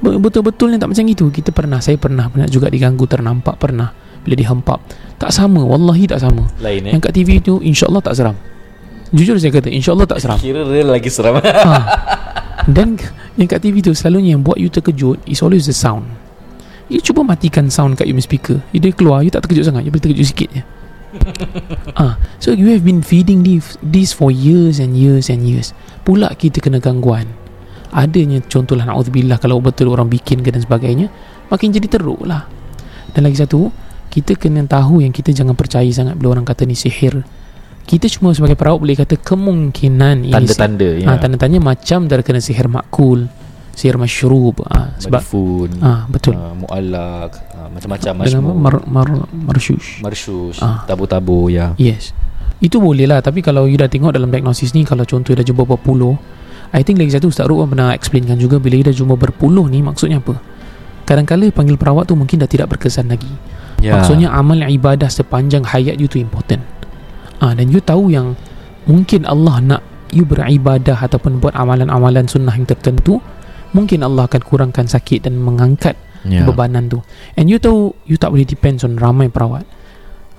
Be- 0.00 0.16
Betul-betul 0.16 0.72
yang 0.72 0.80
tak 0.80 0.96
macam 0.96 1.04
itu. 1.04 1.28
Kita 1.28 1.52
pernah 1.52 1.84
Saya 1.84 2.00
pernah 2.00 2.32
pernah 2.32 2.48
juga 2.48 2.72
diganggu 2.72 3.04
Ternampak 3.04 3.60
pernah. 3.60 3.92
Bila 4.24 4.34
dihempap. 4.40 4.80
Tak 5.20 5.28
sama 5.36 5.60
Wallahi 5.60 6.08
tak 6.08 6.24
sama. 6.24 6.48
Lain 6.64 6.88
eh? 6.88 6.96
Yang 6.96 7.02
kat 7.04 7.12
TV 7.12 7.28
tu 7.44 7.60
InsyaAllah 7.60 8.00
tak 8.00 8.16
seram. 8.16 8.36
Jujur 9.12 9.36
saya 9.36 9.52
kata 9.52 9.68
InsyaAllah 9.68 10.08
tak 10.08 10.18
seram. 10.24 10.38
Kira 10.40 10.64
real 10.64 10.88
lagi 10.88 11.12
seram. 11.12 11.36
Ha. 11.44 11.72
Dan 12.64 12.96
Yang 13.36 13.48
kat 13.52 13.60
TV 13.60 13.84
tu 13.84 13.92
Selalunya 13.92 14.32
yang 14.32 14.40
buat 14.40 14.56
you 14.56 14.72
terkejut 14.72 15.20
Is 15.28 15.44
always 15.44 15.68
the 15.68 15.76
sound 15.76 16.08
You 16.92 17.00
cuba 17.00 17.24
matikan 17.24 17.72
sound 17.72 17.96
kat 17.96 18.04
you 18.04 18.14
punya 18.16 18.28
speaker. 18.28 18.56
You 18.70 18.78
Dia 18.80 18.92
keluar 18.92 19.24
You 19.24 19.32
tak 19.32 19.48
terkejut 19.48 19.64
sangat. 19.72 19.88
You 19.88 19.90
boleh 19.92 20.04
terkejut 20.04 20.28
sikit 20.28 20.48
je. 20.52 20.62
Ah, 21.94 22.18
So 22.42 22.50
you 22.50 22.74
have 22.74 22.82
been 22.82 22.98
feeding 23.00 23.46
this, 23.46 23.78
this 23.78 24.10
for 24.10 24.34
years 24.34 24.82
and 24.82 24.98
years 24.98 25.30
and 25.30 25.46
years. 25.46 25.70
Pula 26.02 26.34
kita 26.34 26.58
kena 26.58 26.82
gangguan. 26.82 27.30
Adanya 27.94 28.42
contohlah 28.50 28.82
na'udzubillah 28.90 29.38
kalau 29.38 29.62
betul 29.62 29.94
orang 29.94 30.10
bikin 30.10 30.42
ke 30.42 30.50
dan 30.50 30.58
sebagainya 30.66 31.06
makin 31.46 31.70
jadi 31.70 31.86
teruk 31.86 32.26
lah. 32.26 32.50
Dan 33.14 33.22
lagi 33.30 33.38
satu 33.38 33.70
kita 34.10 34.34
kena 34.34 34.66
tahu 34.66 35.06
yang 35.06 35.14
kita 35.14 35.30
jangan 35.30 35.54
percaya 35.54 35.86
sangat 35.94 36.18
bila 36.18 36.34
orang 36.34 36.42
kata 36.42 36.66
ni 36.66 36.74
sihir. 36.74 37.22
Kita 37.84 38.10
cuma 38.10 38.34
sebagai 38.34 38.58
perawat 38.58 38.82
boleh 38.82 38.96
kata 38.98 39.14
kemungkinan 39.14 40.26
ini 40.26 40.34
Tanda-tanda, 40.34 40.88
ya. 40.98 41.06
ha, 41.06 41.20
tanda-tanda 41.20 41.60
macam 41.62 42.08
terkena 42.10 42.40
sihir 42.42 42.66
makul 42.66 43.30
sihir 43.74 43.98
masyrub 43.98 44.62
ha, 44.70 44.94
sebab 44.96 45.20
Madfun 45.20 45.70
ha, 45.82 46.06
betul. 46.06 46.34
uh, 46.38 46.54
Mu'allak 46.54 47.30
uh, 47.52 47.68
Macam-macam 47.74 48.12
dengan 48.22 48.42
Masmur 48.46 48.54
mar, 48.54 48.74
mar, 48.86 49.08
marshush 49.30 49.98
Marsyush 49.98 50.62
Ah. 50.62 50.86
Tabu-tabu 50.86 51.50
ya. 51.50 51.74
Yes. 51.74 52.14
Itu 52.62 52.78
boleh 52.78 53.04
lah 53.04 53.18
Tapi 53.18 53.42
kalau 53.42 53.66
you 53.66 53.74
dah 53.74 53.90
tengok 53.90 54.14
dalam 54.14 54.30
diagnosis 54.30 54.72
ni 54.72 54.86
Kalau 54.86 55.02
contoh 55.02 55.34
you 55.34 55.38
dah 55.38 55.44
jumpa 55.44 55.66
berpuluh 55.66 56.14
I 56.70 56.86
think 56.86 57.02
lagi 57.02 57.12
satu 57.12 57.28
Ustaz 57.28 57.50
Ruh 57.50 57.66
pernah 57.66 57.90
explainkan 57.92 58.38
juga 58.38 58.62
Bila 58.62 58.78
you 58.78 58.86
dah 58.86 58.94
jumpa 58.94 59.18
berpuluh 59.18 59.66
ni 59.66 59.82
Maksudnya 59.82 60.22
apa? 60.22 60.38
Kadang-kadang 61.04 61.50
panggil 61.50 61.74
perawat 61.74 62.06
tu 62.06 62.14
Mungkin 62.14 62.40
dah 62.40 62.48
tidak 62.48 62.70
berkesan 62.72 63.10
lagi. 63.10 63.28
Ya. 63.82 63.98
Maksudnya 63.98 64.30
amal 64.30 64.62
ibadah 64.64 65.10
Sepanjang 65.10 65.66
hayat 65.66 65.98
you 65.98 66.06
tu 66.06 66.22
important. 66.22 66.62
Ah, 67.42 67.52
Dan 67.52 67.74
you 67.74 67.82
tahu 67.82 68.14
yang 68.14 68.38
Mungkin 68.86 69.26
Allah 69.26 69.58
nak 69.60 69.82
You 70.14 70.22
beribadah 70.22 70.94
Ataupun 71.02 71.42
buat 71.42 71.52
amalan-amalan 71.58 72.30
sunnah 72.30 72.54
yang 72.54 72.70
tertentu 72.70 73.18
Mungkin 73.74 74.06
Allah 74.06 74.30
akan 74.30 74.40
kurangkan 74.40 74.86
sakit 74.86 75.26
Dan 75.26 75.42
mengangkat 75.42 75.98
Ya. 76.24 76.40
bebanan 76.48 76.88
tu. 76.88 77.04
And 77.36 77.52
you 77.52 77.60
tahu 77.60 77.92
You 78.08 78.16
tak 78.16 78.32
boleh 78.32 78.48
depends 78.48 78.80
on 78.80 78.96
ramai 78.96 79.28
perawat. 79.28 79.68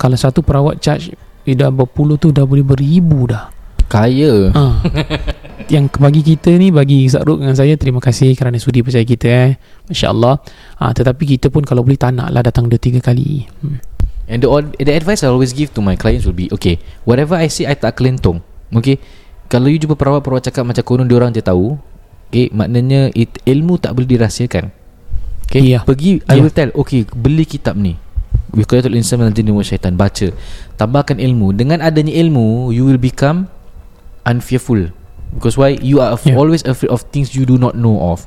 Kalau 0.01 0.17
satu 0.17 0.41
perawat 0.41 0.81
charge 0.81 1.13
You 1.45 1.53
dah 1.53 1.69
berpuluh 1.69 2.17
tu 2.17 2.33
Dah 2.33 2.41
boleh 2.41 2.65
beribu 2.65 3.29
dah. 3.29 3.53
Kaya. 3.85 4.49
Ha. 4.49 4.63
Yang 5.73 5.85
bagi 6.01 6.21
kita 6.25 6.57
ni 6.57 6.73
Bagi 6.73 7.05
Zahruk 7.05 7.37
dengan 7.37 7.53
saya 7.53 7.77
Terima 7.77 8.01
kasih 8.01 8.33
kerana 8.33 8.57
sudi 8.57 8.81
percaya 8.81 9.05
kita 9.05 9.27
eh. 9.29 9.51
Masya 9.85 10.09
Allah 10.09 10.41
ha, 10.81 10.89
Tetapi 10.89 11.37
kita 11.37 11.53
pun 11.53 11.61
Kalau 11.61 11.85
boleh 11.85 12.01
tak 12.01 12.17
nak 12.17 12.33
lah 12.33 12.41
Datang 12.41 12.65
dua 12.65 12.81
tiga 12.81 12.97
kali. 12.97 13.45
Hmm. 13.61 13.77
And 14.25 14.41
the, 14.41 14.49
the 14.81 14.89
advice 14.89 15.21
I 15.21 15.29
always 15.29 15.53
give 15.53 15.69
to 15.77 15.85
my 15.85 15.93
clients 15.93 16.25
will 16.25 16.33
be 16.33 16.49
Okay 16.49 16.81
Whatever 17.05 17.37
I 17.37 17.45
say 17.45 17.69
I 17.69 17.77
tak 17.77 18.01
kelentong. 18.01 18.41
Okay? 18.73 18.97
Kalau 19.45 19.69
you 19.69 19.77
jumpa 19.77 19.93
perawat-perawat 19.93 20.49
cakap 20.49 20.65
Macam 20.65 20.81
konon 20.81 21.05
diorang 21.05 21.29
je 21.29 21.45
tahu 21.45 21.77
Okay 22.29 22.49
Maknanya 22.51 23.13
it, 23.13 23.39
Ilmu 23.45 23.77
tak 23.77 23.95
boleh 23.95 24.09
dirahsiakan. 24.09 24.69
Okay 25.45 25.61
Ya. 25.61 25.79
Pergi 25.85 26.19
I 26.25 26.37
Ya. 26.37 26.41
will 26.41 26.53
tell 26.53 26.71
Okay 26.73 27.05
beli 27.13 27.45
kitab 27.45 27.77
ni. 27.77 27.95
Wiqayatul 28.55 28.95
Insan 28.95 29.19
Minal 29.19 29.35
Jinni 29.35 29.51
wa 29.51 29.61
Syaitan. 29.61 29.93
Baca. 29.93 30.31
Tambahkan 30.75 31.19
ilmu. 31.19 31.51
Dengan 31.51 31.83
adanya 31.83 32.11
ilmu 32.11 32.71
You 32.71 32.87
will 32.87 32.99
become 32.99 33.51
Unfearful. 34.25 34.89
Because 35.35 35.59
why? 35.59 35.75
You 35.77 35.99
are 35.99 36.15
Ya. 36.23 36.33
always 36.33 36.63
afraid 36.63 36.89
of 36.89 37.03
Things 37.11 37.35
you 37.35 37.43
do 37.43 37.59
not 37.59 37.75
know 37.75 37.99
of. 37.99 38.25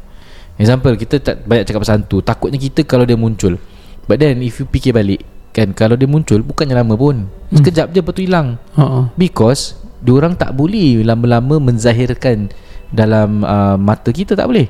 Example 0.59 0.95
Kita 0.95 1.19
tak 1.19 1.43
banyak 1.45 1.65
cakap 1.65 1.83
pasal 1.83 2.03
hantu. 2.03 2.21
Takutnya 2.21 2.59
kita 2.59 2.85
kalau 2.85 3.03
dia 3.03 3.17
muncul. 3.17 3.57
But 4.05 4.21
then 4.21 4.41
if 4.41 4.61
you 4.61 4.65
fikir 4.65 4.93
balik 4.93 5.21
Kan 5.53 5.73
kalau 5.73 5.97
dia 5.97 6.09
muncul 6.09 6.41
Bukannya 6.41 6.77
lama 6.77 6.95
pun. 6.95 7.29
Sekejap 7.51 7.93
je 7.93 8.01
lepas 8.01 8.13
tu 8.13 8.23
hilang 8.23 8.57
ha. 8.77 9.09
Because 9.17 9.77
Diorang 9.99 10.39
tak 10.39 10.55
boleh 10.55 11.03
Lama-lama 11.03 11.59
menzahirkan 11.59 12.53
Dalam 12.89 13.45
uh, 13.45 13.77
mata 13.77 14.09
kita 14.09 14.33
Tak 14.33 14.49
boleh. 14.49 14.69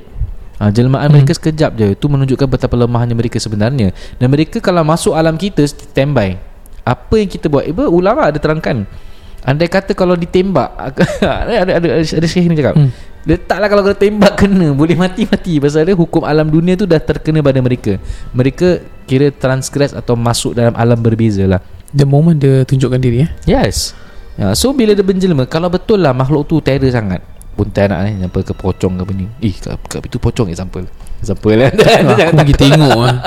Uh, 0.59 0.67
Jelmaan 0.75 1.07
mereka 1.07 1.31
sekejap 1.31 1.71
je. 1.79 1.95
Itu 1.95 2.11
menunjukkan 2.11 2.47
betapa 2.51 2.75
lemahnya 2.75 3.15
mereka 3.15 3.39
sebenarnya. 3.39 3.95
Dan 4.19 4.27
mereka 4.27 4.59
kalau 4.59 4.83
masuk 4.83 5.15
alam 5.15 5.39
kita 5.39 5.63
Standby. 5.63 6.35
Apa 6.83 7.15
yang 7.15 7.29
kita 7.31 7.47
buat? 7.47 7.63
Ibu 7.63 7.87
ulama 7.87 8.27
ada 8.27 8.35
terangkan. 8.35 8.83
Andai 9.39 9.71
kata 9.71 9.95
kalau 9.95 10.19
ditembak 10.19 10.75
Ada 11.23 11.63
ada 11.63 11.71
ada, 11.79 11.87
ada 12.03 12.27
syekh 12.27 12.51
ni 12.51 12.59
cakap 12.59 12.75
Hmm. 12.75 12.91
Letaklah 13.23 13.67
kalau 13.71 13.83
kena 13.87 13.97
tembak 13.99 14.33
kena. 14.35 14.67
Boleh 14.75 14.95
mati-mati. 14.99 15.59
Pasal 15.63 15.87
dia 15.87 15.95
hukum 15.95 16.27
alam 16.27 16.47
dunia 16.47 16.75
tu 16.75 16.83
Dah 16.83 16.99
terkena 16.99 17.39
pada 17.39 17.59
mereka. 17.63 17.95
Mereka 18.35 18.83
kira 19.07 19.31
transgress 19.31 19.95
Atau 19.95 20.19
masuk 20.19 20.55
dalam 20.55 20.75
alam 20.75 20.99
berbeza 20.99 21.47
lah 21.47 21.63
The 21.95 22.03
moment 22.03 22.35
dia 22.35 22.67
tunjukkan 22.67 22.99
diri 22.99 23.27
eh? 23.27 23.29
Yes. 23.47 23.95
Ya, 24.35 24.55
So 24.55 24.75
bila 24.75 24.91
dia 24.91 25.03
menjelma 25.03 25.47
Kalau 25.47 25.71
betul 25.71 26.03
lah 26.03 26.11
makhluk 26.11 26.47
tu 26.47 26.59
terror 26.59 26.91
sangat 26.91 27.19
Puntai 27.59 27.91
anak 27.91 27.99
ni 28.07 28.23
Apa 28.23 28.39
ke 28.39 28.55
pocong 28.55 28.95
ke 28.95 29.01
apa 29.03 29.11
ni. 29.11 29.27
Eh 29.43 29.51
kat, 29.51 29.75
kat 29.83 29.99
itu 30.07 30.15
pocong 30.15 30.47
example 30.47 30.87
Example 31.19 31.59
lah. 31.59 31.67
Aku 32.31 32.39
pergi 32.39 32.55
tengok 32.63 32.93
lah 32.95 33.19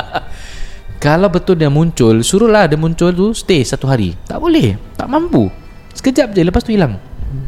Kalau 0.97 1.28
betul 1.28 1.61
dia 1.61 1.68
muncul 1.68 2.24
Suruhlah 2.24 2.64
dia 2.64 2.80
muncul 2.80 3.12
tu 3.12 3.37
Stay 3.37 3.61
satu 3.61 3.85
hari. 3.85 4.16
Tak 4.24 4.41
boleh. 4.41 4.80
Tak 4.97 5.05
mampu. 5.05 5.53
Sekejap 5.93 6.33
je 6.33 6.41
Lepas 6.41 6.64
tu 6.64 6.72
hilang. 6.72 6.97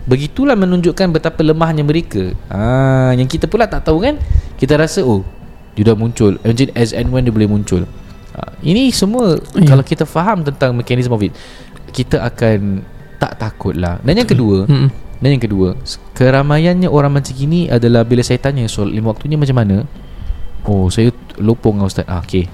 Begitulah 0.05 0.53
menunjukkan 0.55 1.09
Betapa 1.09 1.41
lemahnya 1.41 1.80
mereka. 1.80 2.37
Ah, 2.49 3.16
Yang 3.16 3.41
kita 3.41 3.49
pula 3.49 3.64
tak 3.64 3.89
tahu 3.89 4.05
kan? 4.05 4.20
Kita 4.61 4.76
rasa 4.76 5.01
Oh 5.01 5.24
Dia 5.72 5.89
dah 5.89 5.97
muncul. 5.97 6.37
Imagine 6.45 6.68
as 6.76 6.93
and 6.93 7.09
when 7.09 7.24
dia 7.24 7.32
boleh 7.32 7.49
muncul. 7.49 7.89
Ah, 8.37 8.53
Ini 8.61 8.93
semua 8.93 9.41
Ya. 9.57 9.64
Kalau 9.64 9.80
kita 9.80 10.05
faham 10.05 10.45
tentang 10.45 10.76
Mekanisme 10.76 11.16
of 11.16 11.24
it 11.24 11.32
Kita 11.89 12.20
akan 12.20 12.85
Tak 13.16 13.39
takut 13.39 13.72
lah 13.72 13.97
Dan 14.05 14.20
yang 14.20 14.28
kedua 14.28 14.68
Mm-mm. 14.68 15.03
Dan 15.24 15.40
yang 15.40 15.42
kedua 15.42 15.72
Keramaiannya 16.12 16.84
orang 16.84 17.16
macam 17.16 17.32
gini 17.32 17.64
Adalah 17.66 18.04
bila 18.04 18.20
saya 18.20 18.36
tanya 18.36 18.68
Soal 18.68 18.92
lima 18.92 19.08
waktunya 19.08 19.40
macam 19.40 19.56
mana? 19.56 19.88
Oh 20.68 20.92
saya 20.92 21.08
lopong 21.40 21.80
lah 21.80 21.88
Ustaz. 21.88 22.04
Ah, 22.04 22.20
Okay 22.20 22.44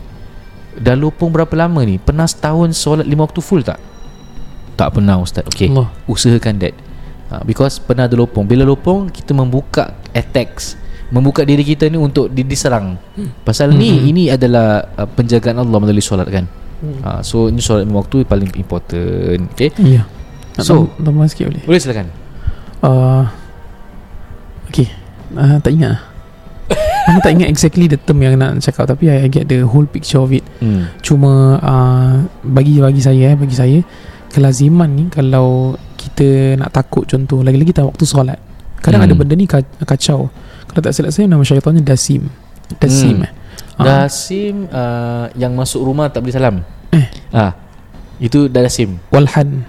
Dah 0.78 0.94
lopong 0.94 1.34
berapa 1.34 1.50
lama 1.58 1.82
ni? 1.82 1.98
Pernah 1.98 2.30
setahun 2.30 2.78
solat 2.78 3.02
lima 3.02 3.26
waktu 3.26 3.42
full 3.42 3.66
tak? 3.66 3.82
Tak 4.78 4.94
pernah 4.94 5.18
Ustaz. 5.18 5.42
Okay 5.44 5.66
Allah. 5.66 5.90
Usahakan 6.06 6.62
that. 6.62 6.74
Ha, 7.28 7.42
Because 7.42 7.82
pernah 7.82 8.06
ada 8.06 8.14
lopong. 8.14 8.46
Bila 8.46 8.62
lopong 8.62 9.10
Kita 9.10 9.34
membuka 9.34 9.98
attacks. 10.10 10.78
Membuka 11.10 11.42
diri 11.42 11.66
kita 11.66 11.90
ni 11.90 11.98
Untuk 11.98 12.30
di- 12.30 12.46
diserang. 12.46 12.94
Pasal 13.42 13.74
ni 13.74 13.90
Hmm. 13.90 14.10
Ini 14.14 14.22
adalah 14.30 14.94
uh, 14.94 15.10
Penjagaan 15.10 15.58
Allah 15.58 15.78
melalui 15.82 16.00
solat 16.00 16.30
kan? 16.30 16.46
Ha, 17.02 17.18
So 17.20 17.50
ini 17.50 17.58
solat 17.58 17.82
lima 17.82 17.98
waktu 17.98 18.22
Paling 18.22 18.54
important. 18.54 19.50
Okay 19.52 19.74
Ya. 19.82 20.06
So- 20.54 20.86
so, 20.86 21.02
tambah 21.02 21.26
sikit 21.26 21.50
boleh. 21.50 21.62
Boleh 21.66 21.82
silakan 21.82 22.19
uh, 22.83 23.24
Okay 24.66 24.89
uh, 25.33 25.59
Tak 25.59 25.70
ingat 25.70 25.97
Mana 27.01 27.18
tak 27.18 27.33
ingat 27.33 27.49
exactly 27.49 27.87
the 27.87 27.97
term 27.97 28.20
yang 28.20 28.37
nak 28.37 28.61
cakap 28.61 28.87
Tapi 28.87 29.09
I, 29.09 29.26
I 29.26 29.28
get 29.28 29.45
the 29.45 29.64
whole 29.64 29.85
picture 29.85 30.18
of 30.18 30.31
it 30.31 30.45
hmm. 30.61 30.87
Cuma 31.01 31.59
uh, 31.59 32.12
bagi 32.41 32.78
bagi 32.78 33.01
saya 33.01 33.33
eh, 33.33 33.37
bagi 33.37 33.57
saya 33.57 33.78
kelaziman 34.31 34.87
ni 34.87 35.05
kalau 35.11 35.74
kita 35.99 36.55
nak 36.55 36.70
takut 36.70 37.03
contoh 37.03 37.43
lagi-lagi 37.43 37.74
tak 37.74 37.83
waktu 37.83 38.07
solat. 38.07 38.39
Kadang 38.78 39.03
Hmm. 39.03 39.11
ada 39.11 39.18
benda 39.18 39.35
ni 39.35 39.43
ka- 39.45 39.66
kacau. 39.83 40.31
Kalau 40.64 40.81
tak 40.81 40.95
silap 40.95 41.11
saya 41.11 41.26
nama 41.26 41.43
syaitannya 41.43 41.83
Dasim. 41.83 42.31
Hmm. 42.31 42.78
Dasim 42.78 43.26
eh. 43.26 43.33
Ah, 43.74 44.07
Dasim 44.07 44.70
uh, 44.70 45.26
Yang 45.35 45.53
masuk 45.57 45.81
rumah 45.83 46.07
tak 46.07 46.22
boleh 46.22 46.31
salam 46.31 46.62
Eh. 46.95 47.11
ah, 47.33 47.59
Itu 48.16 48.47
Dasim 48.47 49.03
Walhan. 49.11 49.66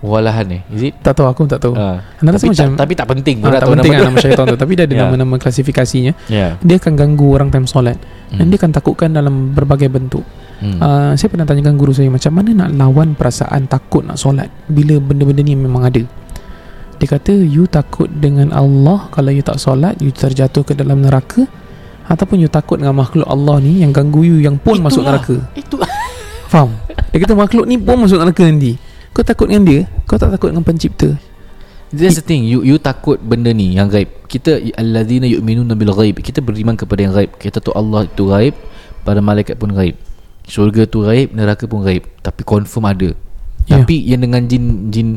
Walahan 0.00 0.48
eh 0.50 0.60
Is 0.68 0.82
it 0.82 0.96
Tak 0.98 1.12
tahu 1.12 1.28
aku 1.28 1.44
tak 1.44 1.60
tahu. 1.60 1.76
Ah. 1.76 2.00
Anda 2.16 2.32
tapi, 2.32 2.48
macam 2.48 2.68
tak, 2.72 2.78
tapi 2.78 2.92
tak 2.94 3.06
penting 3.06 3.36
Dah 3.38 3.52
tak 3.54 3.68
penting 3.70 3.92
nama 3.92 4.00
lah 4.00 4.08
nama 4.08 4.22
syaitan 4.24 4.44
tu 4.46 4.56
Tapi 4.56 4.72
dia 4.72 4.84
ada 4.84 4.94
Ya. 4.94 5.00
nama-nama 5.04 5.34
klasifikasinya 5.36 6.12
Ya 6.26 6.56
Dia 6.58 6.76
akan 6.76 6.92
ganggu 6.94 7.28
orang 7.30 7.48
time 7.48 7.64
solat 7.64 8.00
Dan 8.26 8.40
Hmm. 8.40 8.48
dia 8.48 8.56
akan 8.56 8.70
takutkan 8.72 9.10
dalam 9.10 9.52
berbagai 9.52 9.88
bentuk 9.88 10.24
Hmm. 10.56 10.76
uh, 10.76 11.12
Saya 11.14 11.28
pernah 11.28 11.44
tanyakan 11.44 11.74
guru 11.74 11.88
saya 11.90 12.08
Macam 12.08 12.32
mana 12.32 12.52
nak 12.54 12.70
lawan 12.70 13.12
perasaan 13.12 13.64
takut 13.64 14.00
nak 14.02 14.16
solat 14.16 14.48
Bila 14.66 14.96
benda-benda 14.96 15.40
ni 15.40 15.52
memang 15.54 15.82
ada 15.82 16.04
Dia 16.96 17.06
kata 17.06 17.32
You 17.32 17.64
takut 17.64 18.08
dengan 18.10 18.50
Allah 18.50 19.08
Kalau 19.08 19.28
you 19.28 19.40
tak 19.40 19.56
solat 19.56 19.96
You 19.96 20.08
terjatuh 20.10 20.60
ke 20.62 20.72
dalam 20.72 21.00
neraka 21.00 21.48
Ataupun 22.04 22.36
you 22.38 22.48
takut 22.48 22.76
dengan 22.76 22.92
makhluk 22.94 23.24
Allah 23.24 23.56
ni 23.58 23.80
Yang 23.80 23.92
ganggu 23.94 24.20
you 24.22 24.36
Yang 24.38 24.60
pun 24.60 24.80
masuk 24.80 25.00
Itulah. 25.00 25.16
neraka 25.16 25.36
Itu 25.54 25.74
Faham? 26.46 26.76
Dia 27.08 27.18
kata 27.18 27.34
makhluk 27.34 27.64
ni 27.64 27.76
pun 27.76 27.96
masuk 27.98 28.16
neraka 28.16 28.42
nanti 28.42 28.76
Kau 29.10 29.26
takut 29.26 29.50
dengan 29.50 29.66
dia? 29.66 29.80
Kau 30.06 30.16
tak 30.16 30.30
takut 30.30 30.54
dengan 30.54 30.62
pencipta? 30.62 31.18
That's 31.90 32.22
the 32.22 32.24
thing. 32.24 32.46
You 32.46 32.62
you 32.62 32.78
takut 32.78 33.18
benda 33.18 33.50
ni 33.50 33.74
Yang 33.74 33.88
gaib. 33.98 34.10
Kita 34.30 34.62
Alladzina 34.78 35.26
yu'minuna 35.26 35.74
bil 35.74 35.90
ghaib. 35.90 36.22
Kita 36.22 36.38
beriman 36.38 36.78
kepada 36.78 37.02
yang 37.02 37.14
gaib 37.14 37.34
Kita 37.34 37.58
tahu 37.58 37.74
Allah 37.74 38.06
itu 38.06 38.30
gaib 38.30 38.54
Para 39.02 39.18
malaikat 39.18 39.58
pun 39.58 39.74
gaib 39.74 39.98
Syurga 40.46 40.86
tu 40.86 41.02
gaib 41.02 41.34
Neraka 41.34 41.66
pun 41.66 41.82
gaib 41.82 42.06
Tapi 42.22 42.46
confirm 42.46 42.86
ada. 42.86 43.10
Ya. 43.66 43.82
Tapi 43.82 43.98
yang 44.06 44.22
dengan 44.22 44.46
jin 44.46 44.94
Jin 44.94 45.08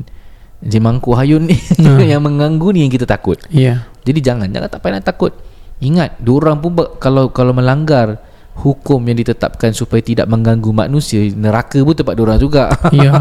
Jin 0.65 0.81
mangkuk 0.81 1.13
hayun 1.13 1.45
ni 1.45 1.57
Ha. 1.77 2.01
Yang 2.17 2.21
mengganggu 2.25 2.67
ni 2.73 2.89
Yang 2.89 3.01
kita 3.01 3.05
takut. 3.05 3.37
Yeah. 3.53 3.85
Jadi 4.01 4.19
jangan 4.25 4.49
Jangan 4.49 4.69
tak 4.73 4.81
payah 4.81 4.97
nak 4.97 5.05
takut. 5.05 5.37
Ingat 5.77 6.17
Diorang 6.25 6.57
pun 6.57 6.73
Kalau 6.97 7.29
kalau 7.29 7.53
melanggar 7.53 8.17
Hukum 8.53 9.01
yang 9.09 9.17
ditetapkan 9.17 9.73
Supaya 9.73 10.03
tidak 10.05 10.29
mengganggu 10.29 10.69
manusia 10.69 11.25
Neraka 11.33 11.81
pun 11.81 11.95
tempat 11.97 12.13
diorang 12.13 12.37
juga 12.37 12.69
Ya 12.93 13.13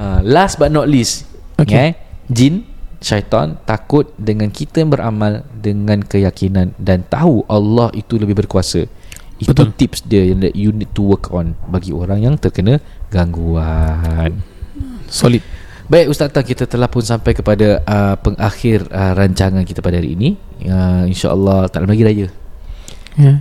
uh, 0.00 0.20
Last 0.34 0.56
but 0.56 0.72
not 0.72 0.88
least 0.88 1.28
Okay. 1.56 1.64
okay. 1.64 1.88
Jin 2.28 2.68
Syaitan 3.00 3.56
Takut 3.64 4.12
dengan 4.20 4.52
kita 4.52 4.84
yang 4.84 4.92
beramal 4.92 5.44
Dengan 5.56 6.04
keyakinan 6.04 6.76
Dan 6.76 7.08
tahu 7.08 7.48
Allah 7.48 7.88
itu 7.96 8.20
lebih 8.20 8.36
berkuasa 8.44 8.84
Itu 9.40 9.52
Betul. 9.52 9.72
tips 9.76 10.04
dia 10.04 10.24
Yang 10.28 10.40
that 10.48 10.54
you 10.56 10.72
need 10.72 10.92
to 10.92 11.00
work 11.04 11.32
on 11.32 11.56
Bagi 11.68 11.96
orang 11.96 12.24
yang 12.24 12.34
terkena 12.36 12.76
Gangguan 13.08 14.44
Solid 15.08 15.40
Baik 15.86 16.10
Ustaz 16.10 16.34
Tan 16.34 16.42
kita 16.42 16.66
telah 16.66 16.90
pun 16.90 16.98
sampai 16.98 17.30
kepada 17.30 17.78
uh, 17.86 18.18
pengakhir 18.18 18.90
uh, 18.90 19.14
rancangan 19.14 19.62
kita 19.62 19.78
pada 19.78 20.02
hari 20.02 20.18
ini. 20.18 20.34
Uh, 20.66 21.06
InsyaAllah 21.06 21.70
tak 21.70 21.86
lama 21.86 21.94
lagi 21.94 22.02
raya. 22.02 22.26
Ya. 23.14 23.38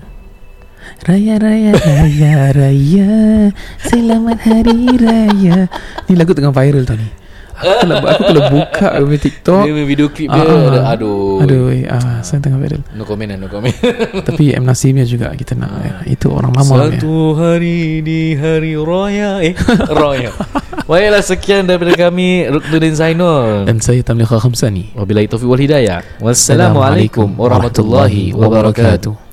Raya 1.05 1.35
raya 1.37 1.71
raya 1.77 2.33
raya. 2.49 3.11
Selamat 3.77 4.41
hari 4.41 4.89
raya. 4.97 5.69
Ni 6.09 6.13
lagu 6.17 6.33
tengah 6.33 6.49
viral 6.49 6.81
tau 6.87 6.97
ni. 6.97 7.25
Aku 7.55 7.71
kalau, 7.87 7.95
aku 8.03 8.23
kalau 8.27 8.43
buka 8.51 8.87
punya 8.99 9.19
TikTok. 9.19 9.63
Dia 9.63 9.71
punya 9.71 9.87
video 9.87 10.07
klip 10.11 10.27
dia 10.27 10.43
Ah, 10.43 10.75
ada, 10.75 10.79
Aduh. 10.91 11.39
Aduh 11.39 11.71
eh, 11.71 11.87
ah, 11.87 12.19
Saya 12.19 12.43
tengah 12.43 12.59
viral. 12.59 12.83
No 12.91 13.07
comment 13.07 13.31
lah 13.31 13.37
no 13.39 13.47
comment. 13.47 13.71
Tapi 14.27 14.51
M. 14.51 14.67
Nasimnya 14.67 15.07
juga 15.07 15.31
kita 15.31 15.55
nak 15.55 15.71
eh, 15.79 16.19
Itu 16.19 16.35
orang 16.35 16.51
lama 16.51 16.91
ya. 16.91 16.99
Satu 16.99 17.31
hari 17.39 18.03
di 18.03 18.35
hari 18.35 18.75
raya 18.75 19.39
Eh 19.39 19.55
raya. 20.03 20.35
Baiklah 20.83 21.23
sekian 21.23 21.63
daripada 21.63 21.95
kami 21.95 22.43
Ruknuddin 22.51 22.93
Zainul. 22.93 23.63
Dan 23.65 23.79
saya 23.79 24.03
Tamliha 24.03 24.35
Khamsani. 24.35 24.91
Wabillahi 24.91 25.31
taufiq 25.31 25.47
wal 25.47 25.61
hidayah. 25.63 26.03
Wassalamualaikum 26.19 27.39
warahmatullahi 27.39 28.35
wabarakatuh 28.35 29.24